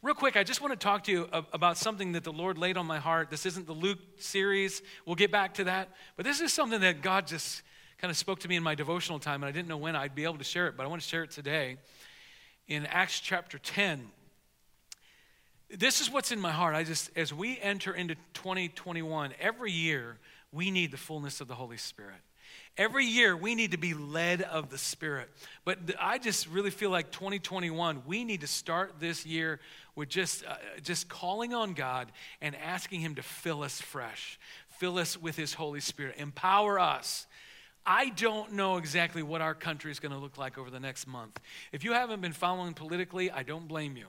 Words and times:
Real 0.00 0.14
quick, 0.14 0.36
I 0.36 0.42
just 0.42 0.60
want 0.60 0.72
to 0.72 0.76
talk 0.76 1.04
to 1.04 1.12
you 1.12 1.28
about 1.52 1.76
something 1.76 2.12
that 2.12 2.24
the 2.24 2.32
Lord 2.32 2.58
laid 2.58 2.76
on 2.76 2.86
my 2.86 2.98
heart. 2.98 3.30
This 3.30 3.46
isn't 3.46 3.66
the 3.66 3.72
Luke 3.72 3.98
series. 4.16 4.82
We'll 5.06 5.16
get 5.16 5.30
back 5.30 5.54
to 5.54 5.64
that. 5.64 5.90
But 6.16 6.24
this 6.24 6.40
is 6.40 6.52
something 6.52 6.80
that 6.80 7.02
God 7.02 7.26
just 7.26 7.62
kind 7.98 8.10
of 8.10 8.16
spoke 8.16 8.40
to 8.40 8.48
me 8.48 8.56
in 8.56 8.62
my 8.64 8.74
devotional 8.74 9.20
time, 9.20 9.44
and 9.44 9.48
I 9.48 9.52
didn't 9.52 9.68
know 9.68 9.76
when 9.76 9.94
I'd 9.94 10.14
be 10.14 10.24
able 10.24 10.38
to 10.38 10.44
share 10.44 10.66
it, 10.66 10.76
but 10.76 10.84
I 10.84 10.86
want 10.88 11.02
to 11.02 11.08
share 11.08 11.22
it 11.22 11.30
today. 11.30 11.76
In 12.66 12.84
Acts 12.86 13.20
chapter 13.20 13.58
10, 13.58 14.10
this 15.70 16.00
is 16.00 16.10
what's 16.10 16.32
in 16.32 16.40
my 16.40 16.50
heart. 16.50 16.74
I 16.74 16.82
just, 16.82 17.10
as 17.16 17.32
we 17.32 17.60
enter 17.60 17.94
into 17.94 18.16
2021, 18.34 19.34
every 19.40 19.70
year 19.70 20.18
we 20.50 20.70
need 20.70 20.90
the 20.90 20.96
fullness 20.96 21.40
of 21.40 21.46
the 21.46 21.54
Holy 21.54 21.76
Spirit. 21.76 22.20
Every 22.78 23.04
year, 23.04 23.36
we 23.36 23.54
need 23.54 23.72
to 23.72 23.76
be 23.76 23.92
led 23.92 24.40
of 24.40 24.70
the 24.70 24.78
Spirit. 24.78 25.28
But 25.64 25.78
I 26.00 26.16
just 26.16 26.48
really 26.48 26.70
feel 26.70 26.88
like 26.88 27.10
2021, 27.10 28.02
we 28.06 28.24
need 28.24 28.40
to 28.40 28.46
start 28.46 28.94
this 28.98 29.26
year 29.26 29.60
with 29.94 30.08
just, 30.08 30.44
uh, 30.46 30.54
just 30.82 31.08
calling 31.08 31.52
on 31.52 31.74
God 31.74 32.10
and 32.40 32.56
asking 32.56 33.00
Him 33.00 33.16
to 33.16 33.22
fill 33.22 33.62
us 33.62 33.80
fresh, 33.80 34.38
fill 34.78 34.98
us 34.98 35.20
with 35.20 35.36
His 35.36 35.52
Holy 35.52 35.80
Spirit, 35.80 36.14
empower 36.16 36.80
us. 36.80 37.26
I 37.84 38.08
don't 38.10 38.52
know 38.52 38.78
exactly 38.78 39.22
what 39.22 39.42
our 39.42 39.54
country 39.54 39.90
is 39.90 40.00
going 40.00 40.12
to 40.12 40.18
look 40.18 40.38
like 40.38 40.56
over 40.56 40.70
the 40.70 40.80
next 40.80 41.06
month. 41.06 41.38
If 41.72 41.84
you 41.84 41.92
haven't 41.92 42.22
been 42.22 42.32
following 42.32 42.72
politically, 42.72 43.30
I 43.30 43.42
don't 43.42 43.68
blame 43.68 43.98
you. 43.98 44.06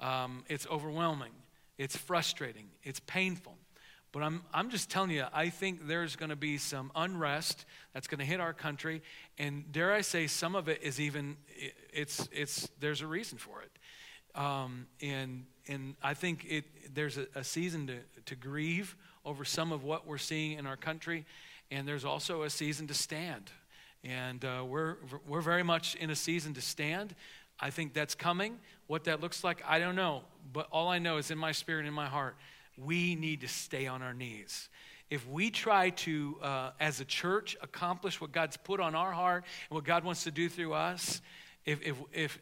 Um, 0.00 0.44
it's 0.48 0.66
overwhelming, 0.66 1.32
it's 1.78 1.96
frustrating, 1.96 2.66
it's 2.82 3.00
painful. 3.00 3.56
But 4.14 4.22
I'm, 4.22 4.44
I'm 4.54 4.70
just 4.70 4.90
telling 4.90 5.10
you, 5.10 5.24
I 5.32 5.48
think 5.48 5.88
there's 5.88 6.14
going 6.14 6.30
to 6.30 6.36
be 6.36 6.56
some 6.56 6.92
unrest 6.94 7.66
that's 7.92 8.06
going 8.06 8.20
to 8.20 8.24
hit 8.24 8.38
our 8.38 8.52
country. 8.52 9.02
And 9.38 9.72
dare 9.72 9.92
I 9.92 10.02
say, 10.02 10.28
some 10.28 10.54
of 10.54 10.68
it 10.68 10.80
is 10.84 11.00
even, 11.00 11.36
it's, 11.92 12.28
it's, 12.30 12.68
there's 12.78 13.00
a 13.00 13.08
reason 13.08 13.38
for 13.38 13.62
it. 13.62 14.40
Um, 14.40 14.86
and, 15.02 15.46
and 15.66 15.96
I 16.00 16.14
think 16.14 16.46
it, 16.48 16.94
there's 16.94 17.18
a, 17.18 17.26
a 17.34 17.42
season 17.42 17.88
to, 17.88 17.96
to 18.26 18.36
grieve 18.36 18.94
over 19.24 19.44
some 19.44 19.72
of 19.72 19.82
what 19.82 20.06
we're 20.06 20.18
seeing 20.18 20.58
in 20.60 20.66
our 20.68 20.76
country. 20.76 21.26
And 21.72 21.88
there's 21.88 22.04
also 22.04 22.42
a 22.42 22.50
season 22.50 22.86
to 22.86 22.94
stand. 22.94 23.50
And 24.04 24.44
uh, 24.44 24.64
we're, 24.64 24.94
we're 25.26 25.40
very 25.40 25.64
much 25.64 25.96
in 25.96 26.10
a 26.10 26.16
season 26.16 26.54
to 26.54 26.60
stand. 26.60 27.16
I 27.58 27.70
think 27.70 27.94
that's 27.94 28.14
coming. 28.14 28.58
What 28.86 29.04
that 29.04 29.20
looks 29.20 29.42
like, 29.42 29.60
I 29.66 29.80
don't 29.80 29.96
know. 29.96 30.22
But 30.52 30.68
all 30.70 30.86
I 30.86 31.00
know 31.00 31.16
is 31.16 31.32
in 31.32 31.38
my 31.38 31.50
spirit, 31.50 31.84
in 31.84 31.92
my 31.92 32.06
heart, 32.06 32.36
we 32.76 33.14
need 33.14 33.40
to 33.42 33.48
stay 33.48 33.86
on 33.86 34.02
our 34.02 34.14
knees. 34.14 34.68
If 35.10 35.28
we 35.28 35.50
try 35.50 35.90
to, 35.90 36.36
uh, 36.42 36.70
as 36.80 37.00
a 37.00 37.04
church, 37.04 37.56
accomplish 37.62 38.20
what 38.20 38.32
God's 38.32 38.56
put 38.56 38.80
on 38.80 38.94
our 38.94 39.12
heart 39.12 39.44
and 39.68 39.74
what 39.74 39.84
God 39.84 40.02
wants 40.02 40.24
to 40.24 40.30
do 40.30 40.48
through 40.48 40.72
us, 40.72 41.20
if, 41.64 41.82
if, 41.82 41.96
if 42.12 42.38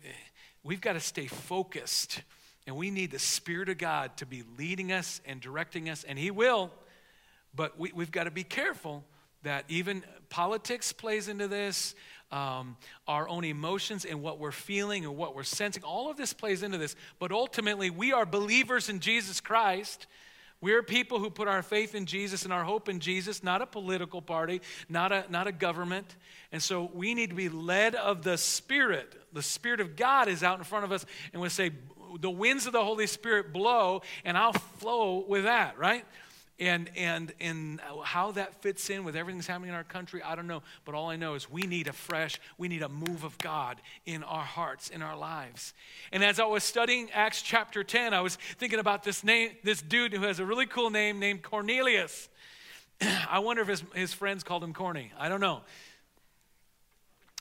we've 0.62 0.80
got 0.80 0.94
to 0.94 1.00
stay 1.00 1.26
focused 1.26 2.22
and 2.66 2.76
we 2.76 2.90
need 2.90 3.10
the 3.10 3.18
Spirit 3.18 3.68
of 3.68 3.78
God 3.78 4.16
to 4.18 4.26
be 4.26 4.44
leading 4.56 4.92
us 4.92 5.20
and 5.26 5.40
directing 5.40 5.88
us, 5.88 6.04
and 6.04 6.18
He 6.18 6.30
will, 6.30 6.70
but 7.54 7.78
we, 7.78 7.92
we've 7.92 8.12
got 8.12 8.24
to 8.24 8.30
be 8.30 8.44
careful 8.44 9.04
that 9.42 9.64
even 9.68 10.04
politics 10.30 10.92
plays 10.92 11.28
into 11.28 11.48
this, 11.48 11.94
um, 12.30 12.76
our 13.06 13.28
own 13.28 13.44
emotions 13.44 14.04
and 14.04 14.22
what 14.22 14.38
we're 14.38 14.52
feeling 14.52 15.04
and 15.04 15.16
what 15.16 15.34
we're 15.34 15.42
sensing. 15.42 15.82
All 15.82 16.10
of 16.10 16.16
this 16.16 16.32
plays 16.32 16.62
into 16.62 16.78
this. 16.78 16.96
But 17.18 17.32
ultimately, 17.32 17.90
we 17.90 18.12
are 18.12 18.24
believers 18.24 18.88
in 18.88 19.00
Jesus 19.00 19.40
Christ. 19.40 20.06
We're 20.62 20.82
people 20.82 21.18
who 21.18 21.28
put 21.28 21.48
our 21.48 21.60
faith 21.60 21.94
in 21.94 22.06
Jesus 22.06 22.44
and 22.44 22.52
our 22.52 22.62
hope 22.62 22.88
in 22.88 23.00
Jesus, 23.00 23.42
not 23.42 23.60
a 23.60 23.66
political 23.66 24.22
party, 24.22 24.62
not 24.88 25.10
a, 25.10 25.26
not 25.28 25.48
a 25.48 25.52
government. 25.52 26.16
And 26.52 26.62
so 26.62 26.88
we 26.94 27.14
need 27.14 27.30
to 27.30 27.36
be 27.36 27.48
led 27.48 27.96
of 27.96 28.22
the 28.22 28.38
Spirit. 28.38 29.12
The 29.32 29.42
Spirit 29.42 29.80
of 29.80 29.96
God 29.96 30.28
is 30.28 30.44
out 30.44 30.58
in 30.58 30.64
front 30.64 30.84
of 30.84 30.92
us, 30.92 31.04
and 31.32 31.42
we 31.42 31.48
say, 31.48 31.72
the 32.20 32.30
winds 32.30 32.66
of 32.66 32.72
the 32.72 32.84
Holy 32.84 33.06
Spirit 33.06 33.52
blow, 33.52 34.02
and 34.24 34.38
I'll 34.38 34.52
flow 34.52 35.24
with 35.26 35.44
that, 35.44 35.78
right? 35.78 36.04
And, 36.58 36.90
and, 36.96 37.32
and 37.40 37.80
how 38.04 38.32
that 38.32 38.62
fits 38.62 38.88
in 38.90 39.04
with 39.04 39.16
everything 39.16 39.38
that's 39.38 39.48
happening 39.48 39.70
in 39.70 39.74
our 39.74 39.82
country, 39.82 40.22
I 40.22 40.36
don't 40.36 40.46
know. 40.46 40.62
But 40.84 40.94
all 40.94 41.10
I 41.10 41.16
know 41.16 41.34
is 41.34 41.50
we 41.50 41.62
need 41.62 41.88
a 41.88 41.92
fresh, 41.92 42.38
we 42.56 42.68
need 42.68 42.82
a 42.82 42.88
move 42.88 43.24
of 43.24 43.36
God 43.38 43.80
in 44.06 44.22
our 44.22 44.44
hearts, 44.44 44.90
in 44.90 45.02
our 45.02 45.16
lives. 45.16 45.72
And 46.12 46.22
as 46.22 46.38
I 46.38 46.44
was 46.44 46.62
studying 46.62 47.10
Acts 47.12 47.42
chapter 47.42 47.82
10, 47.82 48.14
I 48.14 48.20
was 48.20 48.36
thinking 48.58 48.78
about 48.78 49.02
this 49.02 49.24
name, 49.24 49.52
this 49.64 49.82
dude 49.82 50.12
who 50.12 50.22
has 50.22 50.38
a 50.38 50.46
really 50.46 50.66
cool 50.66 50.90
name 50.90 51.18
named 51.18 51.42
Cornelius. 51.42 52.28
I 53.28 53.40
wonder 53.40 53.62
if 53.62 53.68
his, 53.68 53.82
his 53.94 54.12
friends 54.12 54.44
called 54.44 54.62
him 54.62 54.74
Corny. 54.74 55.10
I 55.18 55.28
don't 55.28 55.40
know. 55.40 55.62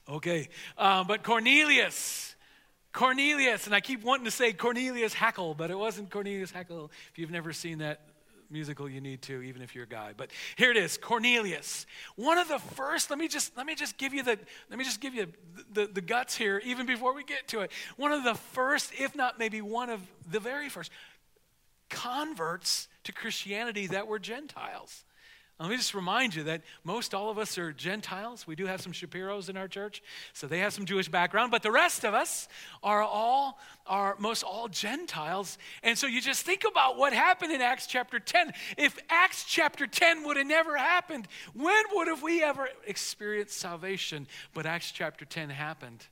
Okay. 0.09 0.49
Uh, 0.77 1.03
but 1.03 1.21
Cornelius. 1.23 2.35
Cornelius, 2.93 3.67
and 3.67 3.75
I 3.75 3.79
keep 3.79 4.03
wanting 4.03 4.25
to 4.25 4.31
say 4.31 4.51
Cornelius 4.51 5.13
Hackl, 5.13 5.55
but 5.55 5.71
it 5.71 5.77
wasn't 5.77 6.09
Cornelius 6.09 6.51
Hackl. 6.51 6.89
If 7.11 7.17
you've 7.17 7.31
never 7.31 7.53
seen 7.53 7.77
that 7.77 8.01
musical 8.51 8.89
you 8.89 9.01
need 9.01 9.21
to 9.23 9.41
even 9.41 9.61
if 9.61 9.73
you're 9.73 9.85
a 9.85 9.87
guy. 9.87 10.13
But 10.15 10.31
here 10.55 10.71
it 10.71 10.77
is 10.77 10.97
cornelius. 10.97 11.85
One 12.15 12.37
of 12.37 12.47
the 12.47 12.59
first 12.59 13.09
let 13.09 13.19
me 13.19 13.27
just 13.27 13.55
let 13.55 13.65
me 13.65 13.75
just 13.75 13.97
give 13.97 14.13
you 14.13 14.23
the 14.23 14.37
let 14.69 14.77
me 14.77 14.85
just 14.85 15.01
give 15.01 15.13
you 15.13 15.27
the, 15.55 15.85
the, 15.85 15.93
the 15.93 16.01
guts 16.01 16.35
here 16.35 16.61
even 16.65 16.85
before 16.85 17.13
we 17.13 17.23
get 17.23 17.47
to 17.49 17.61
it. 17.61 17.71
One 17.97 18.11
of 18.11 18.23
the 18.23 18.35
first 18.35 18.91
if 18.97 19.15
not 19.15 19.39
maybe 19.39 19.61
one 19.61 19.89
of 19.89 20.01
the 20.29 20.39
very 20.39 20.69
first 20.69 20.91
converts 21.91 22.87
to 23.03 23.11
christianity 23.11 23.85
that 23.87 24.07
were 24.07 24.17
gentiles 24.17 25.03
let 25.61 25.69
me 25.69 25.77
just 25.77 25.93
remind 25.93 26.33
you 26.33 26.43
that 26.43 26.63
most 26.83 27.13
all 27.13 27.29
of 27.29 27.37
us 27.37 27.57
are 27.57 27.71
Gentiles. 27.71 28.47
We 28.47 28.55
do 28.55 28.65
have 28.65 28.81
some 28.81 28.93
Shapiros 28.93 29.49
in 29.49 29.57
our 29.57 29.67
church, 29.67 30.01
so 30.33 30.47
they 30.47 30.59
have 30.59 30.73
some 30.73 30.85
Jewish 30.85 31.07
background, 31.07 31.51
but 31.51 31.61
the 31.61 31.71
rest 31.71 32.03
of 32.03 32.13
us 32.13 32.47
are 32.81 33.03
all 33.03 33.59
are 33.85 34.15
most 34.17 34.43
all 34.43 34.67
Gentiles. 34.67 35.57
And 35.83 35.97
so 35.97 36.07
you 36.07 36.19
just 36.21 36.45
think 36.45 36.63
about 36.69 36.97
what 36.97 37.13
happened 37.13 37.51
in 37.51 37.61
Acts 37.61 37.85
chapter 37.85 38.19
10. 38.19 38.53
If 38.77 38.97
Acts 39.09 39.43
chapter 39.43 39.85
10 39.85 40.23
would 40.25 40.37
have 40.37 40.47
never 40.47 40.77
happened, 40.77 41.27
when 41.53 41.83
would 41.93 42.07
have 42.07 42.23
we 42.23 42.41
ever 42.41 42.69
experienced 42.87 43.59
salvation? 43.59 44.27
But 44.53 44.65
Acts 44.65 44.91
chapter 44.91 45.25
10 45.25 45.49
happened. 45.49 46.05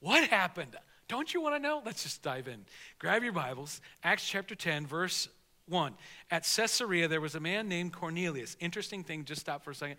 What 0.00 0.28
happened? 0.28 0.76
Don't 1.08 1.32
you 1.32 1.40
want 1.40 1.54
to 1.54 1.58
know? 1.58 1.82
Let's 1.84 2.02
just 2.02 2.22
dive 2.22 2.48
in. 2.48 2.64
Grab 2.98 3.22
your 3.22 3.32
Bibles. 3.32 3.80
Acts 4.02 4.28
chapter 4.28 4.54
10, 4.54 4.86
verse 4.86 5.28
1. 5.68 5.94
At 6.30 6.44
Caesarea, 6.56 7.08
there 7.08 7.20
was 7.20 7.34
a 7.34 7.40
man 7.40 7.68
named 7.68 7.92
Cornelius. 7.92 8.56
Interesting 8.60 9.04
thing, 9.04 9.24
just 9.24 9.40
stop 9.40 9.64
for 9.64 9.70
a 9.70 9.74
second. 9.74 9.96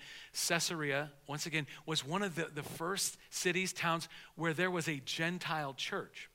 Caesarea, 0.48 1.12
once 1.28 1.46
again, 1.46 1.68
was 1.86 2.06
one 2.06 2.24
of 2.24 2.36
the, 2.36 2.48
the 2.54 2.64
first 2.64 3.18
cities, 3.30 3.74
towns 3.74 4.08
where 4.36 4.54
there 4.54 4.72
was 4.72 4.88
a 4.88 5.02
Gentile 5.06 5.74
church. 5.74 6.30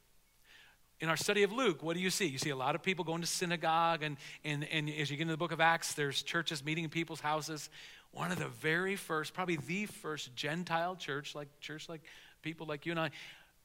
In 1.01 1.09
our 1.09 1.17
study 1.17 1.43
of 1.43 1.53
Luke, 1.53 1.83
what 1.83 1.97
do 1.97 2.01
you 2.01 2.11
see? 2.11 2.27
You 2.27 2.39
see 2.39 2.51
a 2.51 2.57
lot 2.57 2.75
of 2.75 2.83
people 2.83 3.05
going 3.05 3.21
to 3.21 3.27
synagogue, 3.27 4.03
and, 4.03 4.17
and, 4.45 4.65
and 4.71 4.89
as 4.89 5.11
you 5.11 5.17
get 5.17 5.23
into 5.23 5.33
the 5.33 5.39
book 5.39 5.53
of 5.53 5.61
Acts, 5.61 5.95
there's 5.95 6.23
churches 6.23 6.65
meeting 6.65 6.85
in 6.85 6.91
people's 6.91 7.21
houses. 7.21 7.69
One 8.13 8.31
of 8.31 8.39
the 8.39 8.49
very 8.49 8.97
first, 8.97 9.35
probably 9.35 9.57
the 9.57 9.87
first 9.87 10.35
Gentile 10.37 10.97
church, 10.97 11.35
like 11.35 11.49
church 11.61 11.89
like 11.89 12.03
people 12.43 12.67
like 12.67 12.87
you 12.87 12.93
and 12.93 13.01
I, 13.01 13.11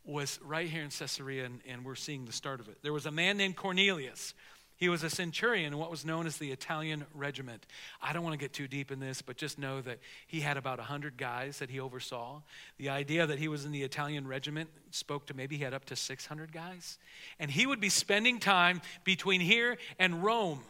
was 0.04 0.40
right 0.44 0.68
here 0.68 0.82
in 0.82 0.90
Caesarea, 0.90 1.46
and, 1.46 1.62
and 1.68 1.86
we're 1.86 1.96
seeing 1.96 2.26
the 2.26 2.32
start 2.32 2.60
of 2.60 2.68
it. 2.68 2.80
There 2.82 2.94
was 2.94 3.06
a 3.06 3.12
man 3.12 3.38
named 3.38 3.56
Cornelius 3.56 4.34
he 4.80 4.88
was 4.88 5.04
a 5.04 5.10
centurion 5.10 5.74
in 5.74 5.78
what 5.78 5.92
was 5.92 6.06
known 6.06 6.26
as 6.26 6.38
the 6.38 6.52
Italian 6.52 7.06
regiment. 7.14 7.66
I 8.02 8.14
don't 8.14 8.24
want 8.24 8.34
to 8.34 8.38
get 8.38 8.54
too 8.54 8.66
deep 8.66 8.92
in 8.92 9.02
this, 9.02 9.22
but 9.22 9.36
just 9.36 9.60
know 9.60 9.82
that 9.82 10.00
he 10.26 10.40
had 10.40 10.56
about 10.56 10.78
100 10.78 11.18
guys 11.18 11.60
that 11.60 11.70
he 11.70 11.82
oversaw. 11.82 12.42
The 12.78 12.88
idea 12.88 13.28
that 13.28 13.40
he 13.40 13.50
was 13.50 13.66
in 13.66 13.74
the 13.74 13.84
Italian 13.84 14.26
regiment 14.26 14.70
spoke 14.92 15.26
to 15.26 15.34
maybe 15.34 15.58
he 15.58 15.64
had 15.66 15.74
up 15.74 15.84
to 15.86 15.98
600 15.98 16.54
guys. 16.54 16.98
And 17.40 17.52
he 17.52 17.68
would 17.68 17.82
be 17.82 17.90
spending 17.90 18.40
time 18.40 18.82
between 19.04 19.42
here 19.42 19.78
and 20.00 20.24
Rome. 20.24 20.62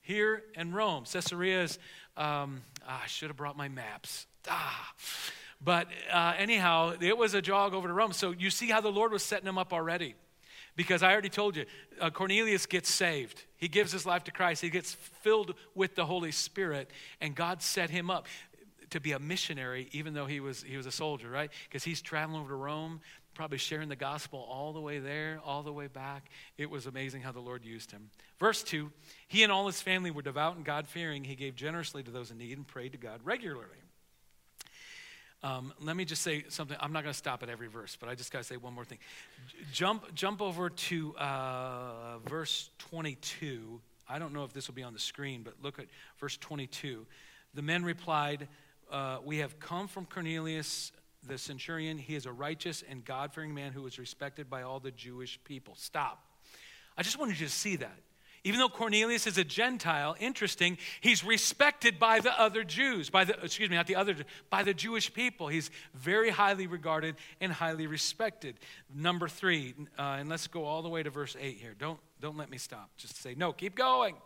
Here 0.00 0.42
and 0.56 0.74
Rome. 0.74 1.04
Caesarea 1.04 1.62
is, 1.62 1.78
um, 2.16 2.62
ah, 2.84 3.02
I 3.04 3.06
should 3.06 3.28
have 3.28 3.36
brought 3.36 3.56
my 3.56 3.68
maps. 3.68 4.26
Ah. 4.48 4.92
But 5.62 5.86
uh, 6.12 6.34
anyhow, 6.36 6.94
it 7.00 7.16
was 7.16 7.34
a 7.34 7.42
jog 7.42 7.74
over 7.74 7.86
to 7.86 7.94
Rome. 7.94 8.12
So 8.12 8.32
you 8.32 8.50
see 8.50 8.66
how 8.70 8.80
the 8.80 8.90
Lord 8.90 9.12
was 9.12 9.22
setting 9.22 9.46
him 9.46 9.56
up 9.56 9.72
already. 9.72 10.16
Because 10.76 11.02
I 11.02 11.12
already 11.12 11.28
told 11.28 11.56
you, 11.56 11.66
uh, 12.00 12.10
Cornelius 12.10 12.66
gets 12.66 12.90
saved. 12.90 13.44
He 13.56 13.68
gives 13.68 13.92
his 13.92 14.06
life 14.06 14.24
to 14.24 14.32
Christ. 14.32 14.62
He 14.62 14.70
gets 14.70 14.94
filled 14.94 15.54
with 15.74 15.94
the 15.94 16.06
Holy 16.06 16.32
Spirit, 16.32 16.90
and 17.20 17.34
God 17.34 17.62
set 17.62 17.90
him 17.90 18.10
up 18.10 18.26
to 18.90 19.00
be 19.00 19.12
a 19.12 19.18
missionary, 19.18 19.88
even 19.92 20.14
though 20.14 20.26
he 20.26 20.40
was, 20.40 20.62
he 20.62 20.76
was 20.76 20.86
a 20.86 20.92
soldier, 20.92 21.30
right? 21.30 21.50
Because 21.68 21.84
he's 21.84 22.02
traveling 22.02 22.40
over 22.40 22.50
to 22.50 22.56
Rome, 22.56 23.00
probably 23.34 23.58
sharing 23.58 23.88
the 23.88 23.96
gospel 23.96 24.46
all 24.50 24.72
the 24.72 24.80
way 24.80 24.98
there, 24.98 25.40
all 25.44 25.62
the 25.62 25.72
way 25.72 25.86
back. 25.86 26.28
It 26.58 26.68
was 26.68 26.86
amazing 26.86 27.22
how 27.22 27.32
the 27.32 27.40
Lord 27.40 27.64
used 27.64 27.90
him. 27.90 28.10
Verse 28.38 28.62
2 28.62 28.90
He 29.28 29.42
and 29.42 29.52
all 29.52 29.66
his 29.66 29.80
family 29.80 30.10
were 30.10 30.22
devout 30.22 30.56
and 30.56 30.64
God 30.64 30.88
fearing. 30.88 31.24
He 31.24 31.36
gave 31.36 31.54
generously 31.54 32.02
to 32.02 32.10
those 32.10 32.30
in 32.30 32.38
need 32.38 32.56
and 32.56 32.66
prayed 32.66 32.92
to 32.92 32.98
God 32.98 33.20
regularly. 33.24 33.79
Um, 35.42 35.72
let 35.80 35.96
me 35.96 36.04
just 36.04 36.22
say 36.22 36.44
something. 36.48 36.76
I'm 36.80 36.92
not 36.92 37.02
going 37.02 37.12
to 37.12 37.18
stop 37.18 37.42
at 37.42 37.48
every 37.48 37.68
verse, 37.68 37.96
but 37.98 38.08
I 38.08 38.14
just 38.14 38.30
got 38.30 38.38
to 38.38 38.44
say 38.44 38.56
one 38.56 38.74
more 38.74 38.84
thing. 38.84 38.98
Jump, 39.72 40.14
jump 40.14 40.42
over 40.42 40.68
to 40.68 41.16
uh, 41.16 42.18
verse 42.26 42.68
22. 42.78 43.80
I 44.08 44.18
don't 44.18 44.34
know 44.34 44.44
if 44.44 44.52
this 44.52 44.66
will 44.68 44.74
be 44.74 44.82
on 44.82 44.92
the 44.92 44.98
screen, 44.98 45.42
but 45.42 45.54
look 45.62 45.78
at 45.78 45.86
verse 46.18 46.36
22. 46.36 47.06
The 47.54 47.62
men 47.62 47.84
replied, 47.84 48.48
uh, 48.90 49.18
We 49.24 49.38
have 49.38 49.58
come 49.58 49.88
from 49.88 50.04
Cornelius 50.04 50.92
the 51.26 51.38
centurion. 51.38 51.98
He 51.98 52.14
is 52.14 52.26
a 52.26 52.32
righteous 52.32 52.82
and 52.88 53.04
God 53.04 53.32
fearing 53.32 53.54
man 53.54 53.72
who 53.72 53.86
is 53.86 53.98
respected 53.98 54.48
by 54.48 54.62
all 54.62 54.80
the 54.80 54.90
Jewish 54.90 55.38
people. 55.44 55.74
Stop. 55.76 56.24
I 56.96 57.02
just 57.02 57.18
wanted 57.18 57.38
you 57.40 57.46
to 57.46 57.52
see 57.52 57.76
that. 57.76 57.98
Even 58.42 58.58
though 58.58 58.70
Cornelius 58.70 59.26
is 59.26 59.36
a 59.36 59.44
Gentile, 59.44 60.16
interesting, 60.18 60.78
he's 61.02 61.22
respected 61.22 61.98
by 61.98 62.20
the 62.20 62.38
other 62.40 62.64
Jews, 62.64 63.10
by 63.10 63.24
the, 63.24 63.38
excuse 63.44 63.68
me, 63.68 63.76
not 63.76 63.86
the 63.86 63.96
other, 63.96 64.16
by 64.48 64.62
the 64.62 64.72
Jewish 64.72 65.12
people. 65.12 65.48
He's 65.48 65.70
very 65.94 66.30
highly 66.30 66.66
regarded 66.66 67.16
and 67.40 67.52
highly 67.52 67.86
respected. 67.86 68.56
Number 68.94 69.28
three, 69.28 69.74
uh, 69.98 70.16
and 70.18 70.28
let's 70.28 70.46
go 70.46 70.64
all 70.64 70.80
the 70.80 70.88
way 70.88 71.02
to 71.02 71.10
verse 71.10 71.36
eight 71.38 71.58
here. 71.58 71.74
Don't, 71.78 72.00
don't 72.18 72.38
let 72.38 72.50
me 72.50 72.56
stop. 72.56 72.90
Just 72.96 73.20
say, 73.20 73.34
no, 73.36 73.52
keep 73.52 73.74
going. 73.74 74.16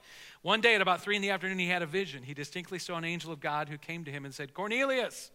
One 0.42 0.60
day 0.60 0.76
at 0.76 0.80
about 0.80 1.02
three 1.02 1.16
in 1.16 1.22
the 1.22 1.30
afternoon, 1.30 1.58
he 1.58 1.68
had 1.68 1.82
a 1.82 1.86
vision. 1.86 2.22
He 2.22 2.34
distinctly 2.34 2.78
saw 2.78 2.96
an 2.96 3.04
angel 3.04 3.32
of 3.32 3.40
God 3.40 3.68
who 3.68 3.78
came 3.78 4.04
to 4.04 4.12
him 4.12 4.24
and 4.24 4.32
said, 4.32 4.54
Cornelius. 4.54 5.32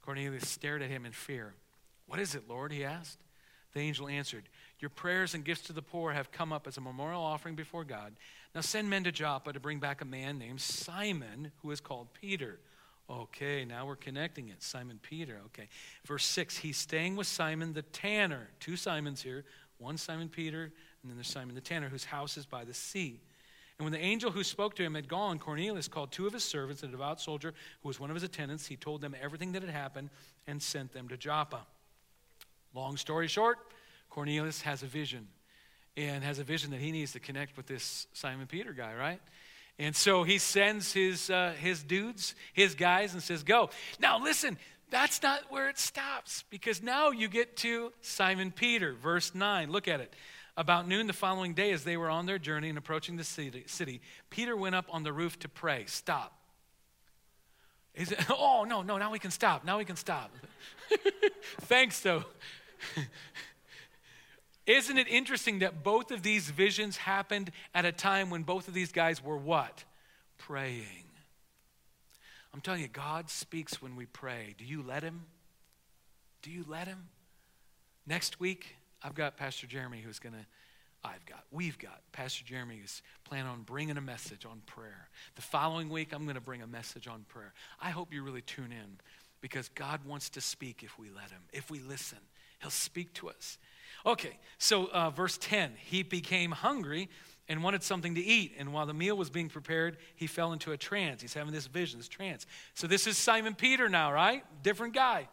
Cornelius 0.00 0.48
stared 0.48 0.80
at 0.80 0.88
him 0.88 1.04
in 1.04 1.12
fear. 1.12 1.52
What 2.06 2.18
is 2.20 2.34
it, 2.34 2.48
Lord? 2.48 2.72
he 2.72 2.82
asked. 2.84 3.18
The 3.74 3.80
angel 3.80 4.08
answered, 4.08 4.48
Your 4.78 4.90
prayers 4.90 5.34
and 5.34 5.44
gifts 5.44 5.62
to 5.62 5.72
the 5.72 5.82
poor 5.82 6.12
have 6.12 6.30
come 6.30 6.52
up 6.52 6.66
as 6.66 6.76
a 6.76 6.80
memorial 6.80 7.22
offering 7.22 7.54
before 7.54 7.84
God. 7.84 8.14
Now 8.54 8.60
send 8.60 8.90
men 8.90 9.04
to 9.04 9.12
Joppa 9.12 9.52
to 9.52 9.60
bring 9.60 9.78
back 9.78 10.02
a 10.02 10.04
man 10.04 10.38
named 10.38 10.60
Simon, 10.60 11.52
who 11.62 11.70
is 11.70 11.80
called 11.80 12.08
Peter. 12.20 12.58
Okay, 13.08 13.64
now 13.64 13.86
we're 13.86 13.96
connecting 13.96 14.48
it. 14.48 14.62
Simon 14.62 14.98
Peter. 15.00 15.40
Okay. 15.46 15.68
Verse 16.04 16.24
6 16.24 16.58
He's 16.58 16.76
staying 16.76 17.16
with 17.16 17.26
Simon 17.26 17.72
the 17.72 17.82
tanner. 17.82 18.48
Two 18.60 18.76
Simons 18.76 19.22
here. 19.22 19.44
One 19.78 19.98
Simon 19.98 20.28
Peter, 20.28 20.64
and 20.64 21.10
then 21.10 21.16
there's 21.16 21.28
Simon 21.28 21.54
the 21.54 21.60
tanner, 21.60 21.88
whose 21.88 22.04
house 22.04 22.36
is 22.36 22.46
by 22.46 22.64
the 22.64 22.72
sea. 22.72 23.20
And 23.78 23.84
when 23.84 23.92
the 23.92 24.00
angel 24.00 24.30
who 24.30 24.42
spoke 24.42 24.74
to 24.76 24.82
him 24.82 24.94
had 24.94 25.06
gone, 25.06 25.38
Cornelius 25.38 25.86
called 25.86 26.10
two 26.10 26.26
of 26.26 26.32
his 26.32 26.44
servants, 26.44 26.82
a 26.82 26.86
devout 26.86 27.20
soldier 27.20 27.52
who 27.82 27.88
was 27.88 28.00
one 28.00 28.08
of 28.08 28.16
his 28.16 28.22
attendants. 28.22 28.66
He 28.66 28.76
told 28.76 29.02
them 29.02 29.14
everything 29.20 29.52
that 29.52 29.62
had 29.62 29.70
happened 29.70 30.08
and 30.46 30.62
sent 30.62 30.92
them 30.92 31.08
to 31.08 31.16
Joppa. 31.18 31.66
Long 32.74 32.96
story 32.96 33.28
short, 33.28 33.58
Cornelius 34.16 34.62
has 34.62 34.82
a 34.82 34.86
vision 34.86 35.28
and 35.94 36.24
has 36.24 36.38
a 36.38 36.42
vision 36.42 36.70
that 36.70 36.80
he 36.80 36.90
needs 36.90 37.12
to 37.12 37.20
connect 37.20 37.54
with 37.54 37.66
this 37.66 38.06
Simon 38.14 38.46
Peter 38.46 38.72
guy, 38.72 38.94
right? 38.94 39.20
And 39.78 39.94
so 39.94 40.22
he 40.22 40.38
sends 40.38 40.90
his, 40.90 41.28
uh, 41.28 41.52
his 41.60 41.82
dudes, 41.82 42.34
his 42.54 42.74
guys, 42.74 43.12
and 43.12 43.22
says, 43.22 43.42
Go. 43.42 43.68
Now, 44.00 44.18
listen, 44.18 44.56
that's 44.88 45.22
not 45.22 45.42
where 45.50 45.68
it 45.68 45.78
stops 45.78 46.44
because 46.48 46.82
now 46.82 47.10
you 47.10 47.28
get 47.28 47.58
to 47.58 47.92
Simon 48.00 48.52
Peter, 48.52 48.94
verse 48.94 49.34
9. 49.34 49.70
Look 49.70 49.86
at 49.86 50.00
it. 50.00 50.14
About 50.56 50.88
noon 50.88 51.06
the 51.06 51.12
following 51.12 51.52
day, 51.52 51.72
as 51.72 51.84
they 51.84 51.98
were 51.98 52.08
on 52.08 52.24
their 52.24 52.38
journey 52.38 52.70
and 52.70 52.78
approaching 52.78 53.18
the 53.18 53.24
city, 53.24 53.64
city 53.66 54.00
Peter 54.30 54.56
went 54.56 54.74
up 54.74 54.86
on 54.88 55.02
the 55.02 55.12
roof 55.12 55.38
to 55.40 55.48
pray. 55.50 55.84
Stop. 55.84 56.32
Is 57.94 58.12
it, 58.12 58.24
oh, 58.30 58.64
no, 58.66 58.80
no, 58.80 58.96
now 58.96 59.12
we 59.12 59.18
can 59.18 59.30
stop. 59.30 59.62
Now 59.62 59.76
we 59.76 59.84
can 59.84 59.96
stop. 59.96 60.32
Thanks, 61.60 62.00
though. 62.00 62.24
Isn't 64.66 64.98
it 64.98 65.06
interesting 65.08 65.60
that 65.60 65.84
both 65.84 66.10
of 66.10 66.22
these 66.22 66.50
visions 66.50 66.96
happened 66.96 67.52
at 67.74 67.84
a 67.84 67.92
time 67.92 68.30
when 68.30 68.42
both 68.42 68.66
of 68.66 68.74
these 68.74 68.90
guys 68.90 69.22
were 69.22 69.38
what? 69.38 69.84
Praying. 70.38 71.04
I'm 72.52 72.60
telling 72.60 72.80
you, 72.80 72.88
God 72.88 73.30
speaks 73.30 73.80
when 73.80 73.96
we 73.96 74.06
pray. 74.06 74.54
Do 74.58 74.64
you 74.64 74.82
let 74.82 75.02
Him? 75.02 75.26
Do 76.42 76.50
you 76.50 76.64
let 76.66 76.88
Him? 76.88 77.08
Next 78.06 78.40
week, 78.40 78.76
I've 79.02 79.14
got 79.14 79.36
Pastor 79.36 79.66
Jeremy 79.66 80.00
who's 80.00 80.18
going 80.18 80.32
to, 80.32 80.46
I've 81.04 81.24
got, 81.26 81.44
we've 81.52 81.78
got 81.78 82.00
Pastor 82.12 82.44
Jeremy 82.44 82.80
is 82.82 83.02
planning 83.24 83.46
on 83.46 83.62
bringing 83.62 83.96
a 83.96 84.00
message 84.00 84.44
on 84.44 84.62
prayer. 84.66 85.08
The 85.36 85.42
following 85.42 85.90
week, 85.90 86.12
I'm 86.12 86.24
going 86.24 86.36
to 86.36 86.40
bring 86.40 86.62
a 86.62 86.66
message 86.66 87.06
on 87.06 87.24
prayer. 87.28 87.52
I 87.80 87.90
hope 87.90 88.12
you 88.12 88.22
really 88.22 88.42
tune 88.42 88.72
in 88.72 88.98
because 89.40 89.68
God 89.68 90.04
wants 90.04 90.30
to 90.30 90.40
speak 90.40 90.82
if 90.82 90.98
we 90.98 91.08
let 91.10 91.30
Him, 91.30 91.42
if 91.52 91.70
we 91.70 91.80
listen. 91.80 92.18
He'll 92.60 92.70
speak 92.70 93.12
to 93.14 93.28
us. 93.28 93.58
Okay, 94.06 94.38
so 94.58 94.88
uh, 94.92 95.10
verse 95.10 95.36
10 95.38 95.72
he 95.76 96.02
became 96.02 96.52
hungry 96.52 97.08
and 97.48 97.62
wanted 97.62 97.82
something 97.82 98.14
to 98.14 98.20
eat. 98.20 98.54
And 98.58 98.72
while 98.72 98.86
the 98.86 98.94
meal 98.94 99.16
was 99.16 99.30
being 99.30 99.48
prepared, 99.48 99.98
he 100.14 100.26
fell 100.26 100.52
into 100.52 100.72
a 100.72 100.76
trance. 100.76 101.22
He's 101.22 101.34
having 101.34 101.52
this 101.52 101.66
vision, 101.66 101.98
this 101.98 102.08
trance. 102.08 102.46
So 102.74 102.86
this 102.86 103.06
is 103.06 103.16
Simon 103.16 103.54
Peter 103.54 103.88
now, 103.88 104.12
right? 104.12 104.44
Different 104.62 104.94
guy. 104.94 105.28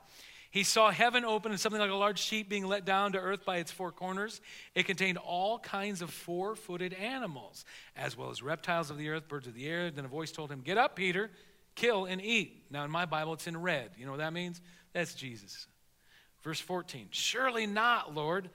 He 0.51 0.63
saw 0.63 0.91
heaven 0.91 1.25
open 1.25 1.51
and 1.51 1.59
something 1.59 1.81
like 1.81 1.89
a 1.89 1.95
large 1.95 2.19
sheep 2.19 2.47
being 2.47 2.67
let 2.67 2.85
down 2.85 3.13
to 3.13 3.17
earth 3.17 3.43
by 3.43 3.57
its 3.57 3.71
four 3.71 3.91
corners. 3.91 4.39
It 4.75 4.85
contained 4.85 5.17
all 5.17 5.57
kinds 5.57 6.03
of 6.03 6.11
four 6.11 6.55
footed 6.55 6.93
animals, 6.93 7.65
as 7.95 8.15
well 8.15 8.29
as 8.29 8.43
reptiles 8.43 8.91
of 8.91 8.99
the 8.99 9.09
earth, 9.09 9.27
birds 9.27 9.47
of 9.47 9.55
the 9.55 9.67
air. 9.67 9.89
Then 9.89 10.05
a 10.05 10.09
voice 10.09 10.31
told 10.31 10.51
him, 10.51 10.61
Get 10.61 10.77
up, 10.77 10.95
Peter, 10.95 11.31
kill 11.73 12.05
and 12.05 12.21
eat. 12.21 12.65
Now, 12.69 12.83
in 12.85 12.91
my 12.91 13.05
Bible, 13.05 13.33
it's 13.33 13.47
in 13.47 13.59
red. 13.59 13.91
You 13.97 14.05
know 14.05 14.11
what 14.11 14.19
that 14.19 14.33
means? 14.33 14.61
That's 14.93 15.15
Jesus. 15.15 15.65
Verse 16.43 16.59
14 16.59 17.07
Surely 17.09 17.65
not, 17.65 18.13
Lord. 18.13 18.51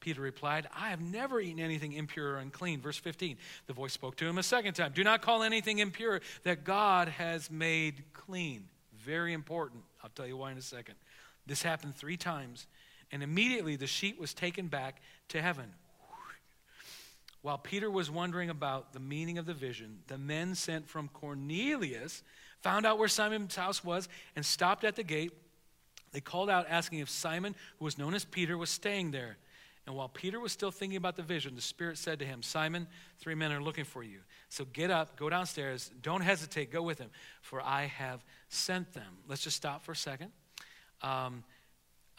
Peter 0.00 0.20
replied, 0.20 0.66
I 0.74 0.90
have 0.90 1.00
never 1.00 1.40
eaten 1.40 1.60
anything 1.60 1.92
impure 1.92 2.32
or 2.32 2.38
unclean. 2.38 2.80
Verse 2.80 2.96
15 2.96 3.36
The 3.66 3.72
voice 3.72 3.92
spoke 3.92 4.16
to 4.16 4.26
him 4.26 4.38
a 4.38 4.42
second 4.42 4.74
time 4.74 4.92
Do 4.94 5.04
not 5.04 5.22
call 5.22 5.42
anything 5.42 5.78
impure 5.78 6.20
that 6.44 6.64
God 6.64 7.08
has 7.08 7.50
made 7.50 8.04
clean. 8.12 8.64
Very 9.04 9.32
important. 9.32 9.82
I'll 10.02 10.10
tell 10.10 10.26
you 10.26 10.36
why 10.36 10.52
in 10.52 10.58
a 10.58 10.62
second. 10.62 10.96
This 11.46 11.62
happened 11.62 11.96
three 11.96 12.16
times, 12.16 12.66
and 13.12 13.22
immediately 13.22 13.76
the 13.76 13.86
sheet 13.86 14.18
was 14.18 14.34
taken 14.34 14.68
back 14.68 15.00
to 15.28 15.40
heaven. 15.40 15.72
While 17.42 17.58
Peter 17.58 17.90
was 17.90 18.10
wondering 18.10 18.50
about 18.50 18.92
the 18.92 19.00
meaning 19.00 19.38
of 19.38 19.46
the 19.46 19.54
vision, 19.54 20.00
the 20.08 20.18
men 20.18 20.54
sent 20.54 20.88
from 20.88 21.08
Cornelius 21.08 22.22
found 22.60 22.84
out 22.84 22.98
where 22.98 23.08
Simon's 23.08 23.56
house 23.56 23.82
was 23.82 24.08
and 24.36 24.44
stopped 24.44 24.84
at 24.84 24.96
the 24.96 25.02
gate. 25.02 25.32
They 26.12 26.20
called 26.20 26.50
out 26.50 26.66
asking 26.68 26.98
if 26.98 27.08
Simon, 27.08 27.54
who 27.78 27.86
was 27.86 27.96
known 27.96 28.14
as 28.14 28.24
Peter, 28.26 28.58
was 28.58 28.68
staying 28.68 29.12
there. 29.12 29.38
And 29.90 29.96
while 29.96 30.08
Peter 30.08 30.38
was 30.38 30.52
still 30.52 30.70
thinking 30.70 30.96
about 30.96 31.16
the 31.16 31.24
vision, 31.24 31.56
the 31.56 31.60
Spirit 31.60 31.98
said 31.98 32.20
to 32.20 32.24
him, 32.24 32.44
Simon, 32.44 32.86
three 33.18 33.34
men 33.34 33.50
are 33.50 33.60
looking 33.60 33.82
for 33.82 34.04
you. 34.04 34.20
So 34.48 34.64
get 34.72 34.88
up, 34.88 35.16
go 35.16 35.28
downstairs, 35.28 35.90
don't 36.00 36.20
hesitate, 36.20 36.70
go 36.70 36.80
with 36.80 36.98
them, 36.98 37.10
for 37.42 37.60
I 37.60 37.86
have 37.86 38.24
sent 38.50 38.92
them. 38.92 39.18
Let's 39.26 39.42
just 39.42 39.56
stop 39.56 39.82
for 39.82 39.90
a 39.90 39.96
second. 39.96 40.30
Um, 41.02 41.42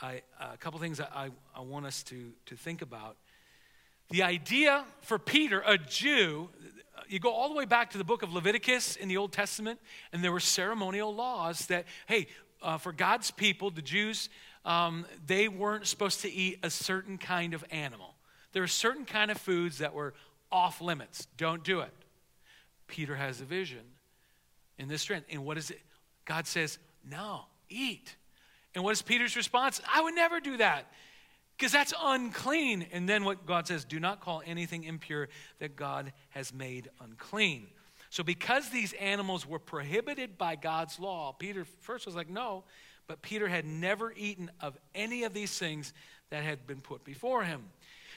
I, 0.01 0.21
a 0.37 0.57
couple 0.57 0.81
things 0.81 0.99
I, 0.99 1.29
I 1.55 1.61
want 1.61 1.85
us 1.85 2.03
to, 2.03 2.33
to 2.47 2.57
think 2.57 2.81
about. 2.81 3.15
The 4.09 4.23
idea 4.23 4.83
for 5.03 5.17
Peter, 5.17 5.63
a 5.65 5.77
Jew, 5.77 6.49
you 7.07 7.19
go 7.19 7.31
all 7.31 7.47
the 7.47 7.55
way 7.55 7.63
back 7.63 7.91
to 7.91 7.97
the 7.97 8.03
book 8.03 8.21
of 8.21 8.33
Leviticus 8.33 8.97
in 8.97 9.07
the 9.07 9.15
Old 9.15 9.31
Testament, 9.31 9.79
and 10.11 10.21
there 10.21 10.33
were 10.33 10.41
ceremonial 10.41 11.15
laws 11.15 11.67
that, 11.67 11.85
hey, 12.05 12.27
uh, 12.61 12.77
for 12.77 12.91
God's 12.91 13.31
people, 13.31 13.71
the 13.71 13.81
Jews, 13.81 14.27
um, 14.65 15.05
they 15.25 15.47
weren't 15.47 15.87
supposed 15.87 16.21
to 16.21 16.31
eat 16.31 16.59
a 16.63 16.69
certain 16.69 17.17
kind 17.17 17.53
of 17.53 17.63
animal. 17.71 18.15
There 18.53 18.61
were 18.61 18.67
certain 18.67 19.05
kind 19.05 19.31
of 19.31 19.37
foods 19.37 19.79
that 19.79 19.93
were 19.93 20.13
off 20.51 20.81
limits. 20.81 21.27
Don't 21.37 21.63
do 21.63 21.79
it. 21.79 21.93
Peter 22.87 23.15
has 23.15 23.41
a 23.41 23.45
vision 23.45 23.83
in 24.77 24.87
this 24.87 25.01
strength. 25.01 25.27
And 25.31 25.45
what 25.45 25.57
is 25.57 25.71
it? 25.71 25.79
God 26.25 26.45
says, 26.45 26.77
no, 27.09 27.45
eat. 27.69 28.15
And 28.75 28.83
what 28.83 28.91
is 28.91 29.01
Peter's 29.01 29.35
response? 29.35 29.81
I 29.93 30.01
would 30.01 30.13
never 30.13 30.39
do 30.39 30.57
that 30.57 30.91
because 31.57 31.71
that's 31.71 31.93
unclean. 32.01 32.85
And 32.91 33.07
then 33.07 33.23
what 33.23 33.45
God 33.45 33.67
says, 33.67 33.85
do 33.85 33.99
not 33.99 34.19
call 34.19 34.41
anything 34.45 34.83
impure 34.83 35.29
that 35.59 35.75
God 35.75 36.13
has 36.29 36.53
made 36.53 36.89
unclean. 36.99 37.67
So, 38.09 38.23
because 38.23 38.69
these 38.69 38.91
animals 38.93 39.47
were 39.47 39.59
prohibited 39.59 40.37
by 40.37 40.57
God's 40.57 40.99
law, 40.99 41.31
Peter 41.31 41.65
first 41.79 42.05
was 42.05 42.13
like, 42.13 42.29
no, 42.29 42.65
but 43.07 43.21
Peter 43.21 43.47
had 43.47 43.65
never 43.65 44.13
eaten 44.13 44.51
of 44.59 44.77
any 44.95 45.23
of 45.23 45.33
these 45.33 45.57
things 45.57 45.93
that 46.29 46.43
had 46.43 46.65
been 46.65 46.81
put 46.81 47.03
before 47.03 47.43
him. 47.43 47.63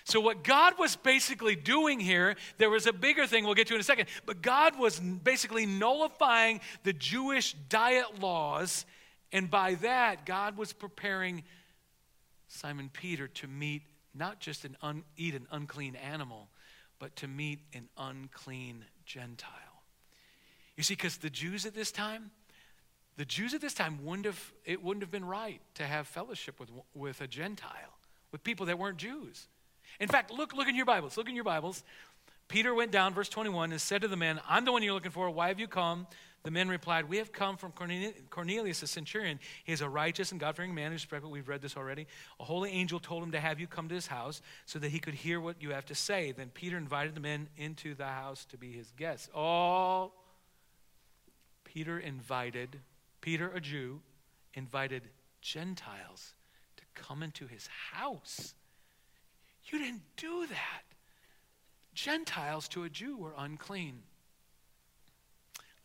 So, 0.04 0.20
what 0.20 0.44
God 0.44 0.74
was 0.78 0.96
basically 0.96 1.56
doing 1.56 1.98
here, 1.98 2.36
there 2.58 2.68
was 2.68 2.86
a 2.86 2.92
bigger 2.92 3.26
thing 3.26 3.44
we'll 3.44 3.54
get 3.54 3.68
to 3.68 3.74
in 3.74 3.80
a 3.80 3.84
second, 3.84 4.08
but 4.26 4.42
God 4.42 4.78
was 4.78 5.00
basically 5.00 5.64
nullifying 5.64 6.60
the 6.82 6.92
Jewish 6.92 7.54
diet 7.70 8.20
laws, 8.20 8.84
and 9.32 9.50
by 9.50 9.74
that, 9.76 10.26
God 10.26 10.58
was 10.58 10.74
preparing 10.74 11.42
Simon 12.48 12.90
Peter 12.92 13.28
to 13.28 13.48
meet 13.48 13.82
not 14.14 14.40
just 14.40 14.64
an 14.64 14.76
un, 14.82 15.04
eat 15.16 15.34
an 15.34 15.46
unclean 15.50 15.96
animal, 15.96 16.48
but 16.98 17.16
to 17.16 17.26
meet 17.26 17.60
an 17.72 17.88
unclean 17.96 18.84
Gentile. 19.06 19.50
You 20.76 20.82
see, 20.82 20.94
because 20.94 21.16
the 21.16 21.30
Jews 21.30 21.66
at 21.66 21.74
this 21.74 21.90
time, 21.90 22.30
the 23.16 23.25
Jews 23.25 23.54
at 23.54 23.61
this 23.61 23.75
time 23.75 24.04
wouldn't 24.04 24.26
have, 24.26 24.52
it 24.64 24.83
wouldn't 24.83 25.02
have 25.02 25.11
been 25.11 25.25
right 25.25 25.61
to 25.75 25.85
have 25.85 26.06
fellowship 26.06 26.59
with, 26.59 26.71
with 26.94 27.21
a 27.21 27.26
Gentile, 27.26 27.99
with 28.33 28.42
people 28.42 28.66
that 28.66 28.78
weren't 28.78 28.99
Jews. 28.99 29.49
In 30.00 30.09
fact, 30.09 30.33
look, 30.33 30.54
look 30.54 30.68
in 30.68 30.75
your 30.75 30.87
Bibles. 30.87 31.16
Look 31.16 31.28
in 31.28 31.35
your 31.35 31.44
Bibles. 31.44 31.85
Peter 32.49 32.75
went 32.75 32.90
down, 32.90 33.14
verse 33.14 33.28
21, 33.28 33.73
and 33.73 33.80
said 33.80 34.02
to 34.02 34.09
the 34.09 34.16
men, 34.16 34.40
I'm 34.49 34.64
the 34.64 34.73
one 34.73 34.83
you're 34.83 34.94
looking 34.94 35.11
for. 35.11 35.30
Why 35.30 35.49
have 35.49 35.61
you 35.61 35.68
come? 35.68 36.06
The 36.44 36.50
men 36.50 36.68
replied, 36.68 37.09
We 37.09 37.16
have 37.16 37.33
come 37.33 37.56
from 37.56 37.73
Cornelius, 37.73 38.83
a 38.83 38.87
centurion. 38.87 39.40
He 39.64 39.73
is 39.73 39.80
a 39.80 39.88
righteous 39.88 40.30
and 40.30 40.38
God 40.38 40.54
fearing 40.54 40.75
man. 40.75 40.94
We've 41.30 41.49
read 41.49 41.62
this 41.62 41.75
already. 41.75 42.06
A 42.38 42.44
holy 42.44 42.71
angel 42.71 43.00
told 43.00 43.23
him 43.23 43.33
to 43.33 43.40
have 43.40 43.59
you 43.59 43.66
come 43.66 43.88
to 43.88 43.94
his 43.94 44.06
house 44.06 44.42
so 44.66 44.78
that 44.78 44.90
he 44.90 44.99
could 44.99 45.14
hear 45.14 45.40
what 45.40 45.62
you 45.62 45.71
have 45.71 45.87
to 45.87 45.94
say. 45.94 46.33
Then 46.33 46.50
Peter 46.52 46.76
invited 46.76 47.14
the 47.14 47.21
men 47.21 47.49
into 47.56 47.94
the 47.94 48.06
house 48.06 48.44
to 48.47 48.59
be 48.59 48.73
his 48.73 48.92
guests. 48.99 49.30
Oh, 49.35 50.12
Peter 51.64 51.99
invited, 51.99 52.78
Peter, 53.24 53.50
a 53.54 53.58
Jew, 53.58 54.02
invited 54.52 55.08
Gentiles 55.40 56.34
to 56.76 56.84
come 56.94 57.22
into 57.22 57.46
his 57.46 57.66
house. 57.92 58.52
You 59.64 59.78
didn't 59.78 60.02
do 60.18 60.46
that. 60.46 60.82
Gentiles 61.94 62.68
to 62.68 62.84
a 62.84 62.90
Jew 62.90 63.16
were 63.16 63.32
unclean. 63.38 64.02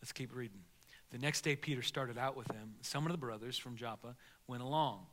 Let's 0.02 0.12
keep 0.12 0.36
reading. 0.36 0.60
The 1.12 1.16
next 1.16 1.40
day, 1.40 1.56
Peter 1.56 1.80
started 1.80 2.18
out 2.18 2.36
with 2.36 2.46
them. 2.48 2.74
Some 2.82 3.06
of 3.06 3.12
the 3.12 3.16
brothers 3.16 3.56
from 3.56 3.74
Joppa 3.74 4.16
went 4.46 4.62
along. 4.62 5.06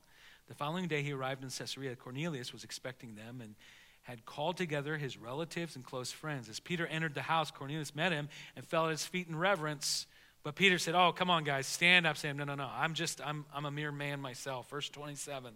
The 0.49 0.53
following 0.53 0.89
day, 0.89 1.03
he 1.03 1.13
arrived 1.13 1.45
in 1.45 1.49
Caesarea. 1.49 1.95
Cornelius 1.95 2.51
was 2.51 2.65
expecting 2.65 3.15
them 3.15 3.39
and 3.39 3.55
had 4.01 4.25
called 4.25 4.57
together 4.57 4.97
his 4.97 5.17
relatives 5.17 5.77
and 5.77 5.85
close 5.85 6.11
friends. 6.11 6.49
As 6.49 6.59
Peter 6.59 6.87
entered 6.87 7.15
the 7.15 7.21
house, 7.21 7.51
Cornelius 7.51 7.95
met 7.95 8.11
him 8.11 8.27
and 8.57 8.65
fell 8.65 8.87
at 8.87 8.91
his 8.91 9.05
feet 9.05 9.29
in 9.29 9.37
reverence. 9.37 10.07
But 10.47 10.55
Peter 10.55 10.77
said, 10.77 10.95
Oh, 10.95 11.11
come 11.11 11.29
on, 11.29 11.43
guys, 11.43 11.67
stand 11.67 12.07
up. 12.07 12.15
Sam, 12.15 12.37
no, 12.37 12.45
no, 12.45 12.55
no. 12.55 12.69
I'm 12.73 12.93
just, 12.93 13.19
I'm, 13.19 13.43
I'm 13.53 13.65
a 13.65 13.69
mere 13.69 13.91
man 13.91 14.21
myself. 14.21 14.69
Verse 14.69 14.87
27. 14.87 15.51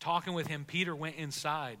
Talking 0.00 0.32
with 0.32 0.46
him, 0.46 0.64
Peter 0.66 0.96
went 0.96 1.16
inside, 1.16 1.76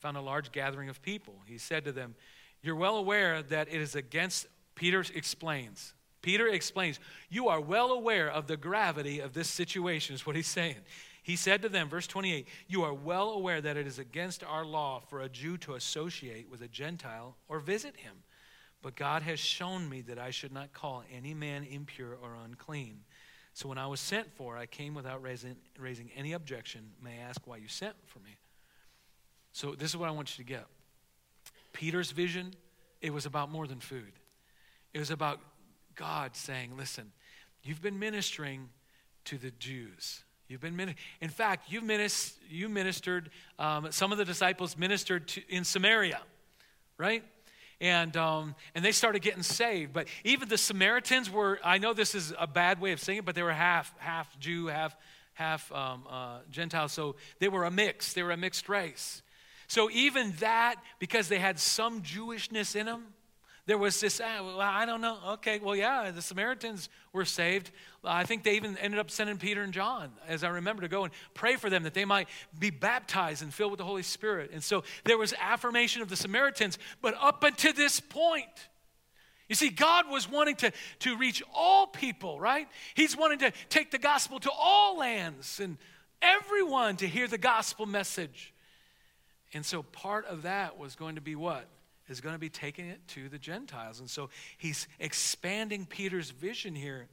found 0.00 0.18
a 0.18 0.20
large 0.20 0.52
gathering 0.52 0.90
of 0.90 1.00
people. 1.00 1.32
He 1.46 1.56
said 1.56 1.86
to 1.86 1.92
them, 1.92 2.14
You're 2.60 2.76
well 2.76 2.98
aware 2.98 3.42
that 3.44 3.68
it 3.68 3.80
is 3.80 3.94
against, 3.94 4.48
Peter 4.74 5.02
explains, 5.14 5.94
Peter 6.20 6.46
explains, 6.46 7.00
You 7.30 7.48
are 7.48 7.58
well 7.58 7.92
aware 7.92 8.30
of 8.30 8.48
the 8.48 8.58
gravity 8.58 9.20
of 9.20 9.32
this 9.32 9.48
situation, 9.48 10.14
is 10.14 10.26
what 10.26 10.36
he's 10.36 10.46
saying. 10.46 10.76
He 11.22 11.36
said 11.36 11.62
to 11.62 11.70
them, 11.70 11.88
verse 11.88 12.06
28, 12.06 12.46
You 12.68 12.82
are 12.82 12.92
well 12.92 13.30
aware 13.30 13.62
that 13.62 13.78
it 13.78 13.86
is 13.86 13.98
against 13.98 14.44
our 14.44 14.66
law 14.66 15.00
for 15.08 15.22
a 15.22 15.28
Jew 15.30 15.56
to 15.56 15.72
associate 15.72 16.50
with 16.50 16.60
a 16.60 16.68
Gentile 16.68 17.38
or 17.48 17.60
visit 17.60 17.96
him. 17.96 18.12
But 18.84 18.96
God 18.96 19.22
has 19.22 19.40
shown 19.40 19.88
me 19.88 20.02
that 20.02 20.18
I 20.18 20.28
should 20.28 20.52
not 20.52 20.74
call 20.74 21.04
any 21.10 21.32
man 21.32 21.64
impure 21.64 22.18
or 22.22 22.36
unclean. 22.44 23.00
So 23.54 23.66
when 23.66 23.78
I 23.78 23.86
was 23.86 23.98
sent 23.98 24.30
for, 24.36 24.58
I 24.58 24.66
came 24.66 24.92
without 24.92 25.22
raising, 25.22 25.56
raising 25.78 26.10
any 26.14 26.34
objection. 26.34 26.90
May 27.02 27.12
I 27.12 27.22
ask 27.30 27.40
why 27.46 27.56
you 27.56 27.66
sent 27.66 27.94
for 28.04 28.18
me? 28.18 28.36
So 29.52 29.74
this 29.74 29.88
is 29.88 29.96
what 29.96 30.10
I 30.10 30.12
want 30.12 30.36
you 30.36 30.44
to 30.44 30.48
get. 30.48 30.66
Peter's 31.72 32.10
vision, 32.10 32.52
it 33.00 33.10
was 33.10 33.24
about 33.24 33.50
more 33.50 33.66
than 33.66 33.80
food. 33.80 34.12
It 34.92 34.98
was 34.98 35.10
about 35.10 35.40
God 35.94 36.36
saying, 36.36 36.76
listen, 36.76 37.10
you've 37.62 37.80
been 37.80 37.98
ministering 37.98 38.68
to 39.24 39.38
the 39.38 39.50
Jews. 39.52 40.24
You've 40.46 40.60
been 40.60 40.94
in 41.22 41.30
fact, 41.30 41.72
you've 41.72 41.84
minister, 41.84 42.38
you 42.50 42.68
ministered. 42.68 43.30
Um, 43.58 43.90
some 43.92 44.12
of 44.12 44.18
the 44.18 44.26
disciples 44.26 44.76
ministered 44.76 45.26
to, 45.28 45.42
in 45.48 45.64
Samaria, 45.64 46.20
right? 46.98 47.24
And 47.80 48.16
um, 48.16 48.54
and 48.74 48.84
they 48.84 48.92
started 48.92 49.22
getting 49.22 49.42
saved. 49.42 49.92
But 49.92 50.08
even 50.22 50.48
the 50.48 50.58
Samaritans 50.58 51.30
were. 51.30 51.58
I 51.64 51.78
know 51.78 51.92
this 51.92 52.14
is 52.14 52.32
a 52.38 52.46
bad 52.46 52.80
way 52.80 52.92
of 52.92 53.00
saying 53.00 53.18
it, 53.20 53.24
but 53.24 53.34
they 53.34 53.42
were 53.42 53.52
half 53.52 53.92
half 53.98 54.38
Jew, 54.38 54.68
half 54.68 54.96
half 55.34 55.70
um, 55.72 56.04
uh, 56.08 56.38
Gentile. 56.50 56.88
So 56.88 57.16
they 57.40 57.48
were 57.48 57.64
a 57.64 57.70
mix. 57.70 58.12
They 58.12 58.22
were 58.22 58.30
a 58.30 58.36
mixed 58.36 58.68
race. 58.68 59.22
So 59.66 59.90
even 59.90 60.32
that, 60.40 60.76
because 60.98 61.28
they 61.28 61.38
had 61.38 61.58
some 61.58 62.02
Jewishness 62.02 62.76
in 62.76 62.86
them, 62.86 63.06
there 63.66 63.78
was 63.78 63.98
this, 63.98 64.20
uh, 64.20 64.40
well, 64.42 64.60
I 64.60 64.84
don't 64.84 65.00
know. 65.00 65.18
Okay, 65.34 65.58
well, 65.58 65.74
yeah, 65.74 66.10
the 66.10 66.20
Samaritans 66.20 66.90
were 67.14 67.24
saved. 67.24 67.70
I 68.04 68.24
think 68.24 68.44
they 68.44 68.56
even 68.56 68.76
ended 68.76 69.00
up 69.00 69.10
sending 69.10 69.38
Peter 69.38 69.62
and 69.62 69.72
John, 69.72 70.10
as 70.28 70.44
I 70.44 70.48
remember, 70.50 70.82
to 70.82 70.88
go 70.88 71.04
and 71.04 71.12
pray 71.32 71.56
for 71.56 71.70
them 71.70 71.84
that 71.84 71.94
they 71.94 72.04
might 72.04 72.28
be 72.58 72.68
baptized 72.68 73.42
and 73.42 73.54
filled 73.54 73.70
with 73.70 73.78
the 73.78 73.84
Holy 73.84 74.02
Spirit. 74.02 74.50
And 74.52 74.62
so 74.62 74.84
there 75.04 75.16
was 75.16 75.32
affirmation 75.40 76.02
of 76.02 76.10
the 76.10 76.16
Samaritans. 76.16 76.78
But 77.00 77.14
up 77.18 77.42
until 77.42 77.72
this 77.72 78.00
point, 78.00 78.68
you 79.48 79.54
see, 79.54 79.70
God 79.70 80.10
was 80.10 80.30
wanting 80.30 80.56
to, 80.56 80.72
to 81.00 81.16
reach 81.16 81.42
all 81.54 81.86
people, 81.86 82.38
right? 82.38 82.68
He's 82.94 83.16
wanting 83.16 83.38
to 83.38 83.52
take 83.70 83.90
the 83.90 83.98
gospel 83.98 84.40
to 84.40 84.50
all 84.50 84.98
lands 84.98 85.58
and 85.58 85.78
everyone 86.20 86.96
to 86.96 87.06
hear 87.06 87.28
the 87.28 87.38
gospel 87.38 87.86
message. 87.86 88.52
And 89.54 89.64
so 89.64 89.82
part 89.82 90.26
of 90.26 90.42
that 90.42 90.78
was 90.78 90.96
going 90.96 91.14
to 91.14 91.20
be 91.22 91.34
what? 91.34 91.66
Is 92.08 92.20
going 92.20 92.34
to 92.34 92.38
be 92.38 92.48
taking 92.48 92.86
it 92.86 93.06
to 93.08 93.28
the 93.28 93.38
Gentiles. 93.38 94.00
And 94.00 94.08
so 94.08 94.30
he's 94.58 94.86
expanding 94.98 95.86
Peter's 95.86 96.30
vision 96.30 96.74
here. 96.74 97.08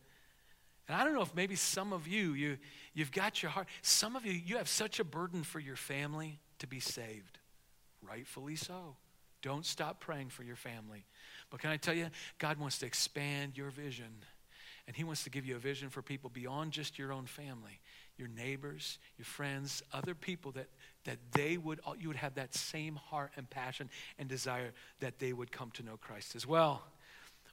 And 0.87 0.97
I 0.99 1.03
don't 1.03 1.13
know 1.13 1.21
if 1.21 1.33
maybe 1.35 1.55
some 1.55 1.93
of 1.93 2.07
you, 2.07 2.33
you 2.33 2.57
you've 2.93 3.11
got 3.11 3.41
your 3.41 3.51
heart, 3.51 3.67
some 3.81 4.15
of 4.15 4.25
you, 4.25 4.33
you 4.33 4.57
have 4.57 4.67
such 4.67 4.99
a 4.99 5.03
burden 5.03 5.43
for 5.43 5.59
your 5.59 5.75
family 5.75 6.39
to 6.59 6.67
be 6.67 6.79
saved. 6.79 7.39
Rightfully 8.01 8.55
so. 8.55 8.95
Don't 9.41 9.65
stop 9.65 9.99
praying 9.99 10.29
for 10.29 10.43
your 10.43 10.55
family. 10.55 11.05
But 11.49 11.61
can 11.61 11.71
I 11.71 11.77
tell 11.77 11.93
you, 11.93 12.09
God 12.37 12.59
wants 12.59 12.79
to 12.79 12.85
expand 12.85 13.57
your 13.57 13.69
vision. 13.69 14.13
And 14.87 14.95
He 14.95 15.03
wants 15.03 15.23
to 15.23 15.29
give 15.29 15.45
you 15.45 15.55
a 15.55 15.59
vision 15.59 15.89
for 15.89 16.01
people 16.01 16.29
beyond 16.29 16.71
just 16.71 16.99
your 16.99 17.13
own 17.13 17.25
family, 17.25 17.79
your 18.17 18.27
neighbors, 18.27 18.99
your 19.17 19.25
friends, 19.25 19.81
other 19.93 20.13
people 20.13 20.51
that 20.53 20.67
that 21.05 21.17
they 21.31 21.57
would 21.57 21.79
you 21.99 22.07
would 22.07 22.17
have 22.17 22.35
that 22.35 22.53
same 22.53 22.95
heart 22.95 23.31
and 23.37 23.49
passion 23.49 23.89
and 24.17 24.29
desire 24.29 24.71
that 24.99 25.19
they 25.19 25.33
would 25.33 25.51
come 25.51 25.71
to 25.71 25.83
know 25.83 25.97
Christ 25.97 26.35
as 26.35 26.45
well. 26.45 26.83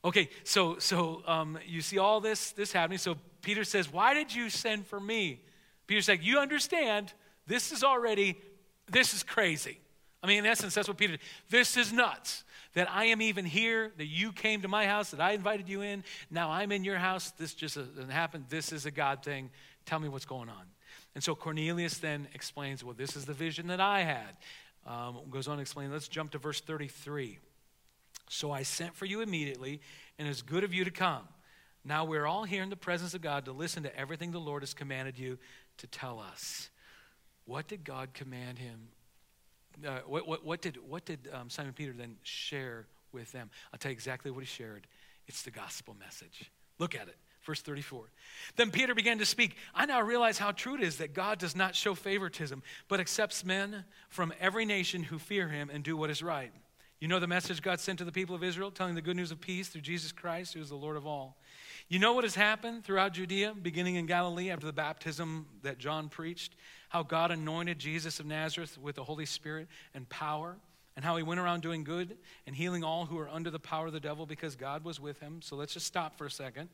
Okay, 0.04 0.28
so 0.44 0.78
so 0.78 1.22
um, 1.26 1.58
you 1.66 1.80
see 1.80 1.98
all 1.98 2.20
this 2.20 2.52
this 2.52 2.72
happening. 2.72 2.98
So 2.98 3.16
Peter 3.42 3.64
says, 3.64 3.92
"Why 3.92 4.14
did 4.14 4.34
you 4.34 4.48
send 4.50 4.86
for 4.86 5.00
me?" 5.00 5.40
Peter's 5.86 6.08
like, 6.08 6.24
"You 6.24 6.38
understand? 6.38 7.12
This 7.46 7.72
is 7.72 7.82
already 7.82 8.38
this 8.86 9.12
is 9.12 9.22
crazy. 9.22 9.78
I 10.22 10.26
mean, 10.26 10.38
in 10.38 10.46
essence, 10.46 10.74
that's 10.74 10.88
what 10.88 10.96
Peter. 10.96 11.12
Did. 11.12 11.20
This 11.50 11.76
is 11.76 11.92
nuts. 11.92 12.44
That 12.74 12.90
I 12.90 13.06
am 13.06 13.22
even 13.22 13.44
here. 13.44 13.92
That 13.96 14.06
you 14.06 14.32
came 14.32 14.62
to 14.62 14.68
my 14.68 14.86
house. 14.86 15.10
That 15.10 15.20
I 15.20 15.32
invited 15.32 15.68
you 15.68 15.82
in. 15.82 16.04
Now 16.30 16.50
I'm 16.50 16.70
in 16.70 16.84
your 16.84 16.98
house. 16.98 17.32
This 17.32 17.54
just 17.54 17.76
doesn't 17.76 18.10
happen. 18.10 18.44
This 18.48 18.72
is 18.72 18.86
a 18.86 18.90
God 18.90 19.24
thing. 19.24 19.50
Tell 19.84 19.98
me 19.98 20.08
what's 20.08 20.26
going 20.26 20.48
on." 20.48 20.77
And 21.18 21.24
so 21.24 21.34
Cornelius 21.34 21.98
then 21.98 22.28
explains, 22.32 22.84
well, 22.84 22.94
this 22.96 23.16
is 23.16 23.24
the 23.24 23.32
vision 23.32 23.66
that 23.66 23.80
I 23.80 24.04
had. 24.04 24.36
Um, 24.86 25.18
goes 25.32 25.48
on 25.48 25.56
to 25.56 25.62
explain. 25.62 25.90
Let's 25.90 26.06
jump 26.06 26.30
to 26.30 26.38
verse 26.38 26.60
33. 26.60 27.40
So 28.30 28.52
I 28.52 28.62
sent 28.62 28.94
for 28.94 29.04
you 29.04 29.20
immediately, 29.20 29.80
and 30.16 30.28
it's 30.28 30.42
good 30.42 30.62
of 30.62 30.72
you 30.72 30.84
to 30.84 30.92
come. 30.92 31.26
Now 31.84 32.04
we're 32.04 32.24
all 32.24 32.44
here 32.44 32.62
in 32.62 32.70
the 32.70 32.76
presence 32.76 33.14
of 33.14 33.20
God 33.20 33.46
to 33.46 33.52
listen 33.52 33.82
to 33.82 33.98
everything 33.98 34.30
the 34.30 34.38
Lord 34.38 34.62
has 34.62 34.74
commanded 34.74 35.18
you 35.18 35.38
to 35.78 35.88
tell 35.88 36.20
us. 36.20 36.70
What 37.46 37.66
did 37.66 37.82
God 37.82 38.14
command 38.14 38.60
him? 38.60 38.78
Uh, 39.84 39.98
what, 40.06 40.28
what, 40.28 40.44
what, 40.44 40.62
did, 40.62 40.78
what 40.88 41.04
did 41.04 41.28
um, 41.32 41.50
Simon 41.50 41.72
Peter 41.72 41.92
then 41.92 42.14
share 42.22 42.86
with 43.10 43.32
them? 43.32 43.50
I'll 43.72 43.78
tell 43.80 43.90
you 43.90 43.94
exactly 43.94 44.30
what 44.30 44.44
he 44.44 44.46
shared. 44.46 44.86
It's 45.26 45.42
the 45.42 45.50
gospel 45.50 45.96
message. 45.98 46.48
Look 46.78 46.94
at 46.94 47.08
it. 47.08 47.16
Verse 47.48 47.62
34. 47.62 48.04
Then 48.56 48.70
Peter 48.70 48.94
began 48.94 49.16
to 49.20 49.24
speak. 49.24 49.56
I 49.74 49.86
now 49.86 50.02
realize 50.02 50.36
how 50.36 50.52
true 50.52 50.74
it 50.74 50.82
is 50.82 50.98
that 50.98 51.14
God 51.14 51.38
does 51.38 51.56
not 51.56 51.74
show 51.74 51.94
favoritism, 51.94 52.62
but 52.88 53.00
accepts 53.00 53.42
men 53.42 53.84
from 54.10 54.34
every 54.38 54.66
nation 54.66 55.02
who 55.02 55.18
fear 55.18 55.48
him 55.48 55.70
and 55.72 55.82
do 55.82 55.96
what 55.96 56.10
is 56.10 56.22
right. 56.22 56.52
You 57.00 57.08
know 57.08 57.18
the 57.18 57.26
message 57.26 57.62
God 57.62 57.80
sent 57.80 58.00
to 58.00 58.04
the 58.04 58.12
people 58.12 58.34
of 58.34 58.44
Israel, 58.44 58.70
telling 58.70 58.94
the 58.94 59.00
good 59.00 59.16
news 59.16 59.30
of 59.30 59.40
peace 59.40 59.68
through 59.68 59.80
Jesus 59.80 60.12
Christ, 60.12 60.52
who 60.52 60.60
is 60.60 60.68
the 60.68 60.74
Lord 60.74 60.98
of 60.98 61.06
all. 61.06 61.38
You 61.88 61.98
know 61.98 62.12
what 62.12 62.24
has 62.24 62.34
happened 62.34 62.84
throughout 62.84 63.14
Judea, 63.14 63.54
beginning 63.62 63.94
in 63.94 64.04
Galilee 64.04 64.50
after 64.50 64.66
the 64.66 64.72
baptism 64.74 65.46
that 65.62 65.78
John 65.78 66.10
preached, 66.10 66.54
how 66.90 67.02
God 67.02 67.30
anointed 67.30 67.78
Jesus 67.78 68.20
of 68.20 68.26
Nazareth 68.26 68.76
with 68.76 68.96
the 68.96 69.04
Holy 69.04 69.24
Spirit 69.24 69.68
and 69.94 70.06
power, 70.10 70.58
and 70.96 71.04
how 71.04 71.16
he 71.16 71.22
went 71.22 71.40
around 71.40 71.62
doing 71.62 71.82
good 71.82 72.14
and 72.46 72.54
healing 72.54 72.84
all 72.84 73.06
who 73.06 73.16
were 73.16 73.30
under 73.30 73.50
the 73.50 73.58
power 73.58 73.86
of 73.86 73.94
the 73.94 74.00
devil 74.00 74.26
because 74.26 74.54
God 74.54 74.84
was 74.84 75.00
with 75.00 75.18
him. 75.20 75.40
So 75.40 75.56
let's 75.56 75.72
just 75.72 75.86
stop 75.86 76.18
for 76.18 76.26
a 76.26 76.30
second. 76.30 76.68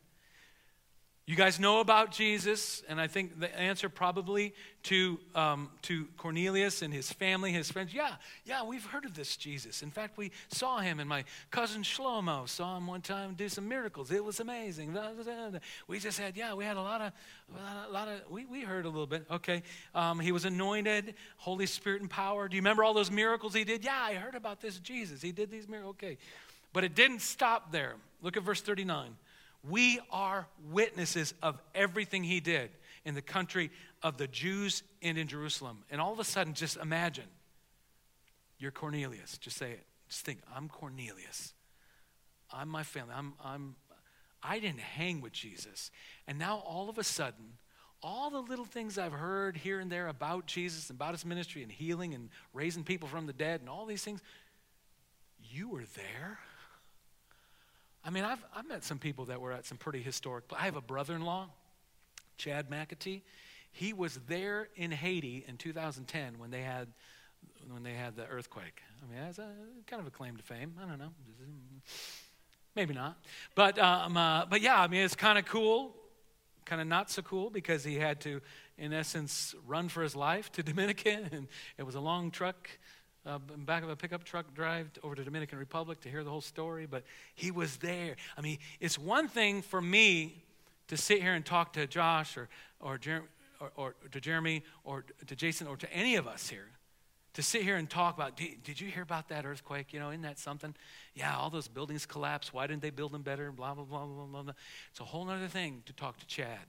You 1.27 1.37
guys 1.37 1.59
know 1.59 1.81
about 1.81 2.11
Jesus, 2.11 2.83
and 2.87 3.01
I 3.01 3.07
think 3.07 3.41
the 3.41 3.59
answer 3.59 3.89
probably 3.89 4.53
to, 4.85 5.19
um, 5.35 5.71
to 5.83 6.07
Cornelius 6.19 6.83
and 6.83 6.93
his 6.93 7.11
family, 7.11 7.51
his 7.51 7.71
friends, 7.71 7.95
yeah, 7.95 8.17
yeah, 8.45 8.63
we've 8.63 8.85
heard 8.85 9.07
of 9.07 9.15
this 9.15 9.35
Jesus. 9.39 9.83
In 9.83 9.91
fact, 9.91 10.19
we 10.19 10.33
saw 10.49 10.81
him, 10.81 11.01
and 11.01 11.09
my 11.09 11.25
cousin 11.51 11.83
Shlomo 11.83 12.47
saw 12.47 12.77
him 12.77 12.87
one 12.87 13.01
time 13.01 13.33
do 13.33 13.49
some 13.49 13.67
miracles. 13.67 14.11
It 14.11 14.23
was 14.23 14.39
amazing. 14.39 14.99
We 15.89 15.99
just 15.99 16.19
had, 16.19 16.37
yeah, 16.37 16.53
we 16.53 16.67
had 16.67 16.77
a 16.77 16.83
lot 16.83 17.01
of, 17.01 17.13
a 17.89 17.91
lot 17.91 18.09
of, 18.09 18.21
we, 18.31 18.45
we 18.45 18.61
heard 18.61 18.85
a 18.85 18.91
little 18.91 19.07
bit. 19.07 19.25
Okay, 19.31 19.63
um, 19.95 20.21
he 20.21 20.31
was 20.31 20.45
anointed, 20.45 21.15
Holy 21.39 21.65
Spirit 21.65 22.03
and 22.03 22.11
power. 22.11 22.49
Do 22.49 22.57
you 22.57 22.61
remember 22.61 22.85
all 22.85 22.93
those 22.93 23.11
miracles 23.11 23.55
he 23.55 23.65
did? 23.65 23.83
Yeah, 23.83 23.99
I 23.99 24.13
heard 24.13 24.35
about 24.35 24.61
this 24.61 24.79
Jesus. 24.79 25.23
He 25.23 25.33
did 25.33 25.51
these 25.51 25.71
miracles. 25.71 25.95
Okay, 25.95 26.19
but 26.75 26.85
it 26.85 26.95
didn't 26.95 27.23
stop 27.23 27.73
there. 27.73 27.95
Look 28.21 28.37
at 28.37 28.43
verse 28.43 28.61
39. 28.61 29.17
We 29.69 30.01
are 30.11 30.47
witnesses 30.71 31.35
of 31.43 31.61
everything 31.75 32.23
he 32.23 32.41
did 32.41 32.71
in 33.05 33.15
the 33.15 33.23
country 33.23 33.71
of 34.03 34.19
the 34.19 34.27
Jews 34.27 34.83
and 35.03 35.17
in 35.17 35.27
Jerusalem. 35.27 35.85
And 35.91 36.01
all 36.01 36.13
of 36.13 36.19
a 36.19 36.25
sudden, 36.25 36.55
just 36.55 36.77
imagine 36.77 37.25
you're 38.59 38.71
Cornelius. 38.71 39.39
Just 39.39 39.57
say 39.57 39.73
it. 39.73 39.87
Just 40.09 40.25
think, 40.25 40.41
I'm 40.55 40.69
Cornelius. 40.69 41.55
I'm 42.53 42.69
my 42.69 42.83
family. 42.83 43.15
I'm, 43.17 43.35
I'm, 43.43 43.77
I 44.43 44.59
didn't 44.59 44.81
hang 44.81 45.21
with 45.21 45.33
Jesus. 45.33 45.91
And 46.27 46.39
now 46.39 46.59
all 46.59 46.91
of 46.91 46.99
a 46.99 47.05
sudden, 47.05 47.59
all 48.03 48.29
the 48.29 48.41
little 48.41 48.67
things 48.67 48.99
I've 48.99 49.13
heard 49.13 49.57
here 49.57 49.81
and 49.81 49.91
there 49.91 50.09
about 50.09 50.47
Jesus 50.47 50.91
and 50.91 50.99
about 50.99 51.13
his 51.13 51.25
ministry 51.25 51.63
and 51.63 51.73
healing 51.73 52.13
and 52.13 52.29
raising 52.53 52.85
people 52.85 53.09
from 53.09 53.27
the 53.27 53.33
dead 53.33 53.61
and 53.61 53.69
all 53.69 53.87
these 53.87 54.05
things, 54.05 54.21
you 55.43 55.71
were 55.71 55.85
there. 55.97 56.39
I 58.05 58.11
mean, 58.11 58.25
I've, 58.25 58.45
I've 58.55 58.69
met 58.69 58.85
some 58.85 58.99
people 58.99 59.25
that 59.27 59.41
were 59.41 59.53
at 59.53 59.65
some 59.65 59.79
pretty 59.79 60.03
historic. 60.03 60.45
I 60.57 60.65
have 60.65 60.77
a 60.77 60.83
brother 60.83 61.15
in 61.15 61.23
law, 61.23 61.49
Chad 62.37 62.69
McAtee. 62.71 63.23
He 63.73 63.93
was 63.93 64.21
there 64.29 64.69
in 64.77 64.91
Haiti 64.91 65.45
in 65.49 65.57
2010 65.57 66.39
when 66.39 66.51
they 66.51 66.63
had 66.63 66.89
when 67.71 67.83
they 67.83 67.95
had 67.95 68.17
the 68.17 68.27
earthquake. 68.27 68.83
I 69.03 69.13
mean, 69.13 69.25
that's 69.25 69.39
a 69.39 69.51
kind 69.87 70.01
of 70.01 70.07
a 70.07 70.11
claim 70.11 70.37
to 70.37 70.43
fame. 70.43 70.75
I 70.83 70.89
don't 70.89 70.99
know. 70.99 71.13
Maybe 72.75 72.95
not. 72.95 73.17
But, 73.55 73.79
um, 73.79 74.17
uh, 74.17 74.47
but 74.47 74.61
yeah, 74.61 74.81
I 74.81 74.89
mean, 74.89 75.03
it's 75.03 75.15
kind 75.15 75.39
of 75.39 75.45
cool, 75.45 75.95
kind 76.65 76.81
of 76.81 76.89
not 76.89 77.11
so 77.11 77.23
cool 77.23 77.51
because 77.51 77.85
he 77.85 77.97
had 77.97 78.21
to, 78.23 78.41
in 78.79 78.93
essence, 78.93 79.55
run 79.67 79.89
for 79.89 80.03
his 80.03 80.17
life 80.17 80.51
to 80.53 80.63
Dominican. 80.65 81.29
And 81.33 81.49
it 81.79 81.85
was 81.85 81.95
a 81.95 82.01
long 82.01 82.31
truck, 82.31 82.69
uh, 83.27 83.39
back 83.39 83.83
of 83.83 83.89
a 83.89 83.97
pickup 83.97 84.25
truck 84.25 84.53
drive 84.55 84.91
over 85.03 85.15
to 85.15 85.25
Dominican 85.25 85.59
Republic 85.59 86.01
to 86.03 86.09
hear 86.09 86.25
the 86.25 86.31
whole 86.31 86.41
story. 86.41 86.87
But 86.87 87.05
he 87.35 87.51
was 87.51 87.77
there. 87.79 88.17
I 88.37 88.41
mean, 88.41 88.59
it's 88.81 88.99
one 88.99 89.29
thing 89.29 89.63
for 89.63 89.81
me 89.81 90.43
to 90.89 90.97
sit 90.97 91.23
here 91.23 91.35
and 91.35 91.45
talk 91.45 91.73
to 91.75 91.87
Josh 91.87 92.37
or, 92.37 92.49
or, 92.81 92.99
Jer- 92.99 93.25
or, 93.61 93.71
or 93.77 93.95
to 94.13 94.21
Jeremy 94.21 94.63
or 94.85 95.05
to 95.27 95.37
Jason 95.37 95.67
or 95.67 95.77
to 95.77 95.93
any 95.93 96.17
of 96.17 96.27
us 96.27 96.49
here 96.49 96.69
to 97.35 97.43
sit 97.43 97.63
here 97.63 97.77
and 97.77 97.91
talk 97.91 98.17
about 98.17 98.37
did 98.37 98.81
you 98.81 98.89
hear 98.89 99.03
about 99.03 99.29
that 99.29 99.45
earthquake 99.45 99.93
you 99.93 100.01
know 100.01 100.11
isn't 100.11 100.23
that 100.23 100.39
something 100.39 100.75
yeah 101.15 101.37
all 101.37 101.51
those 101.51 101.69
buildings 101.69 102.07
collapsed 102.07 102.55
why 102.55 102.67
didn't 102.67 102.81
they 102.83 102.91
build 102.91 103.13
them 103.13 103.23
better 103.23 103.53
blah 103.53 103.75
blah 103.75 103.85
blah 103.85 104.07
blah 104.07 104.25
blah, 104.25 104.43
blah. 104.43 104.53
it's 104.91 105.01
a 105.01 105.05
whole 105.05 105.29
other 105.29 105.49
thing 105.49 105.83
to 105.85 105.93
talk 105.93 106.17
to 106.19 106.27
chad 106.27 106.67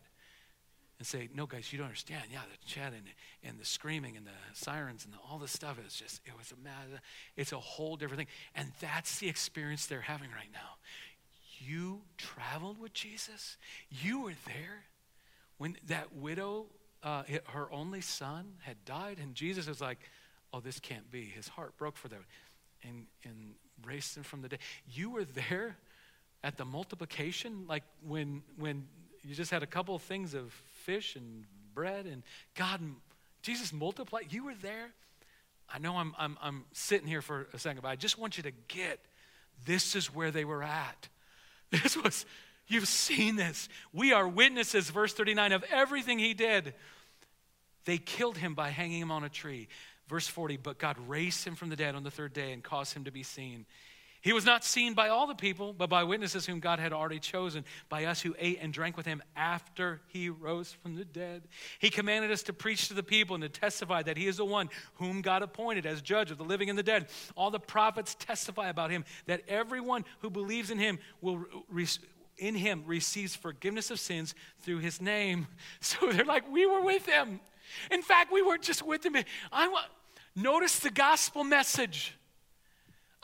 and 0.97 1.05
say 1.05 1.29
no 1.33 1.45
guys 1.45 1.71
you 1.71 1.77
don't 1.77 1.87
understand 1.87 2.23
yeah 2.31 2.39
the 2.51 2.65
chad 2.65 2.93
and, 2.93 3.03
and 3.43 3.59
the 3.59 3.65
screaming 3.65 4.15
and 4.15 4.25
the 4.25 4.31
sirens 4.53 5.05
and 5.05 5.13
the, 5.13 5.17
all 5.29 5.37
this 5.37 5.51
stuff 5.51 5.77
is 5.85 5.93
just 5.93 6.21
it 6.25 6.37
was 6.37 6.51
a 6.51 6.63
mad 6.63 7.01
it's 7.35 7.51
a 7.51 7.59
whole 7.59 7.95
different 7.95 8.19
thing 8.19 8.27
and 8.55 8.71
that's 8.79 9.19
the 9.19 9.27
experience 9.27 9.85
they're 9.85 10.01
having 10.01 10.29
right 10.29 10.51
now 10.53 10.77
you 11.59 12.01
traveled 12.17 12.79
with 12.79 12.93
jesus 12.93 13.57
you 13.89 14.21
were 14.21 14.33
there 14.45 14.83
when 15.57 15.75
that 15.87 16.13
widow 16.15 16.65
uh, 17.03 17.23
her 17.47 17.71
only 17.71 18.01
son 18.01 18.53
had 18.61 18.83
died 18.85 19.17
and 19.21 19.35
jesus 19.35 19.67
was 19.67 19.81
like 19.81 19.99
oh, 20.55 20.61
this 20.61 20.79
can't 20.79 21.11
be. 21.11 21.25
His 21.25 21.49
heart 21.49 21.77
broke 21.77 21.97
for 21.97 22.07
them 22.07 22.25
and, 22.81 23.05
and 23.25 23.55
raised 23.85 24.15
him 24.15 24.23
from 24.23 24.41
the 24.41 24.47
dead. 24.47 24.59
You 24.89 25.09
were 25.09 25.25
there 25.25 25.75
at 26.43 26.57
the 26.57 26.63
multiplication, 26.63 27.65
like 27.67 27.83
when, 28.07 28.41
when 28.57 28.87
you 29.21 29.35
just 29.35 29.51
had 29.51 29.63
a 29.63 29.67
couple 29.67 29.95
of 29.95 30.01
things 30.01 30.33
of 30.33 30.53
fish 30.85 31.15
and 31.15 31.45
bread 31.73 32.05
and 32.05 32.23
God, 32.55 32.79
Jesus 33.41 33.73
multiplied. 33.73 34.31
You 34.31 34.45
were 34.45 34.55
there. 34.61 34.91
I 35.67 35.79
know 35.79 35.97
I'm, 35.97 36.13
I'm, 36.17 36.37
I'm 36.41 36.65
sitting 36.73 37.07
here 37.07 37.21
for 37.21 37.47
a 37.53 37.59
second, 37.59 37.81
but 37.81 37.89
I 37.89 37.95
just 37.95 38.19
want 38.19 38.37
you 38.37 38.43
to 38.43 38.51
get 38.67 38.99
this 39.65 39.95
is 39.95 40.13
where 40.13 40.31
they 40.31 40.45
were 40.45 40.63
at. 40.63 41.09
This 41.71 41.97
was, 41.97 42.25
you've 42.67 42.87
seen 42.87 43.35
this. 43.35 43.67
We 43.91 44.13
are 44.13 44.27
witnesses, 44.27 44.89
verse 44.91 45.13
39, 45.13 45.51
of 45.51 45.65
everything 45.71 46.19
he 46.19 46.33
did. 46.35 46.75
They 47.85 47.97
killed 47.97 48.37
him 48.37 48.53
by 48.53 48.69
hanging 48.69 49.01
him 49.01 49.11
on 49.11 49.23
a 49.23 49.29
tree. 49.29 49.67
Verse 50.07 50.27
40, 50.27 50.57
but 50.57 50.77
God 50.77 50.95
raised 51.07 51.45
him 51.45 51.55
from 51.55 51.69
the 51.69 51.75
dead 51.75 51.95
on 51.95 52.03
the 52.03 52.11
third 52.11 52.33
day 52.33 52.53
and 52.53 52.63
caused 52.63 52.93
him 52.93 53.05
to 53.05 53.11
be 53.11 53.23
seen. 53.23 53.65
He 54.25 54.33
was 54.33 54.43
not 54.43 54.63
seen 54.63 54.95
by 54.95 55.09
all 55.09 55.27
the 55.27 55.35
people, 55.35 55.71
but 55.71 55.87
by 55.87 56.03
witnesses 56.03 56.47
whom 56.47 56.59
God 56.59 56.79
had 56.79 56.91
already 56.91 57.19
chosen, 57.19 57.63
by 57.89 58.05
us 58.05 58.23
who 58.23 58.35
ate 58.39 58.57
and 58.59 58.73
drank 58.73 58.97
with 58.97 59.05
him 59.05 59.21
after 59.35 60.01
he 60.07 60.31
rose 60.31 60.71
from 60.71 60.95
the 60.95 61.05
dead. 61.05 61.43
He 61.77 61.91
commanded 61.91 62.31
us 62.31 62.41
to 62.43 62.53
preach 62.53 62.87
to 62.87 62.95
the 62.95 63.03
people 63.03 63.35
and 63.35 63.43
to 63.43 63.49
testify 63.49 64.01
that 64.01 64.17
he 64.17 64.25
is 64.25 64.37
the 64.37 64.45
one 64.45 64.71
whom 64.95 65.21
God 65.21 65.43
appointed 65.43 65.85
as 65.85 66.01
judge 66.01 66.31
of 66.31 66.39
the 66.39 66.43
living 66.43 66.71
and 66.71 66.79
the 66.79 66.81
dead. 66.81 67.05
All 67.37 67.51
the 67.51 67.59
prophets 67.59 68.15
testify 68.15 68.69
about 68.69 68.89
him 68.89 69.05
that 69.27 69.43
everyone 69.47 70.03
who 70.21 70.31
believes 70.31 70.71
in 70.71 70.79
him 70.79 70.97
will 71.21 71.45
in 72.39 72.55
him 72.55 72.81
receives 72.87 73.35
forgiveness 73.35 73.91
of 73.91 73.99
sins 73.99 74.33
through 74.61 74.79
his 74.79 74.99
name. 74.99 75.45
So 75.81 76.11
they're 76.11 76.25
like, 76.25 76.51
we 76.51 76.65
were 76.65 76.81
with 76.81 77.05
him. 77.05 77.41
In 77.91 78.01
fact, 78.01 78.33
we 78.33 78.41
weren't 78.41 78.63
just 78.63 78.81
with 78.81 79.05
him. 79.05 79.15
I 79.51 79.67
want, 79.67 79.85
notice 80.35 80.79
the 80.79 80.89
gospel 80.89 81.43
message. 81.43 82.15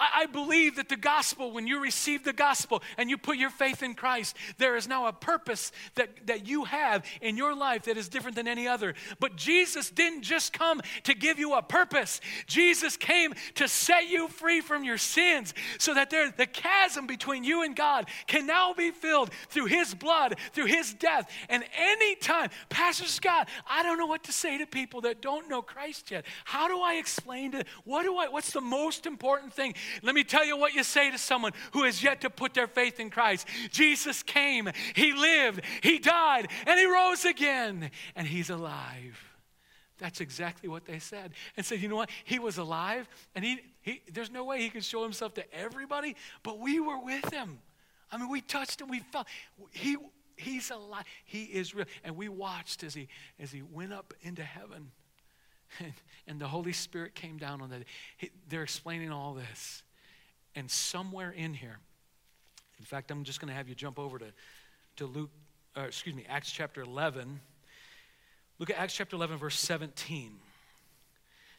I, 0.01 0.25
believe 0.25 0.77
that 0.77 0.89
the 0.89 0.97
gospel, 0.97 1.51
when 1.51 1.67
you 1.67 1.81
receive 1.81 2.23
the 2.23 2.33
gospel 2.33 2.81
and 2.97 3.09
you 3.09 3.17
put 3.17 3.37
your 3.37 3.49
faith 3.49 3.83
in 3.83 3.93
Christ, 3.93 4.35
there 4.57 4.75
is 4.75 4.87
now 4.87 5.07
a 5.07 5.13
purpose 5.13 5.71
that, 5.95 6.27
that 6.27 6.47
you 6.47 6.63
have 6.65 7.05
in 7.21 7.37
your 7.37 7.55
life 7.55 7.83
that 7.83 7.97
is 7.97 8.09
different 8.09 8.35
than 8.35 8.47
any 8.47 8.67
other. 8.67 8.95
But 9.19 9.35
Jesus 9.35 9.89
didn't 9.89 10.23
just 10.23 10.53
come 10.53 10.81
to 11.03 11.13
give 11.13 11.37
you 11.37 11.53
a 11.53 11.61
purpose, 11.61 12.21
Jesus 12.47 12.97
came 12.97 13.33
to 13.55 13.67
set 13.67 14.09
you 14.09 14.27
free 14.27 14.61
from 14.61 14.83
your 14.83 14.97
sins 14.97 15.53
so 15.77 15.93
that 15.93 16.09
there, 16.09 16.31
the 16.31 16.45
chasm 16.45 17.07
between 17.07 17.43
you 17.43 17.63
and 17.63 17.75
God 17.75 18.07
can 18.27 18.45
now 18.45 18.73
be 18.73 18.91
filled 18.91 19.31
through 19.49 19.65
His 19.65 19.93
blood, 19.93 20.35
through 20.53 20.65
His 20.65 20.93
death. 20.93 21.29
And 21.49 21.63
anytime, 21.77 22.49
Pastor 22.69 23.05
Scott, 23.05 23.49
I 23.69 23.83
don't 23.83 23.97
know 23.97 24.05
what 24.05 24.23
to 24.23 24.31
say 24.31 24.57
to 24.57 24.65
people 24.65 25.01
that 25.01 25.21
don't 25.21 25.49
know 25.49 25.61
Christ 25.61 26.11
yet. 26.11 26.25
How 26.45 26.67
do 26.67 26.79
I 26.79 26.95
explain 26.95 27.51
to 27.51 27.63
what 27.83 28.03
do 28.03 28.17
I 28.17 28.27
what's 28.29 28.51
the 28.51 28.61
most 28.61 29.05
important 29.05 29.53
thing? 29.53 29.75
Let 30.01 30.15
me 30.15 30.23
tell 30.23 30.45
you 30.45 30.57
what 30.57 30.73
you 30.73 30.83
say 30.83 31.11
to 31.11 31.17
someone 31.17 31.53
who 31.71 31.83
has 31.83 32.03
yet 32.03 32.21
to 32.21 32.29
put 32.29 32.53
their 32.53 32.67
faith 32.67 32.99
in 32.99 33.09
Christ. 33.09 33.47
Jesus 33.71 34.23
came, 34.23 34.69
He 34.95 35.13
lived, 35.13 35.61
He 35.81 35.99
died, 35.99 36.47
and 36.65 36.79
He 36.79 36.85
rose 36.85 37.25
again, 37.25 37.91
and 38.15 38.27
He's 38.27 38.49
alive. 38.49 39.19
That's 40.01 40.19
exactly 40.19 40.67
what 40.67 40.85
they 40.85 40.97
said. 40.97 41.33
And 41.55 41.63
said, 41.63 41.79
you 41.79 41.87
know 41.87 41.95
what? 41.95 42.09
He 42.23 42.39
was 42.39 42.57
alive, 42.57 43.07
and 43.35 43.45
he, 43.45 43.59
he, 43.81 44.01
there's 44.11 44.31
no 44.31 44.43
way 44.43 44.59
he 44.59 44.69
could 44.69 44.83
show 44.83 45.03
himself 45.03 45.35
to 45.35 45.53
everybody, 45.53 46.15
but 46.41 46.57
we 46.57 46.79
were 46.79 46.99
with 46.99 47.31
him. 47.31 47.59
I 48.11 48.17
mean, 48.17 48.27
we 48.27 48.41
touched 48.41 48.81
him, 48.81 48.89
we 48.89 48.99
felt. 48.99 49.27
He, 49.69 49.97
he's 50.35 50.71
alive. 50.71 51.05
He 51.23 51.43
is 51.43 51.75
real. 51.75 51.85
And 52.03 52.17
we 52.17 52.29
watched 52.29 52.83
as 52.83 52.95
he, 52.95 53.07
as 53.39 53.51
he 53.51 53.61
went 53.61 53.93
up 53.93 54.13
into 54.21 54.43
heaven. 54.43 54.91
And, 55.79 55.93
and 56.27 56.39
the 56.39 56.47
Holy 56.47 56.73
Spirit 56.73 57.15
came 57.15 57.37
down 57.37 57.61
on 57.61 57.69
that. 57.69 57.83
They're 58.49 58.63
explaining 58.63 59.11
all 59.11 59.33
this. 59.33 59.83
And 60.55 60.69
somewhere 60.69 61.31
in 61.31 61.53
here, 61.53 61.77
in 62.79 62.85
fact, 62.85 63.11
I'm 63.11 63.23
just 63.23 63.39
going 63.39 63.49
to 63.49 63.53
have 63.53 63.69
you 63.69 63.75
jump 63.75 63.99
over 63.99 64.19
to, 64.19 64.25
to 64.97 65.05
Luke, 65.05 65.29
uh, 65.77 65.81
excuse 65.81 66.15
me, 66.15 66.25
Acts 66.27 66.51
chapter 66.51 66.81
11. 66.81 67.39
Look 68.59 68.69
at 68.69 68.77
Acts 68.77 68.95
chapter 68.95 69.15
11, 69.15 69.37
verse 69.37 69.57
17. 69.59 70.31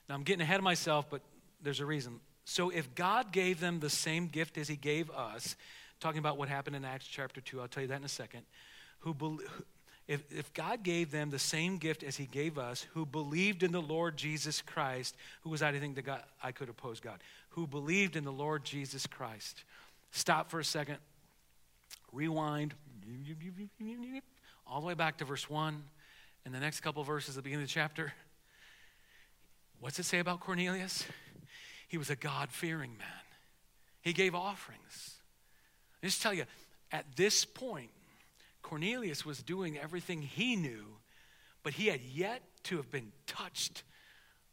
Now, 0.08 0.14
I'm 0.14 0.24
getting 0.24 0.42
ahead 0.42 0.58
of 0.58 0.64
myself, 0.64 1.06
but 1.08 1.22
there's 1.62 1.80
a 1.80 1.86
reason. 1.86 2.20
So, 2.44 2.70
if 2.70 2.94
God 2.94 3.32
gave 3.32 3.60
them 3.60 3.78
the 3.78 3.88
same 3.88 4.26
gift 4.26 4.58
as 4.58 4.68
He 4.68 4.76
gave 4.76 5.10
us, 5.10 5.54
talking 6.00 6.18
about 6.18 6.36
what 6.36 6.48
happened 6.48 6.74
in 6.74 6.84
Acts 6.84 7.06
chapter 7.06 7.40
2, 7.40 7.60
I'll 7.60 7.68
tell 7.68 7.82
you 7.82 7.88
that 7.88 7.98
in 7.98 8.04
a 8.04 8.08
second, 8.08 8.42
who, 8.98 9.14
if, 10.08 10.20
if 10.32 10.52
God 10.52 10.82
gave 10.82 11.10
them 11.10 11.30
the 11.30 11.38
same 11.38 11.78
gift 11.78 12.02
as 12.02 12.16
He 12.16 12.26
gave 12.26 12.58
us, 12.58 12.86
who 12.94 13.06
believed 13.06 13.62
in 13.62 13.72
the 13.72 13.80
Lord 13.80 14.16
Jesus 14.16 14.60
Christ, 14.60 15.16
who 15.42 15.50
was 15.50 15.62
I 15.62 15.70
to 15.70 15.78
think 15.78 15.94
that 15.94 16.02
God, 16.02 16.22
I 16.42 16.52
could 16.52 16.68
oppose 16.68 17.00
God? 17.00 17.20
Who 17.50 17.66
believed 17.66 18.16
in 18.16 18.24
the 18.24 18.32
Lord 18.32 18.64
Jesus 18.64 19.06
Christ. 19.06 19.64
Stop 20.10 20.50
for 20.50 20.60
a 20.60 20.64
second, 20.64 20.98
rewind, 22.12 22.74
all 24.66 24.80
the 24.80 24.86
way 24.86 24.94
back 24.94 25.18
to 25.18 25.24
verse 25.24 25.48
1, 25.48 25.82
and 26.44 26.54
the 26.54 26.60
next 26.60 26.80
couple 26.80 27.02
verses 27.04 27.30
at 27.30 27.36
the 27.36 27.42
beginning 27.42 27.64
of 27.64 27.68
the 27.68 27.72
chapter. 27.72 28.12
What's 29.80 29.98
it 29.98 30.04
say 30.04 30.18
about 30.18 30.40
Cornelius? 30.40 31.04
He 31.88 31.98
was 31.98 32.10
a 32.10 32.16
God 32.16 32.50
fearing 32.50 32.96
man, 32.98 33.08
he 34.00 34.12
gave 34.12 34.34
offerings. 34.34 35.16
I 36.02 36.06
just 36.06 36.20
tell 36.20 36.34
you, 36.34 36.44
at 36.90 37.04
this 37.14 37.44
point, 37.44 37.90
Cornelius 38.62 39.24
was 39.24 39.42
doing 39.42 39.78
everything 39.78 40.22
he 40.22 40.56
knew, 40.56 40.84
but 41.62 41.74
he 41.74 41.88
had 41.88 42.00
yet 42.00 42.42
to 42.64 42.76
have 42.76 42.90
been 42.90 43.12
touched 43.26 43.82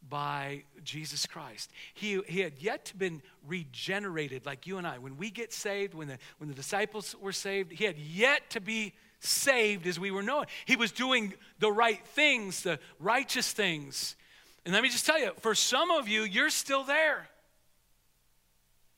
by 0.08 0.64
Jesus 0.82 1.26
Christ. 1.26 1.70
He, 1.94 2.20
he 2.26 2.40
had 2.40 2.54
yet 2.58 2.86
to 2.86 2.96
been 2.96 3.22
regenerated 3.46 4.46
like 4.46 4.66
you 4.66 4.78
and 4.78 4.86
I. 4.86 4.98
When 4.98 5.16
we 5.16 5.30
get 5.30 5.52
saved, 5.52 5.94
when 5.94 6.08
the, 6.08 6.18
when 6.38 6.48
the 6.48 6.54
disciples 6.54 7.14
were 7.20 7.32
saved, 7.32 7.72
he 7.72 7.84
had 7.84 7.98
yet 7.98 8.50
to 8.50 8.60
be 8.60 8.94
saved 9.20 9.86
as 9.86 10.00
we 10.00 10.10
were 10.10 10.22
known. 10.22 10.46
He 10.64 10.76
was 10.76 10.92
doing 10.92 11.34
the 11.58 11.70
right 11.70 12.04
things, 12.08 12.62
the 12.62 12.78
righteous 12.98 13.52
things. 13.52 14.16
And 14.64 14.74
let 14.74 14.82
me 14.82 14.88
just 14.88 15.06
tell 15.06 15.18
you, 15.18 15.32
for 15.40 15.54
some 15.54 15.90
of 15.90 16.08
you, 16.08 16.22
you're 16.22 16.50
still 16.50 16.84
there. 16.84 17.28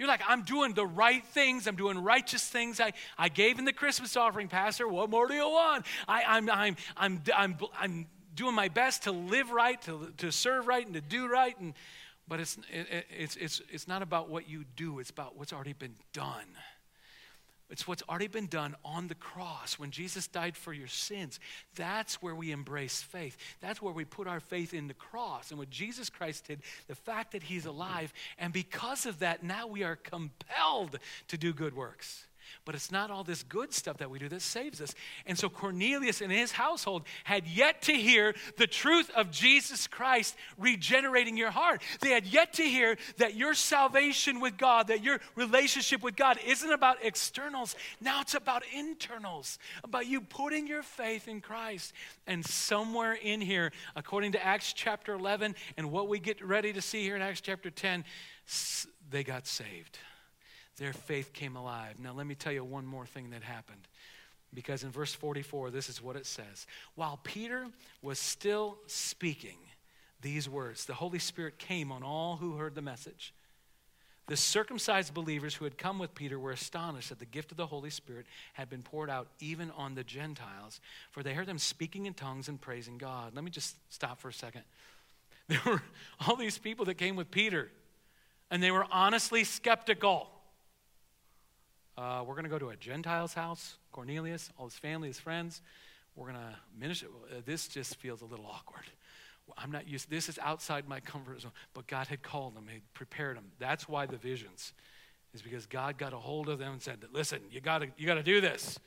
You're 0.02 0.08
like, 0.08 0.24
I'm 0.26 0.42
doing 0.42 0.74
the 0.74 0.84
right 0.84 1.24
things. 1.24 1.68
I'm 1.68 1.76
doing 1.76 1.96
righteous 1.96 2.42
things. 2.42 2.80
I, 2.80 2.92
I 3.16 3.28
gave 3.28 3.60
in 3.60 3.64
the 3.64 3.72
Christmas 3.72 4.16
offering, 4.16 4.48
Pastor. 4.48 4.88
What 4.88 5.08
more 5.08 5.28
do 5.28 5.34
you 5.34 5.48
want? 5.48 5.86
I, 6.08 6.24
I'm, 6.24 6.50
I'm, 6.50 6.76
I'm, 6.96 7.22
I'm, 7.36 7.56
I'm 7.78 8.06
doing 8.34 8.52
my 8.52 8.66
best 8.66 9.04
to 9.04 9.12
live 9.12 9.52
right, 9.52 9.80
to, 9.82 10.12
to 10.16 10.32
serve 10.32 10.66
right, 10.66 10.84
and 10.84 10.94
to 10.94 11.00
do 11.00 11.28
right. 11.28 11.56
And, 11.60 11.74
but 12.26 12.40
it's, 12.40 12.58
it, 12.72 13.06
it's, 13.16 13.36
it's, 13.36 13.62
it's 13.70 13.86
not 13.86 14.02
about 14.02 14.28
what 14.28 14.48
you 14.48 14.64
do, 14.74 14.98
it's 14.98 15.10
about 15.10 15.38
what's 15.38 15.52
already 15.52 15.74
been 15.74 15.94
done. 16.12 16.48
It's 17.72 17.88
what's 17.88 18.02
already 18.06 18.26
been 18.26 18.48
done 18.48 18.76
on 18.84 19.08
the 19.08 19.14
cross 19.14 19.78
when 19.78 19.90
Jesus 19.90 20.26
died 20.26 20.58
for 20.58 20.74
your 20.74 20.88
sins. 20.88 21.40
That's 21.74 22.20
where 22.20 22.34
we 22.34 22.52
embrace 22.52 23.00
faith. 23.00 23.38
That's 23.62 23.80
where 23.80 23.94
we 23.94 24.04
put 24.04 24.28
our 24.28 24.40
faith 24.40 24.74
in 24.74 24.88
the 24.88 24.94
cross 24.94 25.50
and 25.50 25.58
what 25.58 25.70
Jesus 25.70 26.10
Christ 26.10 26.48
did, 26.48 26.60
the 26.86 26.94
fact 26.94 27.32
that 27.32 27.42
he's 27.42 27.64
alive. 27.64 28.12
And 28.38 28.52
because 28.52 29.06
of 29.06 29.20
that, 29.20 29.42
now 29.42 29.66
we 29.66 29.84
are 29.84 29.96
compelled 29.96 30.98
to 31.28 31.38
do 31.38 31.54
good 31.54 31.74
works. 31.74 32.26
But 32.64 32.74
it's 32.74 32.90
not 32.90 33.10
all 33.10 33.24
this 33.24 33.42
good 33.42 33.72
stuff 33.72 33.98
that 33.98 34.10
we 34.10 34.18
do 34.18 34.28
that 34.28 34.42
saves 34.42 34.80
us. 34.80 34.94
And 35.26 35.38
so 35.38 35.48
Cornelius 35.48 36.20
and 36.20 36.30
his 36.30 36.52
household 36.52 37.04
had 37.24 37.46
yet 37.46 37.82
to 37.82 37.92
hear 37.92 38.34
the 38.56 38.66
truth 38.66 39.10
of 39.16 39.30
Jesus 39.30 39.86
Christ 39.86 40.36
regenerating 40.58 41.36
your 41.36 41.50
heart. 41.50 41.82
They 42.00 42.10
had 42.10 42.26
yet 42.26 42.54
to 42.54 42.62
hear 42.62 42.96
that 43.18 43.34
your 43.34 43.54
salvation 43.54 44.40
with 44.40 44.56
God, 44.56 44.88
that 44.88 45.02
your 45.02 45.20
relationship 45.34 46.02
with 46.02 46.16
God 46.16 46.38
isn't 46.46 46.72
about 46.72 46.98
externals. 47.02 47.74
Now 48.00 48.20
it's 48.20 48.34
about 48.34 48.62
internals, 48.74 49.58
about 49.84 50.06
you 50.06 50.20
putting 50.20 50.66
your 50.66 50.82
faith 50.82 51.28
in 51.28 51.40
Christ. 51.40 51.92
And 52.26 52.44
somewhere 52.44 53.14
in 53.14 53.40
here, 53.40 53.72
according 53.96 54.32
to 54.32 54.44
Acts 54.44 54.72
chapter 54.72 55.14
11 55.14 55.54
and 55.76 55.90
what 55.90 56.08
we 56.08 56.18
get 56.18 56.44
ready 56.44 56.72
to 56.72 56.80
see 56.80 57.02
here 57.02 57.16
in 57.16 57.22
Acts 57.22 57.40
chapter 57.40 57.70
10, 57.70 58.04
they 59.10 59.24
got 59.24 59.46
saved 59.46 59.98
their 60.76 60.92
faith 60.92 61.32
came 61.32 61.56
alive. 61.56 61.98
Now, 61.98 62.12
let 62.12 62.26
me 62.26 62.34
tell 62.34 62.52
you 62.52 62.64
one 62.64 62.86
more 62.86 63.06
thing 63.06 63.30
that 63.30 63.42
happened. 63.42 63.86
Because 64.54 64.84
in 64.84 64.90
verse 64.90 65.14
44, 65.14 65.70
this 65.70 65.88
is 65.88 66.02
what 66.02 66.16
it 66.16 66.26
says 66.26 66.66
While 66.94 67.18
Peter 67.22 67.66
was 68.02 68.18
still 68.18 68.78
speaking 68.86 69.56
these 70.20 70.48
words, 70.48 70.84
the 70.84 70.94
Holy 70.94 71.18
Spirit 71.18 71.58
came 71.58 71.90
on 71.90 72.02
all 72.02 72.36
who 72.36 72.56
heard 72.56 72.74
the 72.74 72.82
message. 72.82 73.32
The 74.28 74.36
circumcised 74.36 75.12
believers 75.12 75.54
who 75.54 75.64
had 75.64 75.76
come 75.76 75.98
with 75.98 76.14
Peter 76.14 76.38
were 76.38 76.52
astonished 76.52 77.08
that 77.08 77.18
the 77.18 77.26
gift 77.26 77.50
of 77.50 77.56
the 77.56 77.66
Holy 77.66 77.90
Spirit 77.90 78.26
had 78.52 78.70
been 78.70 78.82
poured 78.82 79.10
out 79.10 79.26
even 79.40 79.70
on 79.72 79.94
the 79.94 80.04
Gentiles, 80.04 80.80
for 81.10 81.22
they 81.22 81.34
heard 81.34 81.48
them 81.48 81.58
speaking 81.58 82.06
in 82.06 82.14
tongues 82.14 82.48
and 82.48 82.60
praising 82.60 82.98
God. 82.98 83.34
Let 83.34 83.42
me 83.42 83.50
just 83.50 83.76
stop 83.92 84.20
for 84.20 84.28
a 84.28 84.32
second. 84.32 84.62
There 85.48 85.60
were 85.66 85.82
all 86.24 86.36
these 86.36 86.56
people 86.56 86.84
that 86.84 86.94
came 86.94 87.16
with 87.16 87.30
Peter, 87.30 87.68
and 88.50 88.62
they 88.62 88.70
were 88.70 88.86
honestly 88.92 89.42
skeptical. 89.42 90.30
Uh, 91.96 92.24
we're 92.26 92.34
going 92.34 92.44
to 92.44 92.50
go 92.50 92.58
to 92.58 92.70
a 92.70 92.76
Gentile's 92.76 93.34
house, 93.34 93.76
Cornelius, 93.92 94.50
all 94.58 94.66
his 94.66 94.74
family, 94.74 95.08
his 95.08 95.20
friends. 95.20 95.60
We're 96.16 96.32
going 96.32 96.38
to 96.38 96.56
minister. 96.78 97.06
Uh, 97.30 97.40
this 97.44 97.68
just 97.68 97.96
feels 97.96 98.22
a 98.22 98.24
little 98.24 98.46
awkward. 98.46 98.84
I'm 99.58 99.70
not 99.70 99.88
used. 99.88 100.08
This 100.08 100.28
is 100.28 100.38
outside 100.42 100.88
my 100.88 101.00
comfort 101.00 101.42
zone. 101.42 101.52
But 101.74 101.86
God 101.86 102.06
had 102.06 102.22
called 102.22 102.54
them. 102.54 102.66
He 102.72 102.80
prepared 102.94 103.36
them. 103.36 103.44
That's 103.58 103.88
why 103.88 104.06
the 104.06 104.16
visions 104.16 104.72
is 105.34 105.42
because 105.42 105.66
God 105.66 105.98
got 105.98 106.12
a 106.12 106.16
hold 106.18 106.48
of 106.48 106.58
them 106.58 106.72
and 106.72 106.82
said, 106.82 106.98
"Listen, 107.12 107.40
you 107.50 107.60
got 107.60 107.78
to 107.78 107.88
you 107.96 108.06
got 108.06 108.14
to 108.14 108.22
do 108.22 108.40
this." 108.40 108.78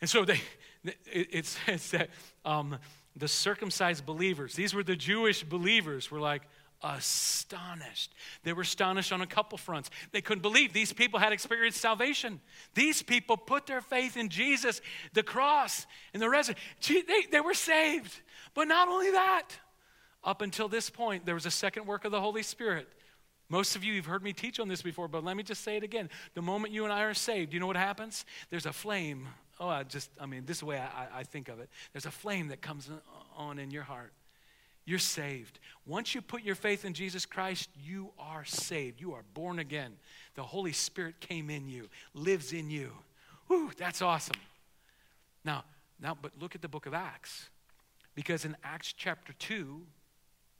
And 0.00 0.10
so 0.10 0.24
they, 0.24 0.40
it, 0.84 1.28
it 1.30 1.46
says 1.66 1.90
that 1.92 2.10
um, 2.44 2.78
the 3.14 3.28
circumcised 3.28 4.04
believers, 4.04 4.54
these 4.54 4.74
were 4.74 4.82
the 4.82 4.96
Jewish 4.96 5.42
believers, 5.42 6.10
were 6.10 6.20
like, 6.20 6.42
astonished. 6.82 8.14
They 8.42 8.52
were 8.52 8.62
astonished 8.62 9.12
on 9.12 9.20
a 9.20 9.26
couple 9.26 9.58
fronts. 9.58 9.90
They 10.12 10.20
couldn't 10.20 10.42
believe 10.42 10.72
these 10.72 10.92
people 10.92 11.18
had 11.18 11.32
experienced 11.32 11.80
salvation. 11.80 12.40
These 12.74 13.02
people 13.02 13.36
put 13.36 13.66
their 13.66 13.80
faith 13.80 14.16
in 14.16 14.28
Jesus, 14.28 14.80
the 15.12 15.22
cross, 15.22 15.86
and 16.12 16.22
the 16.22 16.28
resurrection. 16.28 17.02
They, 17.08 17.22
they 17.30 17.40
were 17.40 17.54
saved. 17.54 18.20
But 18.54 18.68
not 18.68 18.88
only 18.88 19.10
that, 19.10 19.48
up 20.22 20.42
until 20.42 20.68
this 20.68 20.90
point, 20.90 21.24
there 21.24 21.34
was 21.34 21.46
a 21.46 21.50
second 21.50 21.86
work 21.86 22.04
of 22.04 22.12
the 22.12 22.20
Holy 22.20 22.42
Spirit. 22.42 22.88
Most 23.48 23.76
of 23.76 23.84
you, 23.84 23.92
you've 23.92 24.06
heard 24.06 24.24
me 24.24 24.32
teach 24.32 24.58
on 24.58 24.66
this 24.66 24.82
before, 24.82 25.06
but 25.06 25.22
let 25.22 25.36
me 25.36 25.42
just 25.42 25.62
say 25.62 25.76
it 25.76 25.84
again. 25.84 26.10
The 26.34 26.42
moment 26.42 26.74
you 26.74 26.84
and 26.84 26.92
I 26.92 27.02
are 27.02 27.14
saved, 27.14 27.52
you 27.54 27.60
know 27.60 27.68
what 27.68 27.76
happens? 27.76 28.24
There's 28.50 28.66
a 28.66 28.72
flame. 28.72 29.28
Oh, 29.60 29.68
I 29.68 29.84
just, 29.84 30.10
I 30.20 30.26
mean, 30.26 30.44
this 30.44 30.56
is 30.56 30.60
the 30.60 30.66
way 30.66 30.78
I, 30.78 31.20
I 31.20 31.22
think 31.22 31.48
of 31.48 31.60
it. 31.60 31.70
There's 31.92 32.06
a 32.06 32.10
flame 32.10 32.48
that 32.48 32.60
comes 32.60 32.90
on 33.36 33.58
in 33.58 33.70
your 33.70 33.84
heart. 33.84 34.12
You're 34.86 35.00
saved. 35.00 35.58
Once 35.84 36.14
you 36.14 36.22
put 36.22 36.42
your 36.42 36.54
faith 36.54 36.84
in 36.84 36.94
Jesus 36.94 37.26
Christ, 37.26 37.68
you 37.84 38.10
are 38.18 38.44
saved. 38.44 39.00
You 39.00 39.12
are 39.14 39.24
born 39.34 39.58
again. 39.58 39.92
The 40.36 40.44
Holy 40.44 40.72
Spirit 40.72 41.20
came 41.20 41.50
in 41.50 41.68
you, 41.68 41.88
lives 42.14 42.52
in 42.52 42.70
you. 42.70 42.92
Whew, 43.48 43.72
that's 43.76 44.00
awesome. 44.00 44.36
Now, 45.44 45.64
now, 46.00 46.16
but 46.20 46.32
look 46.40 46.54
at 46.54 46.62
the 46.62 46.68
book 46.68 46.86
of 46.86 46.94
Acts. 46.94 47.48
Because 48.14 48.44
in 48.44 48.56
Acts 48.62 48.94
chapter 48.96 49.32
2, 49.34 49.82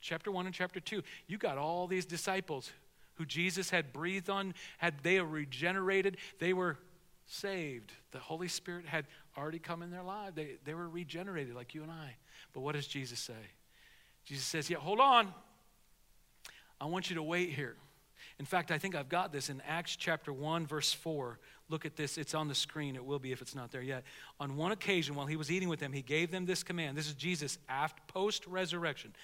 chapter 0.01 0.31
1 0.31 0.47
and 0.47 0.55
chapter 0.55 0.81
2, 0.81 1.03
you 1.29 1.39
got 1.39 1.57
all 1.57 1.87
these 1.87 2.05
disciples 2.05 2.73
who 3.15 3.25
Jesus 3.25 3.71
had 3.71 3.93
breathed 3.93 4.29
on, 4.29 4.55
had 4.79 5.03
they 5.03 5.21
regenerated, 5.21 6.17
they 6.39 6.53
were 6.53 6.79
saved. 7.27 7.93
The 8.11 8.19
Holy 8.19 8.49
Spirit 8.49 8.87
had 8.87 9.07
already 9.37 9.59
come 9.59 9.83
in 9.83 9.91
their 9.91 10.03
life. 10.03 10.35
They, 10.35 10.57
they 10.65 10.75
were 10.75 10.89
regenerated 10.89 11.55
like 11.55 11.75
you 11.75 11.83
and 11.83 11.91
I. 11.91 12.17
But 12.53 12.61
what 12.61 12.75
does 12.75 12.87
Jesus 12.87 13.19
say? 13.19 13.35
Jesus 14.27 14.45
says, 14.45 14.69
Yeah, 14.69 14.79
hold 14.79 15.01
on. 15.01 15.33
I 16.79 16.85
want 16.85 17.09
you 17.09 17.17
to 17.17 17.23
wait 17.23 17.51
here. 17.51 17.77
In 18.39 18.45
fact, 18.45 18.71
I 18.71 18.77
think 18.77 18.95
I've 18.95 19.09
got 19.09 19.33
this 19.33 19.49
in 19.49 19.63
Acts 19.67 19.97
chapter 19.97 20.31
1, 20.31 20.67
verse 20.67 20.93
4. 20.93 21.39
Look 21.71 21.87
at 21.87 21.97
this. 21.97 22.19
It's 22.19 22.35
on 22.35 22.49
the 22.49 22.55
screen. 22.55 22.95
It 22.95 23.05
will 23.05 23.19
be 23.19 23.33
if 23.33 23.41
it's 23.41 23.55
not 23.55 23.73
there 23.73 23.81
yet. 23.81 24.05
On 24.39 24.57
one 24.57 24.73
occasion, 24.73 25.15
while 25.15 25.27
he 25.27 25.37
was 25.37 25.51
eating 25.51 25.71
with 25.71 25.81
them, 25.81 25.93
he 25.93 26.03
gave 26.03 26.31
them 26.31 26.45
this 26.45 26.63
command. 26.63 26.99
This 26.99 27.07
is 27.07 27.15
Jesus 27.15 27.59
after 27.69 28.03
post 28.09 28.47
resurrection. 28.47 29.15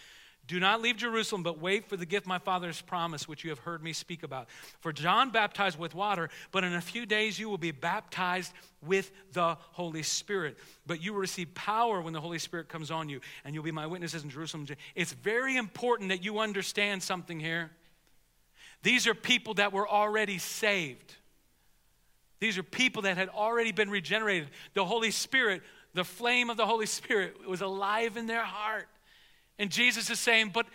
Do 0.48 0.59
not 0.59 0.83
leave 0.83 0.96
Jerusalem, 0.96 1.44
but 1.44 1.61
wait 1.61 1.88
for 1.88 1.96
the 1.96 2.05
gift 2.05 2.26
my 2.26 2.38
father 2.38 2.66
has 2.66 2.81
promised, 2.81 3.28
which 3.28 3.44
you 3.44 3.50
have 3.50 3.61
heard 3.61 3.83
me 3.83 3.92
speak 3.92 4.24
about. 4.24 4.48
For 4.81 4.92
John 4.92 5.31
baptized 5.31 5.78
with 5.78 5.94
water, 5.94 6.31
but 6.50 6.64
in 6.64 6.74
a 6.74 6.81
few 6.81 7.07
days 7.07 7.38
you 7.38 7.48
will 7.48 7.59
be 7.59 7.70
baptized 7.70 8.52
with 8.85 9.12
the 9.33 9.57
Holy 9.70 10.02
Spirit. 10.02 10.59
But 10.85 11.00
you 11.00 11.12
will 11.12 11.20
receive 11.20 11.55
power 11.55 12.00
when 12.00 12.12
the 12.12 12.20
Holy 12.20 12.40
Spirit 12.40 12.68
comes 12.68 12.90
on 12.90 13.09
you, 13.09 13.20
and 13.44 13.55
you'll 13.55 13.62
be 13.62 13.70
my 13.70 13.87
witnesses 13.87 14.24
in 14.24 14.31
Jerusalem. 14.31 14.66
It's 14.96 15.12
very 15.12 15.57
important 15.57 16.09
that 16.09 16.24
you 16.24 16.40
understand 16.40 17.05
something 17.05 17.38
here. 17.38 17.70
These 18.83 19.07
are 19.07 19.14
people 19.14 19.55
that 19.55 19.72
were 19.72 19.88
already 19.88 20.38
saved. 20.38 21.14
These 22.40 22.59
are 22.59 22.64
people 22.64 23.02
that 23.02 23.16
had 23.16 23.28
already 23.28 23.70
been 23.70 23.90
regenerated. 23.90 24.48
The 24.74 24.85
Holy 24.85 25.12
Spirit, 25.12 25.62
the 25.94 26.02
flame 26.02 26.50
of 26.50 26.57
the 26.57 26.66
Holy 26.66 26.87
Spirit, 26.87 27.46
was 27.46 27.61
alive 27.61 28.16
in 28.16 28.26
their 28.26 28.42
heart. 28.42 28.88
And 29.62 29.70
Jesus 29.70 30.11
is 30.11 30.18
saying, 30.18 30.51
But 30.53 30.66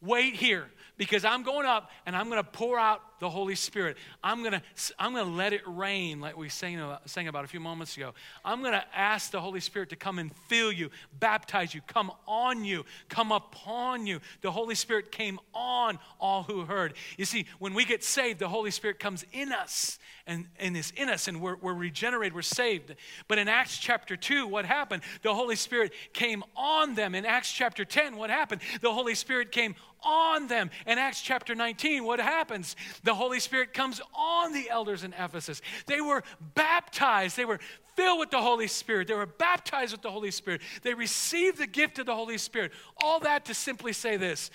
wait 0.00 0.36
here 0.36 0.68
because 0.96 1.24
I'm 1.24 1.42
going 1.42 1.66
up 1.66 1.90
and 2.06 2.14
I'm 2.14 2.28
going 2.28 2.42
to 2.42 2.48
pour 2.48 2.78
out 2.78 3.00
the 3.20 3.30
Holy 3.30 3.54
Spirit. 3.54 3.96
I'm 4.22 4.40
going 4.40 4.52
to 4.52 4.62
I'm 4.98 5.12
going 5.12 5.26
to 5.26 5.32
let 5.32 5.52
it 5.52 5.62
rain 5.66 6.20
like 6.20 6.36
we 6.36 6.48
sang 6.48 6.80
about, 6.80 7.08
sang 7.08 7.28
about 7.28 7.44
a 7.44 7.48
few 7.48 7.60
moments 7.60 7.96
ago. 7.96 8.14
I'm 8.44 8.60
going 8.60 8.72
to 8.72 8.84
ask 8.94 9.30
the 9.30 9.40
Holy 9.40 9.60
Spirit 9.60 9.90
to 9.90 9.96
come 9.96 10.18
and 10.18 10.34
fill 10.48 10.72
you, 10.72 10.90
baptize 11.20 11.72
you, 11.72 11.80
come 11.86 12.10
on 12.26 12.64
you, 12.64 12.84
come 13.08 13.30
upon 13.30 14.06
you. 14.06 14.20
The 14.40 14.50
Holy 14.50 14.74
Spirit 14.74 15.12
came 15.12 15.38
on 15.54 15.98
all 16.20 16.42
who 16.42 16.64
heard. 16.64 16.94
You 17.16 17.24
see, 17.24 17.46
when 17.58 17.74
we 17.74 17.84
get 17.84 18.02
saved, 18.02 18.40
the 18.40 18.48
Holy 18.48 18.72
Spirit 18.72 18.98
comes 18.98 19.24
in 19.32 19.52
us 19.52 20.00
and, 20.26 20.46
and 20.58 20.76
is 20.76 20.92
in 20.96 21.08
us 21.08 21.28
and 21.28 21.40
we're, 21.40 21.56
we're 21.56 21.74
regenerated, 21.74 22.34
we're 22.34 22.42
saved. 22.42 22.94
But 23.28 23.38
in 23.38 23.48
Acts 23.48 23.78
chapter 23.78 24.16
2, 24.16 24.46
what 24.46 24.64
happened? 24.64 25.02
The 25.22 25.34
Holy 25.34 25.56
Spirit 25.56 25.92
came 26.12 26.42
on 26.56 26.94
them. 26.94 27.14
In 27.14 27.24
Acts 27.24 27.52
chapter 27.52 27.84
10, 27.84 28.16
what 28.16 28.30
happened? 28.30 28.62
The 28.80 28.92
Holy 28.92 29.14
Spirit 29.14 29.52
came 29.52 29.74
on 30.04 30.46
them. 30.46 30.70
In 30.86 30.98
Acts 30.98 31.20
chapter 31.20 31.54
19, 31.54 32.04
what 32.04 32.20
happens? 32.20 32.76
The 33.04 33.14
Holy 33.14 33.40
Spirit 33.40 33.72
comes 33.72 34.00
on 34.14 34.52
the 34.52 34.68
elders 34.70 35.04
in 35.04 35.12
Ephesus. 35.12 35.62
They 35.86 36.00
were 36.00 36.22
baptized, 36.54 37.36
they 37.36 37.44
were 37.44 37.60
filled 37.96 38.20
with 38.20 38.30
the 38.30 38.40
Holy 38.40 38.68
Spirit, 38.68 39.08
they 39.08 39.14
were 39.14 39.26
baptized 39.26 39.92
with 39.92 40.02
the 40.02 40.10
Holy 40.10 40.30
Spirit, 40.30 40.62
they 40.82 40.94
received 40.94 41.58
the 41.58 41.66
gift 41.66 41.98
of 41.98 42.06
the 42.06 42.14
Holy 42.14 42.38
Spirit. 42.38 42.72
All 43.02 43.20
that 43.20 43.44
to 43.46 43.54
simply 43.54 43.92
say 43.92 44.16
this 44.16 44.50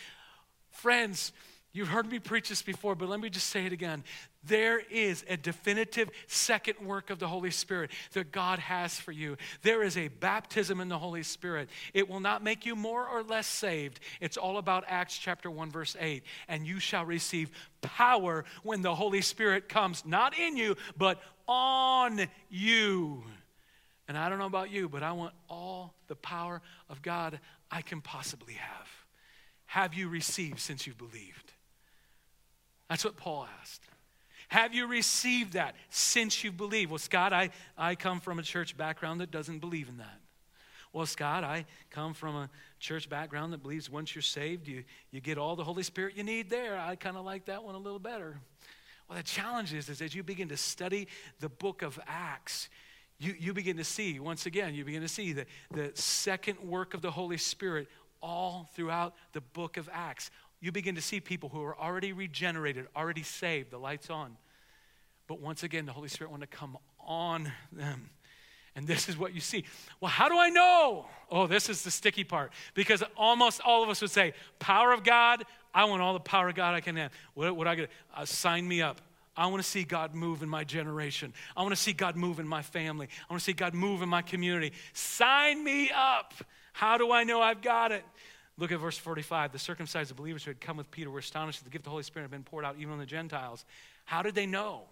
friends, 0.72 1.34
You've 1.78 1.90
heard 1.90 2.10
me 2.10 2.18
preach 2.18 2.50
this 2.50 2.64
before, 2.64 2.96
but 2.96 3.08
let 3.08 3.20
me 3.20 3.30
just 3.30 3.52
say 3.52 3.68
it 3.68 3.72
again. 3.72 4.04
There 4.44 4.80
is 4.80 5.24
a 5.28 5.38
definitive 5.38 6.10
second 6.26 6.80
work 6.84 7.12
of 7.12 7.20
the 7.20 7.28
Holy 7.28 7.52
Spirit 7.52 7.92
that 8.14 8.32
God 8.32 8.58
has 8.58 9.00
for 9.00 9.12
you. 9.12 9.38
There 9.62 9.84
is 9.84 9.96
a 9.96 10.08
baptism 10.08 10.82
in 10.82 10.90
the 10.90 10.98
Holy 10.98 11.22
Spirit. 11.22 11.70
It 11.94 12.10
will 12.10 12.20
not 12.20 12.44
make 12.44 12.66
you 12.66 12.76
more 12.76 13.08
or 13.08 13.22
less 13.22 13.46
saved. 13.46 14.00
It's 14.20 14.38
all 14.38 14.58
about 14.58 14.86
Acts 14.88 15.20
chapter 15.20 15.52
1, 15.52 15.70
verse 15.70 15.96
8. 16.00 16.24
And 16.48 16.66
you 16.66 16.80
shall 16.80 17.06
receive 17.06 17.52
power 17.84 18.44
when 18.64 18.82
the 18.82 18.96
Holy 18.96 19.22
Spirit 19.22 19.70
comes, 19.70 20.04
not 20.04 20.36
in 20.36 20.58
you, 20.58 20.78
but 20.98 21.22
on 21.48 22.28
you. 22.50 23.24
And 24.08 24.18
I 24.18 24.30
don't 24.30 24.40
know 24.40 24.48
about 24.48 24.72
you, 24.72 24.90
but 24.90 25.04
I 25.04 25.12
want 25.12 25.36
all 25.48 25.94
the 26.08 26.16
power 26.16 26.60
of 26.90 27.04
God 27.04 27.40
I 27.70 27.84
can 27.84 28.02
possibly 28.02 28.56
have. 28.56 28.88
Have 29.68 29.94
you 29.94 30.10
received 30.10 30.60
since 30.60 30.88
you've 30.88 30.98
believed? 30.98 31.54
That's 32.90 33.04
what 33.04 33.18
Paul 33.18 33.48
asked. 33.62 33.82
Have 34.50 34.74
you 34.74 34.88
received 34.88 35.54
that 35.54 35.76
since 35.90 36.44
you 36.44 36.52
believe? 36.52 36.90
Well, 36.90 37.00
Scott, 37.00 37.34
I, 37.34 37.50
I 37.78 37.96
come 37.96 38.22
from 38.22 38.40
a 38.40 38.44
church 38.44 38.78
background 38.78 39.20
that 39.20 39.30
doesn't 39.30 39.60
believe 39.60 39.90
in 39.90 39.98
that. 39.98 40.20
Well, 40.94 41.06
Scott, 41.06 41.44
I 41.44 41.66
come 41.92 42.14
from 42.14 42.36
a 42.36 42.50
church 42.80 43.10
background 43.10 43.52
that 43.52 43.62
believes 43.62 43.90
once 43.90 44.16
you're 44.16 44.22
saved, 44.22 44.68
you, 44.68 44.84
you 45.12 45.20
get 45.20 45.38
all 45.38 45.56
the 45.56 45.64
Holy 45.64 45.84
Spirit 45.84 46.16
you 46.16 46.24
need 46.24 46.50
there. 46.50 46.78
I 46.80 46.96
kind 46.96 47.18
of 47.18 47.26
like 47.26 47.46
that 47.46 47.64
one 47.64 47.76
a 47.76 47.78
little 47.78 48.00
better. 48.00 48.40
Well, 49.08 49.18
the 49.18 49.24
challenge 49.24 49.74
is, 49.74 49.90
is 49.90 50.02
as 50.02 50.16
you 50.16 50.24
begin 50.24 50.50
to 50.50 50.58
study 50.58 51.08
the 51.40 51.50
book 51.50 51.82
of 51.82 52.00
Acts, 52.08 52.70
you, 53.20 53.36
you 53.38 53.54
begin 53.54 53.78
to 53.78 53.84
see, 53.84 54.20
once 54.20 54.46
again, 54.46 54.76
you 54.76 54.86
begin 54.86 55.02
to 55.02 55.08
see 55.08 55.34
the, 55.34 55.46
the 55.72 55.92
second 55.96 56.60
work 56.60 56.94
of 56.94 57.02
the 57.02 57.12
Holy 57.12 57.38
Spirit 57.38 57.88
all 58.22 58.70
throughout 58.74 59.14
the 59.34 59.42
book 59.42 59.78
of 59.78 59.90
Acts 59.92 60.32
you 60.60 60.72
begin 60.72 60.96
to 60.96 61.02
see 61.02 61.20
people 61.20 61.50
who 61.50 61.62
are 61.64 61.78
already 61.78 62.14
regenerated, 62.14 62.88
already 62.96 63.24
saved, 63.24 63.72
the 63.72 63.78
light's 63.78 64.10
on. 64.10 64.38
But 65.28 65.40
once 65.40 65.64
again, 65.64 65.86
the 65.86 65.94
Holy 65.94 66.10
Spirit 66.10 66.32
wanted 66.32 66.50
to 66.50 66.58
come 66.58 66.78
on 67.06 67.52
them. 67.72 68.10
And 68.76 68.88
this 68.88 69.10
is 69.10 69.18
what 69.18 69.34
you 69.34 69.42
see. 69.42 69.66
Well, 70.00 70.12
how 70.12 70.30
do 70.30 70.38
I 70.38 70.50
know? 70.50 71.08
Oh, 71.32 71.48
this 71.48 71.68
is 71.68 71.82
the 71.82 71.90
sticky 71.90 72.24
part. 72.24 72.54
Because 72.76 73.04
almost 73.16 73.60
all 73.66 73.84
of 73.84 73.90
us 73.90 74.02
would 74.02 74.12
say, 74.12 74.34
Power 74.60 74.94
of 74.94 75.04
God, 75.04 75.44
I 75.74 75.86
want 75.86 76.02
all 76.02 76.14
the 76.14 76.20
power 76.20 76.50
of 76.50 76.56
God 76.56 76.76
I 76.76 76.82
can 76.82 76.96
have. 76.96 77.12
What, 77.34 77.56
what 77.56 77.68
I 77.68 77.76
get? 77.76 77.90
Uh, 78.16 78.26
sign 78.26 78.68
me 78.68 78.82
up. 78.82 79.02
I 79.36 79.48
want 79.48 79.64
to 79.64 79.70
see 79.70 79.84
God 79.84 80.16
move 80.16 80.42
in 80.42 80.50
my 80.50 80.64
generation. 80.64 81.34
I 81.56 81.62
want 81.62 81.76
to 81.76 81.82
see 81.82 81.94
God 81.94 82.16
move 82.16 82.40
in 82.40 82.48
my 82.48 82.62
family. 82.64 83.08
I 83.30 83.34
want 83.34 83.42
to 83.42 83.46
see 83.46 83.54
God 83.54 83.74
move 83.74 84.02
in 84.02 84.10
my 84.10 84.24
community. 84.24 84.74
Sign 84.94 85.64
me 85.64 85.92
up. 85.92 86.34
How 86.74 86.98
do 86.98 87.12
I 87.12 87.24
know 87.24 87.42
I've 87.42 87.62
got 87.62 87.92
it? 87.92 88.04
Look 88.58 88.72
at 88.72 88.80
verse 88.80 88.98
45. 88.98 89.52
The 89.52 89.60
circumcised 89.60 90.16
believers 90.16 90.44
who 90.44 90.50
had 90.50 90.60
come 90.60 90.78
with 90.78 90.90
Peter 90.90 91.10
were 91.10 91.20
astonished 91.20 91.60
that 91.60 91.66
the 91.66 91.70
gift 91.70 91.82
of 91.82 91.86
the 91.86 91.90
Holy 91.92 92.04
Spirit 92.04 92.26
had 92.26 92.32
been 92.32 92.44
poured 92.44 92.66
out 92.66 92.76
even 92.80 92.94
on 92.94 93.00
the 93.00 93.06
Gentiles. 93.06 93.66
How 94.06 94.22
did 94.22 94.36
they 94.36 94.46
know? 94.46 94.84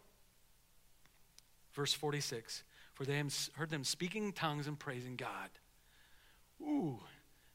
Verse 1.74 1.94
46 1.94 2.64
For 2.94 3.06
they 3.06 3.22
heard 3.54 3.70
them 3.70 3.84
speaking 3.84 4.34
tongues 4.34 4.68
and 4.68 4.78
praising 4.78 5.16
God. 5.16 5.50
Ooh, 6.62 7.00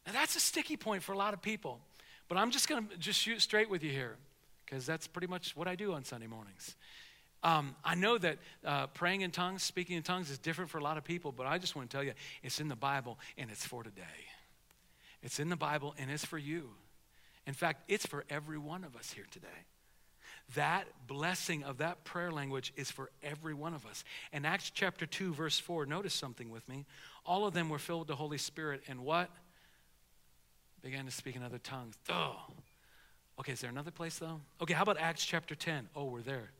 now 0.06 0.12
that's 0.12 0.36
a 0.36 0.40
sticky 0.40 0.76
point 0.76 1.02
for 1.02 1.12
a 1.12 1.16
lot 1.16 1.32
of 1.32 1.40
people. 1.40 1.80
But 2.28 2.38
I'm 2.38 2.50
just 2.50 2.68
going 2.68 2.86
to 2.86 2.96
just 2.96 3.18
shoot 3.18 3.40
straight 3.40 3.68
with 3.68 3.82
you 3.82 3.90
here 3.90 4.16
because 4.64 4.86
that's 4.86 5.06
pretty 5.06 5.26
much 5.26 5.56
what 5.56 5.66
I 5.66 5.74
do 5.74 5.92
on 5.92 6.04
Sunday 6.04 6.28
mornings. 6.28 6.76
Um, 7.42 7.74
I 7.84 7.94
know 7.94 8.18
that 8.18 8.38
uh, 8.64 8.86
praying 8.88 9.22
in 9.22 9.30
tongues, 9.30 9.62
speaking 9.62 9.96
in 9.96 10.02
tongues 10.02 10.30
is 10.30 10.38
different 10.38 10.70
for 10.70 10.78
a 10.78 10.82
lot 10.82 10.98
of 10.98 11.04
people, 11.04 11.32
but 11.32 11.46
I 11.46 11.58
just 11.58 11.74
want 11.74 11.88
to 11.88 11.96
tell 11.96 12.04
you 12.04 12.12
it's 12.42 12.60
in 12.60 12.68
the 12.68 12.76
Bible 12.76 13.18
and 13.38 13.50
it's 13.50 13.64
for 13.64 13.82
today. 13.82 14.02
It's 15.22 15.38
in 15.38 15.48
the 15.48 15.56
Bible 15.56 15.94
and 15.98 16.10
it's 16.10 16.24
for 16.24 16.38
you. 16.38 16.70
In 17.46 17.54
fact, 17.54 17.84
it's 17.88 18.06
for 18.06 18.24
every 18.30 18.58
one 18.58 18.84
of 18.84 18.96
us 18.96 19.12
here 19.12 19.26
today. 19.30 19.48
That 20.54 20.86
blessing 21.06 21.62
of 21.62 21.78
that 21.78 22.04
prayer 22.04 22.32
language 22.32 22.72
is 22.76 22.90
for 22.90 23.10
every 23.22 23.54
one 23.54 23.74
of 23.74 23.86
us. 23.86 24.04
In 24.32 24.44
Acts 24.44 24.70
chapter 24.70 25.06
2, 25.06 25.32
verse 25.32 25.58
4, 25.58 25.86
notice 25.86 26.14
something 26.14 26.50
with 26.50 26.68
me. 26.68 26.86
All 27.24 27.46
of 27.46 27.54
them 27.54 27.68
were 27.68 27.78
filled 27.78 28.00
with 28.00 28.08
the 28.08 28.16
Holy 28.16 28.38
Spirit 28.38 28.82
and 28.88 29.00
what? 29.00 29.30
Began 30.82 31.04
to 31.04 31.10
speak 31.10 31.36
in 31.36 31.42
other 31.42 31.58
tongues. 31.58 31.94
Oh. 32.08 32.36
Okay, 33.38 33.52
is 33.52 33.60
there 33.60 33.70
another 33.70 33.90
place 33.90 34.18
though? 34.18 34.40
Okay, 34.60 34.74
how 34.74 34.82
about 34.82 34.98
Acts 34.98 35.24
chapter 35.24 35.54
10? 35.54 35.88
Oh, 35.94 36.06
we're 36.06 36.20
there. 36.20 36.50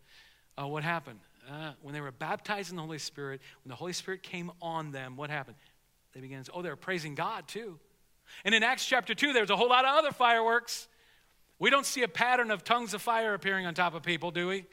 Uh, 0.61 0.66
what 0.66 0.83
happened? 0.83 1.20
Uh, 1.51 1.73
when 1.83 1.94
they 1.94 2.01
were 2.01 2.12
baptized 2.12 2.70
in 2.70 2.77
the 2.77 2.83
Holy 2.83 2.99
Spirit, 2.99 3.40
when 3.64 3.70
the 3.70 3.77
Holy 3.77 3.92
Spirit 3.92 4.23
came 4.23 4.53
on 4.62 4.92
them, 4.92 5.16
what 5.16 5.31
happened? 5.31 5.57
They 6.14 6.20
began 6.20 6.44
to, 6.44 6.53
oh, 6.53 6.62
they 6.62 6.70
were 6.70 6.77
praising 6.77 7.14
God 7.14 7.49
too. 7.49 7.79
And 8.45 8.55
in 8.55 8.62
Acts 8.62 8.87
chapter 8.87 9.14
2, 9.14 9.33
there's 9.33 9.51
a 9.51 9.57
whole 9.57 9.69
lot 9.69 9.85
of 9.85 9.97
other 9.97 10.12
fireworks. 10.12 10.88
We 11.59 11.71
don't 11.71 11.87
see 11.87 12.03
a 12.03 12.09
pattern 12.09 12.51
of 12.51 12.64
tongues 12.64 12.95
of 12.95 13.03
fire 13.03 13.35
appearing 13.35 13.66
on 13.66 13.75
top 13.75 13.95
of 13.95 14.03
people, 14.03 14.31
do 14.31 14.49
we? 14.49 14.64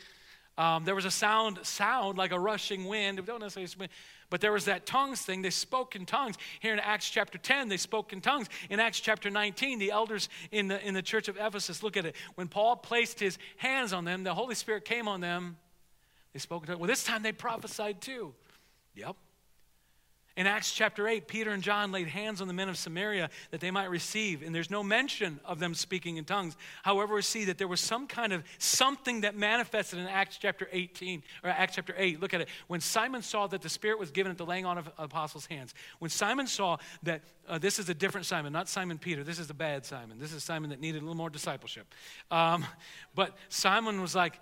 Um, 0.58 0.86
there 0.86 0.96
was 0.96 1.06
a 1.06 1.12
sound, 1.12 1.60
sound 1.62 2.18
like 2.18 2.32
a 2.32 2.40
rushing 2.40 2.86
wind. 2.86 3.20
We 3.20 3.26
don't 3.26 3.42
necessarily, 3.42 3.90
but 4.30 4.42
there 4.42 4.52
was 4.52 4.66
that 4.66 4.88
tongues 4.88 5.22
thing. 5.22 5.44
They 5.44 5.52
spoke 5.52 5.96
in 5.96 6.06
tongues. 6.06 6.36
Here 6.60 6.74
in 6.74 6.80
Acts 6.80 7.10
chapter 7.10 7.38
10, 7.38 7.70
they 7.70 7.78
spoke 7.78 8.12
in 8.12 8.22
tongues. 8.22 8.48
In 8.70 8.80
Acts 8.80 9.00
chapter 9.00 9.30
19, 9.30 9.78
the 9.78 9.92
elders 9.92 10.30
in 10.52 10.68
the, 10.68 10.86
in 10.86 10.96
the 10.96 11.04
church 11.04 11.28
of 11.28 11.38
Ephesus, 11.38 11.84
look 11.84 11.96
at 11.96 12.06
it. 12.06 12.16
When 12.36 12.48
Paul 12.48 12.76
placed 12.78 13.20
his 13.20 13.38
hands 13.58 13.94
on 13.94 14.04
them, 14.04 14.24
the 14.24 14.34
Holy 14.34 14.56
Spirit 14.56 14.84
came 14.84 15.08
on 15.08 15.22
them. 15.22 15.58
They 16.34 16.40
spoke 16.40 16.64
in 16.64 16.68
tongues. 16.68 16.80
Well, 16.80 16.88
this 16.88 17.04
time 17.04 17.22
they 17.22 17.34
prophesied 17.34 18.02
too. 18.02 18.34
Yep. 18.96 19.16
In 20.38 20.46
Acts 20.46 20.72
chapter 20.72 21.08
8, 21.08 21.28
Peter 21.28 21.50
and 21.50 21.64
John 21.64 21.92
laid 21.92 22.08
hands 22.08 22.42
on 22.42 22.48
the 22.48 22.54
men 22.54 22.70
of 22.70 22.78
Samaria 22.78 23.32
that 23.50 23.60
they 23.60 23.72
might 23.72 23.90
receive, 23.90 24.44
and 24.44 24.54
there's 24.54 24.70
no 24.70 24.84
mention 24.84 25.40
of 25.44 25.58
them 25.58 25.74
speaking 25.74 26.18
in 26.18 26.26
tongues. 26.26 26.56
However, 26.84 27.16
we 27.16 27.24
see 27.24 27.46
that 27.46 27.58
there 27.58 27.68
was 27.68 27.82
some 27.82 28.06
kind 28.06 28.32
of 28.32 28.44
something 28.60 29.22
that 29.22 29.36
manifested 29.36 29.98
in 29.98 30.06
Acts 30.06 30.38
chapter 30.38 30.70
18, 30.72 31.24
or 31.44 31.50
Acts 31.50 31.74
chapter 31.74 31.96
8. 31.98 32.22
Look 32.22 32.36
at 32.36 32.42
it. 32.42 32.50
When 32.68 32.82
Simon 32.82 33.24
saw 33.24 33.48
that 33.48 33.64
the 33.64 33.70
Spirit 33.70 33.98
was 33.98 34.12
given 34.12 34.32
at 34.32 34.38
the 34.38 34.46
laying 34.46 34.68
on 34.68 34.78
of 34.78 34.88
apostles' 35.00 35.48
hands, 35.48 35.74
when 35.98 36.12
Simon 36.12 36.46
saw 36.46 36.78
that 37.02 37.24
uh, 37.50 37.58
this 37.58 37.80
is 37.80 37.90
a 37.90 37.96
different 37.96 38.28
Simon, 38.28 38.54
not 38.54 38.70
Simon 38.70 39.00
Peter, 39.00 39.24
this 39.24 39.40
is 39.40 39.48
the 39.48 39.56
bad 39.56 39.86
Simon. 39.86 40.20
This 40.20 40.34
is 40.34 40.44
Simon 40.44 40.70
that 40.70 40.80
needed 40.80 41.00
a 41.00 41.02
little 41.02 41.16
more 41.16 41.32
discipleship. 41.32 41.88
Um, 42.30 42.64
but 43.16 43.36
Simon 43.50 44.02
was 44.02 44.14
like, 44.14 44.40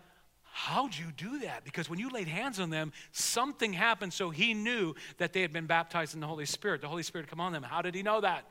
How'd 0.57 0.95
you 0.95 1.07
do 1.17 1.39
that? 1.39 1.65
Because 1.65 1.89
when 1.89 1.99
you 1.99 2.09
laid 2.09 2.29
hands 2.29 2.61
on 2.61 2.69
them, 2.69 2.93
something 3.11 3.73
happened. 3.73 4.13
So 4.13 4.29
he 4.29 4.53
knew 4.53 4.95
that 5.17 5.33
they 5.33 5.41
had 5.41 5.51
been 5.51 5.65
baptized 5.65 6.13
in 6.13 6.21
the 6.21 6.27
Holy 6.27 6.45
Spirit. 6.45 6.79
The 6.79 6.87
Holy 6.87 7.03
Spirit 7.03 7.27
come 7.27 7.41
on 7.41 7.51
them. 7.51 7.61
How 7.61 7.81
did 7.81 7.93
he 7.93 8.01
know 8.01 8.21
that? 8.21 8.45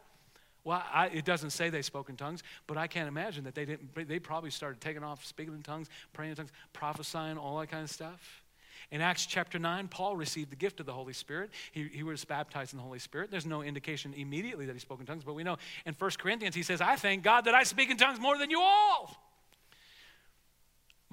Well, 0.65 0.85
I, 0.93 1.07
it 1.07 1.25
doesn't 1.25 1.49
say 1.49 1.71
they 1.71 1.81
spoke 1.81 2.11
in 2.11 2.17
tongues, 2.17 2.43
but 2.67 2.77
I 2.77 2.89
can't 2.89 3.09
imagine 3.09 3.45
that 3.45 3.55
they 3.55 3.65
didn't. 3.65 4.07
They 4.07 4.19
probably 4.19 4.51
started 4.51 4.83
taking 4.83 5.03
off, 5.03 5.25
speaking 5.25 5.55
in 5.55 5.63
tongues, 5.63 5.89
praying 6.13 6.33
in 6.33 6.37
tongues, 6.37 6.53
prophesying, 6.75 7.39
all 7.39 7.59
that 7.61 7.69
kind 7.69 7.83
of 7.83 7.91
stuff. 7.91 8.43
In 8.91 9.01
Acts 9.01 9.25
chapter 9.25 9.59
9, 9.59 9.89
Paul 9.89 10.15
received 10.15 10.53
the 10.53 10.57
gift 10.57 10.81
of 10.81 10.87
the 10.87 10.93
Holy 10.93 11.15
Spirit. 11.15 11.53
He, 11.73 11.89
he 11.89 12.03
was 12.03 12.23
baptized 12.27 12.75
in 12.75 12.77
the 12.77 12.85
Holy 12.85 12.99
Spirit. 12.99 13.31
There's 13.31 13.47
no 13.47 13.63
indication 13.63 14.13
immediately 14.15 14.67
that 14.67 14.75
he 14.75 14.79
spoke 14.79 15.01
in 15.01 15.07
tongues, 15.07 15.25
but 15.25 15.35
we 15.35 15.43
know 15.43 15.57
in 15.87 15.95
1 15.95 16.11
Corinthians, 16.19 16.55
he 16.55 16.63
says, 16.63 16.83
I 16.83 16.97
thank 16.97 17.23
God 17.23 17.47
that 17.47 17.55
I 17.55 17.63
speak 17.63 17.89
in 17.89 17.97
tongues 17.97 18.21
more 18.21 18.37
than 18.37 18.51
you 18.51 18.61
all. 18.61 19.34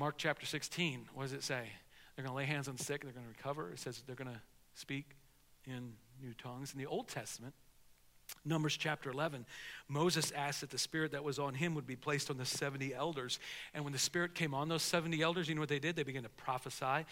Mark 0.02 0.16
chapter 0.18 0.48
16, 0.48 1.10
what 1.14 1.22
does 1.22 1.34
it 1.34 1.44
say? 1.44 1.62
They're 2.16 2.26
going 2.26 2.34
to 2.34 2.36
lay 2.36 2.46
hands 2.46 2.68
on 2.68 2.76
the 2.76 2.84
sick, 2.84 3.04
they're 3.04 3.12
going 3.12 3.24
to 3.24 3.30
recover. 3.38 3.70
It 3.70 3.78
says 3.78 4.02
they're 4.08 4.16
going 4.16 4.32
to 4.32 4.42
speak 4.74 5.12
in 5.68 5.94
new 6.20 6.34
tongues. 6.34 6.74
In 6.74 6.80
the 6.80 6.88
Old 6.88 7.08
Testament, 7.08 7.54
Numbers 8.44 8.76
chapter 8.78 9.12
11, 9.12 9.46
Moses 9.88 10.32
asked 10.32 10.62
that 10.62 10.72
the 10.72 10.80
spirit 10.80 11.12
that 11.12 11.24
was 11.24 11.38
on 11.38 11.54
him 11.54 11.76
would 11.76 11.86
be 11.86 11.96
placed 11.96 12.32
on 12.32 12.38
the 12.40 12.46
70 12.46 12.96
elders. 12.96 13.38
And 13.76 13.84
when 13.84 13.94
the 13.94 14.00
spirit 14.00 14.34
came 14.34 14.56
on 14.56 14.70
those 14.70 14.82
70 14.82 15.22
elders, 15.22 15.48
you 15.48 15.54
know 15.54 15.62
what 15.62 15.70
they 15.70 15.78
did? 15.78 15.96
They 15.96 16.02
began 16.02 16.24
to 16.24 16.30
prophesy. 16.30 17.06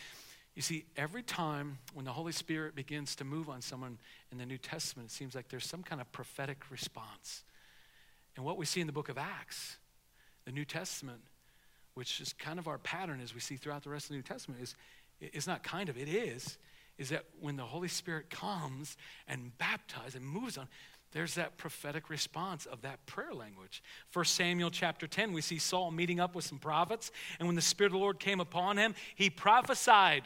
You 0.55 0.63
see, 0.63 0.85
every 0.97 1.21
time 1.21 1.77
when 1.93 2.05
the 2.05 2.13
Holy 2.13 2.31
Spirit 2.31 2.73
begins 2.73 3.15
to 3.17 3.23
move 3.23 3.49
on 3.49 3.61
someone 3.61 3.99
in 4.31 4.39
the 4.39 4.47
New 4.47 4.57
Testament, 4.57 5.11
it 5.11 5.13
seems 5.13 5.35
like 5.35 5.49
there's 5.49 5.67
some 5.67 5.83
kind 5.83 6.01
of 6.01 6.11
prophetic 6.11 6.71
response. 6.71 7.43
And 8.35 8.43
what 8.43 8.57
we 8.57 8.65
see 8.65 8.81
in 8.81 8.87
the 8.87 8.93
book 8.93 9.09
of 9.09 9.19
Acts, 9.19 9.77
the 10.45 10.51
New 10.51 10.65
Testament, 10.65 11.21
which 11.99 12.21
is 12.21 12.31
kind 12.31 12.59
of 12.59 12.69
our 12.69 12.77
pattern 12.77 13.19
as 13.21 13.33
we 13.33 13.41
see 13.41 13.57
throughout 13.57 13.83
the 13.83 13.89
rest 13.89 14.05
of 14.05 14.11
the 14.11 14.15
New 14.15 14.21
Testament, 14.21 14.61
is 14.61 14.73
it's 15.19 15.47
not 15.47 15.63
kind 15.63 15.89
of, 15.89 15.97
it 15.97 16.07
is, 16.07 16.57
is 16.97 17.09
that 17.09 17.25
when 17.41 17.57
the 17.57 17.63
Holy 17.63 17.89
Spirit 17.89 18.29
comes 18.29 18.95
and 19.27 19.51
baptizes 19.57 20.15
and 20.15 20.25
moves 20.25 20.57
on, 20.57 20.69
there's 21.11 21.35
that 21.35 21.57
prophetic 21.57 22.09
response 22.09 22.65
of 22.65 22.83
that 22.83 23.05
prayer 23.05 23.33
language. 23.33 23.83
First 24.11 24.35
Samuel 24.35 24.69
chapter 24.69 25.07
10, 25.07 25.33
we 25.33 25.41
see 25.41 25.57
Saul 25.57 25.91
meeting 25.91 26.21
up 26.21 26.35
with 26.35 26.45
some 26.45 26.57
prophets, 26.57 27.11
and 27.37 27.49
when 27.49 27.57
the 27.57 27.61
Spirit 27.61 27.89
of 27.89 27.93
the 27.93 27.99
Lord 27.99 28.17
came 28.17 28.39
upon 28.39 28.77
him, 28.77 28.95
he 29.15 29.29
prophesied. 29.29 30.23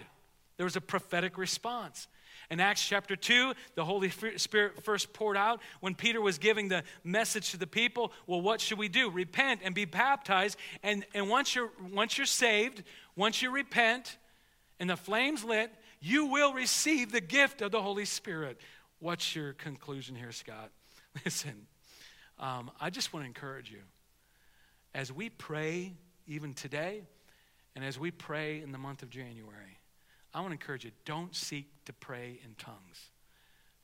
There 0.58 0.66
was 0.66 0.76
a 0.76 0.82
prophetic 0.82 1.40
response. 1.40 2.08
In 2.54 2.60
Acts 2.60 2.88
chapter 2.88 3.16
2, 3.16 3.56
the 3.74 3.84
Holy 3.84 4.12
Spirit 4.38 4.84
first 4.84 5.12
poured 5.12 5.38
out 5.38 5.60
when 5.80 5.96
Peter 5.96 6.22
was 6.22 6.38
giving 6.38 6.68
the 6.68 6.84
message 7.04 7.50
to 7.50 7.58
the 7.58 7.66
people. 7.66 8.12
Well, 8.28 8.42
what 8.42 8.62
should 8.62 8.78
we 8.78 8.90
do? 8.90 9.10
Repent 9.10 9.62
and 9.64 9.74
be 9.74 9.86
baptized. 9.86 10.60
And, 10.84 11.04
and 11.16 11.32
once, 11.32 11.56
you're, 11.56 11.72
once 11.92 12.16
you're 12.16 12.28
saved, 12.28 12.84
once 13.16 13.42
you 13.42 13.50
repent 13.50 14.20
and 14.80 14.88
the 14.88 14.96
flame's 14.96 15.44
lit, 15.44 15.72
you 16.00 16.28
will 16.28 16.54
receive 16.54 17.12
the 17.12 17.22
gift 17.22 17.64
of 17.64 17.72
the 17.72 17.82
Holy 17.82 18.06
Spirit. 18.06 18.62
What's 19.00 19.36
your 19.36 19.54
conclusion 19.54 20.16
here, 20.16 20.32
Scott? 20.32 20.70
Listen, 21.26 21.66
um, 22.38 22.70
I 22.80 22.92
just 22.92 23.14
want 23.14 23.24
to 23.24 23.28
encourage 23.28 23.72
you. 23.72 23.82
As 24.94 25.12
we 25.12 25.30
pray, 25.30 25.94
even 26.28 26.54
today, 26.54 27.02
and 27.76 27.84
as 27.84 27.98
we 27.98 28.12
pray 28.12 28.62
in 28.62 28.72
the 28.72 28.78
month 28.78 29.02
of 29.02 29.10
January, 29.10 29.80
I 30.34 30.40
want 30.40 30.50
to 30.50 30.54
encourage 30.54 30.86
you 30.86 30.92
don't 31.06 31.36
seek 31.36 31.68
to 31.86 31.94
pray 31.94 32.40
in 32.44 32.56
tongues. 32.56 33.12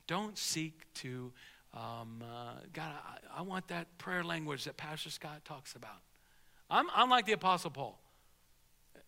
Don't 0.06 0.36
seek 0.36 0.92
to, 0.94 1.32
um, 1.74 2.22
uh, 2.22 2.54
God, 2.72 2.92
I, 2.92 3.38
I, 3.38 3.42
want 3.42 3.68
that 3.68 3.96
prayer 3.98 4.24
language 4.24 4.64
that 4.64 4.76
Pastor 4.76 5.10
Scott 5.10 5.44
talks 5.44 5.76
about. 5.76 6.00
I'm, 6.68 6.86
I'm 6.94 7.08
like 7.08 7.26
the 7.26 7.32
Apostle 7.32 7.70
Paul. 7.70 8.00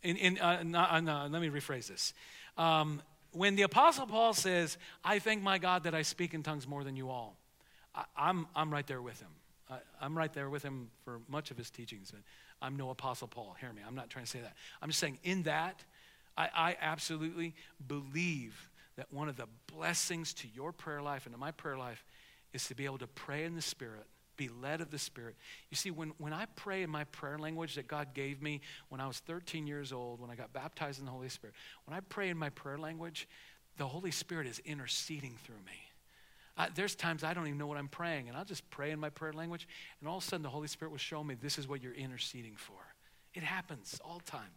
In, 0.03 0.17
in, 0.17 0.39
uh, 0.39 0.63
no, 0.63 1.29
let 1.31 1.43
me 1.43 1.49
rephrase 1.49 1.89
this. 1.89 2.15
Um, 2.57 3.03
when 3.33 3.57
the 3.57 3.63
Apostle 3.63 4.07
Paul 4.07 4.35
says, 4.35 4.79
I 5.05 5.19
thank 5.19 5.43
my 5.43 5.59
God 5.59 5.85
that 5.85 5.95
I 5.95 6.03
speak 6.03 6.35
in 6.35 6.43
tongues 6.43 6.69
more 6.69 6.85
than 6.85 6.97
you 6.97 7.11
all, 7.11 7.37
I, 7.95 8.05
I'm, 8.17 8.47
I'm 8.55 8.73
right 8.73 8.87
there 8.87 9.03
with 9.03 9.21
him. 9.21 9.31
I, 9.71 10.05
am 10.05 10.17
right 10.17 10.33
there 10.33 10.51
with 10.51 10.63
him 10.63 10.91
for 11.05 11.21
much 11.29 11.51
of 11.51 11.57
his 11.57 11.71
teachings. 11.71 12.11
But 12.11 12.21
I'm 12.61 12.77
no 12.77 12.91
Apostle 12.91 13.29
Paul. 13.29 13.57
Hear 13.59 13.73
me. 13.73 13.83
I'm 13.87 13.95
not 13.95 14.11
trying 14.11 14.25
to 14.25 14.31
say 14.31 14.41
that. 14.41 14.55
I'm 14.81 14.89
just 14.89 15.01
saying, 15.01 15.19
in 15.25 15.43
that, 15.45 15.83
I, 16.37 16.49
I 16.55 16.77
absolutely 16.81 17.55
believe 17.87 18.71
that 18.97 19.13
one 19.13 19.29
of 19.29 19.37
the 19.37 19.49
blessings 19.67 20.35
to 20.35 20.49
your 20.55 20.73
prayer 20.73 21.03
life 21.03 21.27
and 21.27 21.35
to 21.35 21.41
my 21.41 21.51
prayer 21.51 21.77
life 21.77 22.05
is 22.53 22.67
to 22.67 22.75
be 22.75 22.85
able 22.85 22.99
to 22.99 23.07
pray 23.07 23.45
in 23.45 23.55
the 23.55 23.63
Spirit, 23.63 24.07
be 24.37 24.49
led 24.49 24.81
of 24.81 24.91
the 24.91 24.99
Spirit. 24.99 25.37
You 25.71 25.77
see, 25.77 25.91
when, 25.91 26.13
when 26.19 26.33
I 26.33 26.47
pray 26.57 26.83
in 26.83 26.91
my 26.91 27.05
prayer 27.05 27.39
language 27.39 27.75
that 27.77 27.89
God 27.89 28.15
gave 28.15 28.43
me 28.43 28.61
when 28.89 29.01
I 29.01 29.07
was 29.07 29.19
13 29.21 29.67
years 29.67 29.93
old, 29.93 30.21
when 30.21 30.31
I 30.31 30.35
got 30.35 30.53
baptized 30.53 30.99
in 30.99 31.07
the 31.07 31.11
Holy 31.11 31.29
Spirit, 31.29 31.55
when 31.87 31.97
I 31.97 32.01
pray 32.01 32.29
in 32.29 32.37
my 32.37 32.51
prayer 32.51 32.79
language, 32.79 33.29
the 33.79 33.87
Holy 33.87 34.11
Spirit 34.11 34.47
is 34.47 34.59
interceding 34.65 35.37
through 35.45 35.57
me. 35.57 35.81
I, 36.57 36.69
there's 36.75 36.95
times 36.95 37.25
I 37.25 37.33
don't 37.33 37.47
even 37.47 37.59
know 37.59 37.67
what 37.67 37.79
I'm 37.79 37.89
praying, 37.89 38.29
and 38.29 38.37
I'll 38.37 38.45
just 38.45 38.69
pray 38.69 38.91
in 38.91 39.01
my 39.01 39.09
prayer 39.09 39.33
language, 39.33 39.67
and 40.01 40.09
all 40.09 40.19
of 40.19 40.25
a 40.25 40.27
sudden 40.27 40.43
the 40.43 40.51
Holy 40.51 40.69
Spirit 40.69 40.91
will 40.91 40.99
show 40.99 41.25
me 41.25 41.35
this 41.35 41.59
is 41.59 41.67
what 41.67 41.83
you're 41.83 41.95
interceding 41.95 42.57
for. 42.57 42.77
It 43.35 43.43
happens 43.43 43.99
all 44.05 44.19
the 44.19 44.31
time. 44.31 44.51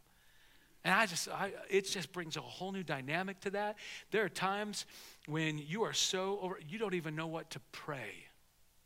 And 0.85 0.93
I 0.93 1.07
just, 1.07 1.27
I, 1.27 1.51
it 1.67 1.87
just 1.87 2.13
brings 2.13 2.37
a 2.37 2.41
whole 2.41 2.71
new 2.71 2.83
dynamic 2.83 3.39
to 3.41 3.49
that. 3.49 3.77
There 4.11 4.23
are 4.23 4.29
times 4.29 4.85
when 5.25 5.57
you 5.57 5.81
are 5.83 5.93
so 5.93 6.37
over, 6.43 6.59
you 6.69 6.77
don't 6.77 6.93
even 6.93 7.15
know 7.15 7.25
what 7.25 7.49
to 7.49 7.59
pray. 7.71 8.11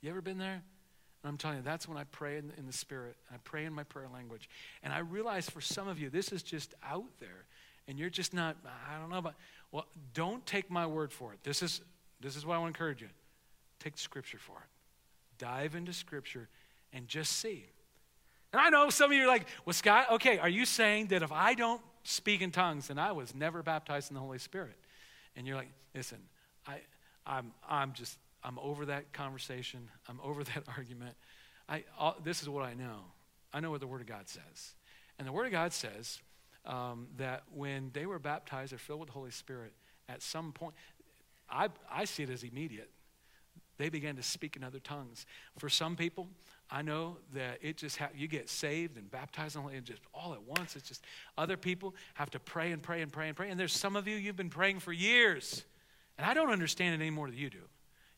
You 0.02 0.10
ever 0.10 0.22
been 0.22 0.38
there? 0.38 0.64
And 1.24 1.30
I'm 1.30 1.38
telling 1.38 1.58
you, 1.58 1.64
that's 1.64 1.90
when 1.90 1.98
I 1.98 2.06
pray 2.06 2.38
in, 2.38 2.54
in 2.58 2.66
the 2.66 2.74
Spirit. 2.74 3.18
I 3.30 3.36
pray 3.44 3.66
in 3.66 3.74
my 3.74 3.84
prayer 3.84 4.08
language. 4.12 4.50
And 4.82 4.94
I 4.94 5.00
realize 5.00 5.50
for 5.50 5.60
some 5.60 5.90
of 5.90 6.00
you, 6.00 6.10
this 6.10 6.32
is 6.32 6.42
just 6.42 6.74
out 6.90 7.04
there. 7.20 7.44
And 7.90 8.00
you're 8.00 8.10
just 8.10 8.34
not, 8.34 8.56
I 8.90 8.98
don't 8.98 9.10
know, 9.10 9.22
but, 9.22 9.36
well, 9.74 9.86
don't 10.14 10.46
take 10.46 10.72
my 10.72 10.88
word 10.88 11.12
for 11.12 11.34
it. 11.34 11.40
This 11.44 11.62
is, 11.62 11.82
this 12.22 12.38
is 12.38 12.46
what 12.46 12.56
I 12.56 12.60
want 12.60 12.74
to 12.74 12.78
encourage 12.80 13.02
you. 13.02 13.10
Take 13.82 13.98
Scripture 13.98 14.40
for 14.40 14.54
it. 14.54 14.70
Dive 15.38 15.76
into 15.76 15.92
Scripture 15.92 16.48
and 16.94 17.10
just 17.10 17.34
see. 17.34 17.66
And 18.52 18.62
I 18.62 18.70
know 18.70 18.90
some 18.90 19.12
of 19.12 19.18
you 19.18 19.24
are 19.26 19.28
like, 19.28 19.46
well, 19.66 19.74
Scott, 19.74 20.08
okay, 20.14 20.40
are 20.40 20.50
you 20.50 20.66
saying 20.66 21.08
that 21.08 21.22
if 21.22 21.32
I 21.32 21.54
don't 21.54 21.82
speak 22.04 22.42
in 22.42 22.52
tongues, 22.52 22.90
and 22.90 23.00
I 23.00 23.12
was 23.12 23.36
never 23.36 23.62
baptized 23.62 24.10
in 24.10 24.16
the 24.16 24.20
Holy 24.22 24.40
Spirit. 24.40 24.76
And 25.36 25.46
you're 25.46 25.56
like, 25.56 25.72
listen, 25.96 26.20
I, 26.68 26.80
I'm, 27.26 27.52
I'm 27.68 27.94
just, 27.94 28.18
I'm 28.44 28.58
over 28.60 28.86
that 28.88 29.14
conversation. 29.14 29.88
I'm 30.08 30.20
over 30.24 30.44
that 30.44 30.64
argument. 30.78 31.16
I, 31.68 31.84
all, 31.98 32.18
this 32.24 32.42
is 32.42 32.50
what 32.50 32.64
I 32.64 32.74
know. 32.74 33.02
I 33.54 33.60
know 33.60 33.72
what 33.72 33.82
the 33.82 33.88
Word 33.88 34.02
of 34.02 34.08
God 34.08 34.28
says. 34.28 34.74
And 35.18 35.28
the 35.28 35.32
Word 35.32 35.46
of 35.46 35.52
God 35.52 35.74
says 35.74 36.20
um, 36.66 37.08
that 37.18 37.44
when 37.54 37.92
they 37.94 38.06
were 38.06 38.20
baptized 38.20 38.74
or 38.74 38.78
filled 38.78 39.02
with 39.02 39.10
the 39.10 39.14
Holy 39.14 39.32
Spirit, 39.32 39.74
at 40.08 40.22
some 40.22 40.52
point, 40.52 40.74
I, 41.50 41.70
I 41.92 42.06
see 42.06 42.24
it 42.24 42.30
as 42.30 42.44
immediate. 42.44 42.90
They 43.78 43.90
began 43.90 44.16
to 44.18 44.24
speak 44.24 44.56
in 44.56 44.64
other 44.64 44.80
tongues. 44.80 45.26
For 45.58 45.70
some 45.70 45.96
people, 45.96 46.28
I 46.72 46.84
know 46.84 47.18
that 47.34 47.58
it 47.62 47.78
just 47.78 47.98
ha- 47.98 48.10
you 48.16 48.28
get 48.28 48.48
saved 48.48 48.98
and 48.98 49.10
baptized 49.10 49.56
and 49.56 49.84
just 49.84 50.02
all 50.14 50.34
at 50.34 50.44
once. 50.44 50.76
It's 50.76 50.88
just 50.88 51.04
other 51.38 51.58
people 51.58 51.96
have 52.14 52.30
to 52.32 52.40
pray 52.40 52.72
and 52.72 52.82
pray 52.82 53.02
and 53.02 53.12
pray 53.12 53.28
and 53.28 53.36
pray. 53.36 53.50
And 53.50 53.60
there's 53.60 53.74
some 53.74 53.96
of 53.96 54.08
you 54.08 54.16
you've 54.16 54.36
been 54.36 54.52
praying 54.52 54.80
for 54.80 54.94
years, 54.94 55.66
and 56.18 56.28
I 56.28 56.34
don't 56.34 56.52
understand 56.52 56.94
it 56.94 57.04
any 57.04 57.10
more 57.10 57.28
than 57.28 57.38
you 57.38 57.50
do. 57.50 57.58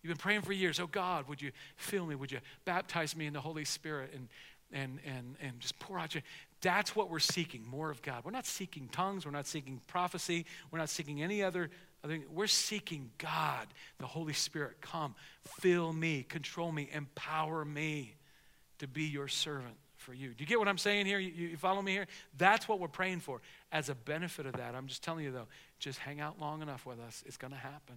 You've 0.02 0.10
been 0.10 0.18
praying 0.18 0.42
for 0.42 0.52
years. 0.52 0.80
Oh 0.80 0.88
God, 0.88 1.30
would 1.30 1.42
you 1.42 1.52
fill 1.78 2.06
me? 2.06 2.16
Would 2.16 2.32
you 2.32 2.40
baptize 2.66 3.16
me 3.16 3.26
in 3.26 3.34
the 3.34 3.42
Holy 3.42 3.66
Spirit 3.66 4.12
and 4.14 4.28
and 4.74 5.00
and 5.06 5.36
and 5.42 5.60
just 5.60 5.80
pour 5.80 5.98
out 5.98 6.14
your. 6.14 6.24
That's 6.62 6.96
what 6.96 7.10
we're 7.10 7.20
seeking. 7.20 7.66
More 7.66 7.90
of 7.90 8.02
God. 8.02 8.26
We're 8.26 8.32
not 8.32 8.46
seeking 8.46 8.90
tongues. 8.90 9.26
We're 9.26 9.32
not 9.32 9.48
seeking 9.48 9.80
prophecy. 9.88 10.46
We're 10.72 10.80
not 10.80 10.90
seeking 10.90 11.24
any 11.24 11.42
other. 11.42 11.70
other 12.04 12.20
we're 12.30 12.48
seeking 12.48 13.12
God, 13.18 13.68
the 13.98 14.08
Holy 14.08 14.34
Spirit. 14.34 14.82
Come, 14.82 15.16
fill 15.60 15.94
me, 15.94 16.24
control 16.24 16.72
me, 16.74 16.90
empower 16.92 17.64
me 17.64 18.16
to 18.82 18.88
be 18.88 19.04
your 19.04 19.28
servant 19.28 19.76
for 19.98 20.14
you. 20.14 20.30
Do 20.30 20.36
you 20.40 20.48
get 20.48 20.58
what 20.58 20.68
I'm 20.68 20.80
saying 20.80 21.06
here? 21.06 21.20
You, 21.20 21.50
you, 21.50 21.58
follow 21.58 21.82
me 21.82 21.92
here? 21.92 22.08
That's 22.38 22.68
what 22.68 22.80
we're 22.80 22.88
praying 22.88 23.20
for. 23.20 23.42
As 23.72 23.90
a 23.90 23.96
benefit 23.96 24.48
of 24.48 24.54
that, 24.54 24.74
I'm 24.74 24.88
just 24.88 25.04
telling 25.04 25.24
you 25.24 25.32
though, 25.32 25.48
just 25.80 26.00
hang 26.00 26.20
out 26.20 26.42
long 26.42 26.64
enough 26.64 26.86
with 26.86 27.00
us. 27.00 27.24
It's 27.28 27.38
going 27.38 27.54
to 27.54 27.60
happen. 27.60 27.96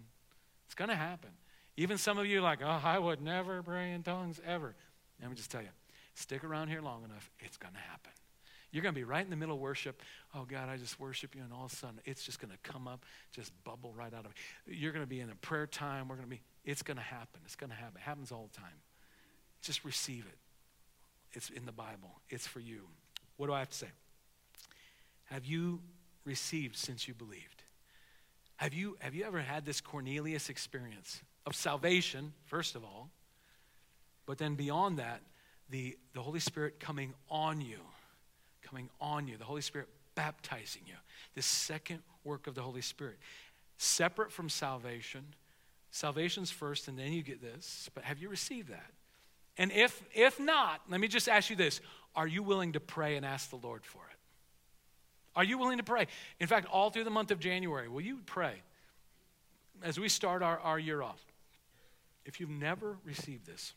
It's 0.66 0.74
going 0.74 0.90
to 0.90 0.94
happen. 0.94 1.30
Even 1.78 1.96
some 1.96 2.18
of 2.18 2.26
you 2.26 2.42
like, 2.42 2.60
oh, 2.62 2.80
I 2.84 2.98
would 2.98 3.22
never 3.22 3.62
pray 3.62 3.92
in 3.92 4.02
tongues 4.02 4.40
ever. 4.46 4.74
Let 5.20 5.30
me 5.30 5.36
just 5.36 5.50
tell 5.50 5.62
you, 5.62 5.68
stick 6.14 6.44
around 6.44 6.68
here 6.68 6.82
long 6.82 7.02
enough, 7.04 7.30
it's 7.40 7.56
going 7.56 7.74
to 7.74 7.80
happen. 7.80 8.12
You're 8.70 8.82
going 8.82 8.94
to 8.94 9.00
be 9.00 9.04
right 9.04 9.24
in 9.24 9.30
the 9.30 9.36
middle 9.36 9.54
of 9.54 9.60
worship. 9.60 10.02
Oh, 10.34 10.44
God, 10.44 10.68
I 10.68 10.76
just 10.76 10.98
worship 10.98 11.34
you. 11.34 11.42
And 11.42 11.52
all 11.52 11.64
of 11.64 11.72
a 11.72 11.76
sudden, 11.76 12.00
it's 12.04 12.24
just 12.24 12.40
going 12.40 12.50
to 12.50 12.58
come 12.70 12.88
up, 12.88 13.04
just 13.32 13.52
bubble 13.62 13.94
right 13.96 14.12
out 14.12 14.24
of 14.24 14.32
it. 14.32 14.36
You're 14.66 14.90
going 14.92 15.04
to 15.04 15.08
be 15.08 15.20
in 15.20 15.30
a 15.30 15.36
prayer 15.36 15.68
time. 15.68 16.08
We're 16.08 16.16
going 16.16 16.28
to 16.28 16.34
be, 16.34 16.42
it's 16.64 16.82
going 16.82 16.96
to 16.96 17.02
happen. 17.02 17.40
It's 17.44 17.54
going 17.54 17.70
to 17.70 17.76
happen. 17.76 17.98
It 17.98 18.02
happens 18.02 18.32
all 18.32 18.50
the 18.52 18.60
time. 18.60 18.74
Just 19.62 19.84
receive 19.84 20.26
it. 20.26 20.36
It's 21.34 21.50
in 21.50 21.66
the 21.66 21.72
Bible, 21.72 22.20
it's 22.30 22.46
for 22.46 22.60
you. 22.60 22.82
What 23.36 23.48
do 23.48 23.52
I 23.52 23.58
have 23.58 23.70
to 23.70 23.76
say? 23.76 23.88
Have 25.24 25.44
you 25.44 25.80
received 26.24 26.76
since 26.76 27.06
you 27.06 27.14
believed? 27.14 27.62
Have 28.56 28.72
you, 28.72 28.96
have 29.00 29.14
you 29.14 29.24
ever 29.24 29.40
had 29.40 29.66
this 29.66 29.80
Cornelius 29.80 30.48
experience 30.48 31.20
of 31.44 31.54
salvation, 31.54 32.32
first 32.46 32.76
of 32.76 32.84
all, 32.84 33.10
but 34.26 34.38
then 34.38 34.54
beyond 34.54 34.98
that, 34.98 35.20
the, 35.70 35.98
the 36.12 36.20
Holy 36.20 36.40
Spirit 36.40 36.78
coming 36.78 37.14
on 37.28 37.60
you, 37.60 37.78
coming 38.62 38.88
on 39.00 39.26
you, 39.26 39.36
the 39.36 39.44
Holy 39.44 39.60
Spirit 39.60 39.88
baptizing 40.14 40.82
you, 40.86 40.94
this 41.34 41.46
second 41.46 42.00
work 42.22 42.46
of 42.46 42.54
the 42.54 42.62
Holy 42.62 42.80
Spirit, 42.80 43.18
separate 43.76 44.30
from 44.30 44.48
salvation. 44.48 45.24
Salvation's 45.90 46.50
first, 46.50 46.88
and 46.88 46.98
then 46.98 47.12
you 47.12 47.22
get 47.22 47.40
this, 47.40 47.88
but 47.94 48.04
have 48.04 48.18
you 48.18 48.28
received 48.28 48.68
that? 48.68 48.90
And 49.56 49.70
if, 49.72 50.02
if 50.14 50.40
not, 50.40 50.80
let 50.88 51.00
me 51.00 51.08
just 51.08 51.28
ask 51.28 51.50
you 51.50 51.56
this 51.56 51.80
Are 52.14 52.26
you 52.26 52.42
willing 52.42 52.72
to 52.72 52.80
pray 52.80 53.16
and 53.16 53.24
ask 53.24 53.50
the 53.50 53.56
Lord 53.56 53.84
for 53.84 53.98
it? 54.10 54.18
Are 55.36 55.44
you 55.44 55.58
willing 55.58 55.78
to 55.78 55.84
pray? 55.84 56.06
In 56.38 56.46
fact, 56.46 56.66
all 56.70 56.90
through 56.90 57.04
the 57.04 57.10
month 57.10 57.30
of 57.30 57.40
January, 57.40 57.88
will 57.88 58.00
you 58.00 58.20
pray 58.24 58.54
as 59.82 59.98
we 59.98 60.08
start 60.08 60.42
our, 60.42 60.58
our 60.60 60.78
year 60.78 61.02
off? 61.02 61.20
If 62.24 62.40
you've 62.40 62.50
never 62.50 62.96
received 63.04 63.46
this, 63.46 63.74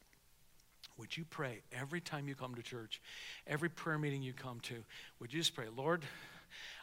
would 0.97 1.15
you 1.15 1.25
pray 1.29 1.61
every 1.71 1.99
time 1.99 2.27
you 2.27 2.35
come 2.35 2.55
to 2.55 2.63
church, 2.63 3.01
every 3.45 3.69
prayer 3.69 3.97
meeting 3.97 4.23
you 4.23 4.33
come 4.33 4.59
to? 4.61 4.75
Would 5.19 5.33
you 5.33 5.39
just 5.39 5.55
pray, 5.55 5.65
Lord, 5.75 6.03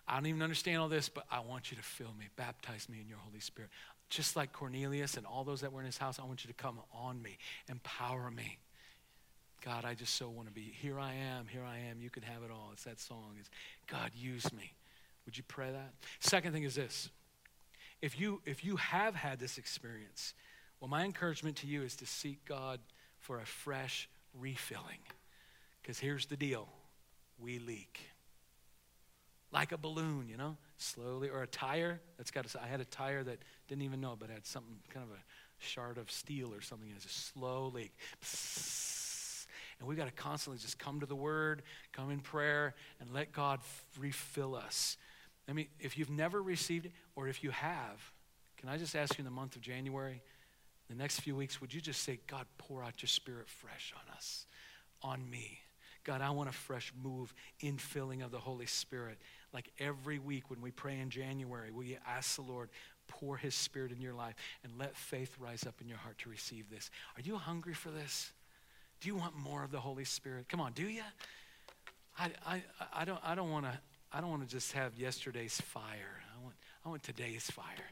I 0.07 0.17
don't 0.17 0.27
even 0.27 0.43
understand 0.43 0.79
all 0.79 0.89
this, 0.89 1.09
but 1.09 1.25
I 1.31 1.41
want 1.41 1.71
you 1.71 1.77
to 1.77 1.83
fill 1.83 2.13
me, 2.19 2.27
baptize 2.37 2.89
me 2.89 2.99
in 3.01 3.09
your 3.09 3.19
Holy 3.19 3.41
Spirit. 3.41 3.71
Just 4.11 4.37
like 4.37 4.53
Cornelius 4.53 5.17
and 5.17 5.25
all 5.25 5.45
those 5.45 5.63
that 5.63 5.73
were 5.73 5.81
in 5.81 5.87
his 5.87 5.99
house, 5.99 6.19
I 6.21 6.25
want 6.25 6.45
you 6.45 6.49
to 6.49 6.55
come 6.55 6.79
on 6.93 7.23
me, 7.23 7.39
empower 7.69 8.31
me. 8.31 8.59
God, 9.65 9.87
I 9.87 9.95
just 9.95 10.17
so 10.17 10.29
want 10.29 10.47
to 10.47 10.53
be. 10.53 10.75
Here 10.83 11.01
I 11.01 11.15
am, 11.15 11.47
here 11.47 11.65
I 11.65 11.79
am. 11.91 12.03
You 12.03 12.11
can 12.11 12.23
have 12.23 12.43
it 12.43 12.51
all. 12.51 12.69
It's 12.75 12.85
that 12.85 13.01
song. 13.01 13.37
It's 13.41 13.49
God, 13.87 14.11
use 14.15 14.53
me. 14.53 14.75
Would 15.25 15.39
you 15.39 15.45
pray 15.49 15.73
that? 15.73 15.95
Second 16.21 16.53
thing 16.53 16.65
is 16.65 16.75
this. 16.75 17.09
If 18.03 18.21
you 18.21 18.43
if 18.45 18.63
you 18.63 18.77
have 18.77 19.15
had 19.15 19.39
this 19.39 19.57
experience, 19.57 20.35
well, 20.81 20.89
my 20.89 21.05
encouragement 21.05 21.57
to 21.59 21.67
you 21.67 21.83
is 21.83 21.97
to 21.97 22.07
seek 22.07 22.45
God 22.45 22.79
for 23.21 23.41
a 23.41 23.47
fresh 23.47 24.07
refilling. 24.39 25.01
Because 25.81 25.99
here's 25.99 26.27
the 26.27 26.37
deal 26.37 26.69
we 27.39 27.59
leak. 27.59 28.01
Like 29.51 29.73
a 29.73 29.79
balloon, 29.79 30.29
you 30.29 30.37
know, 30.37 30.59
slowly, 30.77 31.31
or 31.31 31.43
a 31.43 31.47
tire 31.47 32.01
that's 32.19 32.31
got 32.31 32.53
a, 32.53 32.63
I 32.63 32.67
had 32.67 32.81
a 32.81 32.85
tire 32.85 33.23
that 33.23 33.39
didn't 33.69 33.83
even 33.83 34.01
know, 34.01 34.15
but 34.19 34.29
had 34.29 34.47
something 34.47 34.77
kind 34.93 35.07
of 35.11 35.17
a 35.17 35.23
shard 35.59 35.97
of 35.97 36.11
steel 36.11 36.53
or 36.53 36.61
something. 36.61 36.91
It's 36.95 37.07
a 37.07 37.09
slow 37.09 37.71
leak. 37.73 37.93
Psst 38.23 39.04
and 39.85 39.89
we've 39.91 39.99
got 39.99 40.07
to 40.07 40.13
constantly 40.13 40.59
just 40.59 40.79
come 40.79 41.01
to 41.01 41.07
the 41.07 41.15
Word, 41.15 41.61
come 41.93 42.11
in 42.11 42.21
prayer, 42.21 42.75
and 43.01 43.13
let 43.13 43.33
God 43.33 43.61
refill 43.99 44.55
us. 44.55 44.97
I 45.47 45.53
mean, 45.53 45.67
if 45.79 45.99
you've 45.99 46.09
never 46.09 46.43
received 46.43 46.87
it, 46.87 46.93
or 47.15 47.29
if 47.29 47.45
you 47.45 47.51
have, 47.51 48.01
can 48.57 48.71
I 48.71 48.79
just 48.79 48.97
ask 48.97 49.19
you 49.19 49.21
in 49.21 49.27
the 49.27 49.31
month 49.31 49.57
of 49.57 49.61
January, 49.61 50.23
the 50.89 50.95
next 50.95 51.21
few 51.21 51.37
weeks, 51.37 51.61
would 51.61 51.75
you 51.75 51.83
just 51.83 52.03
say, 52.03 52.19
God, 52.27 52.47
pour 52.57 52.83
out 52.83 53.03
your 53.03 53.09
spirit 53.09 53.47
fresh 53.47 53.93
on 53.95 54.15
us, 54.17 54.47
on 55.03 55.29
me? 55.29 55.59
God, 56.03 56.23
I 56.23 56.31
want 56.31 56.49
a 56.49 56.53
fresh 56.53 56.91
move, 57.03 57.35
infilling 57.63 58.25
of 58.25 58.31
the 58.31 58.39
Holy 58.39 58.67
Spirit. 58.67 59.19
Like 59.53 59.71
every 59.79 60.19
week 60.19 60.49
when 60.49 60.63
we 60.63 60.71
pray 60.71 60.99
in 60.99 61.11
January, 61.11 61.73
will 61.73 61.85
you 61.85 61.99
ask 62.07 62.37
the 62.37 62.43
Lord, 62.43 62.71
pour 63.07 63.37
his 63.37 63.55
spirit 63.55 63.93
in 63.93 64.01
your 64.01 64.15
life 64.15 64.35
and 64.63 64.73
let 64.79 64.97
faith 64.97 65.37
rise 65.39 65.67
up 65.67 65.75
in 65.83 65.89
your 65.89 65.99
heart 65.99 66.17
to 66.21 66.31
receive 66.31 66.71
this? 66.71 66.91
Are 67.19 67.23
you 67.23 67.37
hungry 67.37 67.75
for 67.75 67.91
this? 67.91 68.33
Do 69.05 69.11
you 69.11 69.17
want 69.17 69.37
more 69.37 69.63
of 69.63 69.71
the 69.71 69.81
Holy 69.81 70.07
Spirit? 70.07 70.49
Come 70.49 70.63
on, 70.63 70.73
do 70.73 70.85
you? 70.85 71.03
I, 72.19 72.31
I, 72.47 72.63
I 72.95 73.05
don't, 73.05 73.21
I 73.23 73.35
don't 73.35 73.51
want 73.51 73.67
to. 73.67 73.79
I 74.11 74.23
don't 74.23 74.31
want 74.31 74.49
to 74.49 74.49
just 74.49 74.73
have 74.73 74.97
yesterday's 74.97 75.61
fire. 75.61 76.23
I 76.35 76.43
want, 76.43 76.55
I 76.87 76.89
want 76.89 77.03
today's 77.03 77.51
fire. 77.51 77.91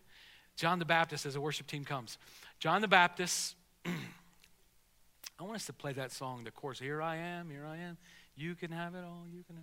John 0.57 0.79
the 0.79 0.87
Baptist, 0.87 1.27
as 1.27 1.35
the 1.35 1.41
worship 1.43 1.67
team 1.67 1.85
comes, 1.85 2.17
John 2.61 2.81
the 2.81 2.89
Baptist. 2.89 3.57
I 3.85 5.43
want 5.43 5.57
us 5.57 5.67
to 5.67 5.75
play 5.75 5.93
that 5.93 6.13
song, 6.13 6.45
the 6.45 6.51
chorus. 6.51 6.79
Here 6.79 7.03
I 7.03 7.17
am, 7.17 7.51
here 7.51 7.67
I 7.67 7.77
am. 7.77 7.99
You 8.35 8.55
can 8.55 8.71
have 8.71 8.95
it 8.95 9.05
all. 9.05 9.27
You 9.31 9.45
can. 9.45 9.57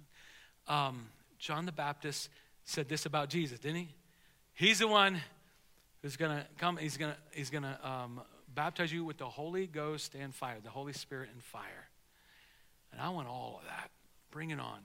Have. 0.67 0.89
Um, 0.89 1.07
John 1.39 1.65
the 1.65 1.71
Baptist 1.71 2.29
said 2.63 2.87
this 2.87 3.07
about 3.07 3.27
Jesus, 3.27 3.57
didn't 3.57 3.77
he? 3.77 3.89
He's 4.53 4.77
the 4.77 4.87
one 4.87 5.19
who's 6.03 6.15
going 6.15 6.37
to 6.37 6.45
come. 6.59 6.77
He's 6.77 6.95
going 6.95 7.13
to. 7.13 7.17
He's 7.35 7.49
to 7.49 7.79
um, 7.83 8.21
baptize 8.53 8.91
you 8.91 9.03
with 9.05 9.17
the 9.17 9.29
Holy 9.29 9.67
Ghost 9.67 10.15
and 10.15 10.33
fire, 10.33 10.57
the 10.63 10.69
Holy 10.69 10.93
Spirit 10.93 11.29
and 11.33 11.43
fire. 11.43 11.89
And 12.91 13.01
I 13.01 13.09
want 13.09 13.27
all 13.27 13.59
of 13.61 13.67
that. 13.67 13.91
Bring 14.31 14.49
it 14.49 14.59
on. 14.59 14.79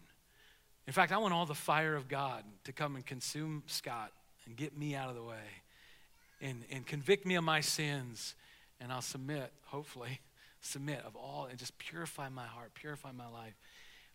In 0.87 0.93
fact, 0.93 1.13
I 1.13 1.19
want 1.19 1.33
all 1.33 1.47
the 1.47 1.55
fire 1.55 1.95
of 1.95 2.09
God 2.09 2.45
to 2.65 2.73
come 2.73 2.95
and 2.95 3.05
consume 3.05 3.63
Scott 3.67 4.13
and 4.47 4.57
get 4.57 4.77
me 4.77 4.95
out 4.95 5.09
of 5.09 5.15
the 5.15 5.23
way 5.23 5.63
and, 6.41 6.65
and 6.71 6.87
convict 6.87 7.25
me 7.25 7.37
of 7.37 7.45
my 7.45 7.61
sins. 7.61 8.35
And 8.81 8.93
I'll 8.93 9.01
submit, 9.03 9.51
hopefully, 9.67 10.21
submit 10.61 11.01
of 11.07 11.17
all 11.17 11.47
and 11.49 11.59
just 11.59 11.77
purify 11.79 12.29
my 12.29 12.47
heart, 12.47 12.75
purify 12.75 13.13
my 13.13 13.29
life. 13.29 13.55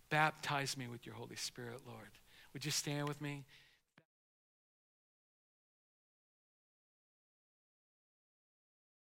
Baptize 0.09 0.77
me 0.77 0.87
with 0.87 1.05
your 1.05 1.15
Holy 1.15 1.35
Spirit, 1.35 1.81
Lord. 1.87 2.09
Would 2.53 2.65
you 2.65 2.71
stand 2.71 3.07
with 3.07 3.21
me? 3.21 3.45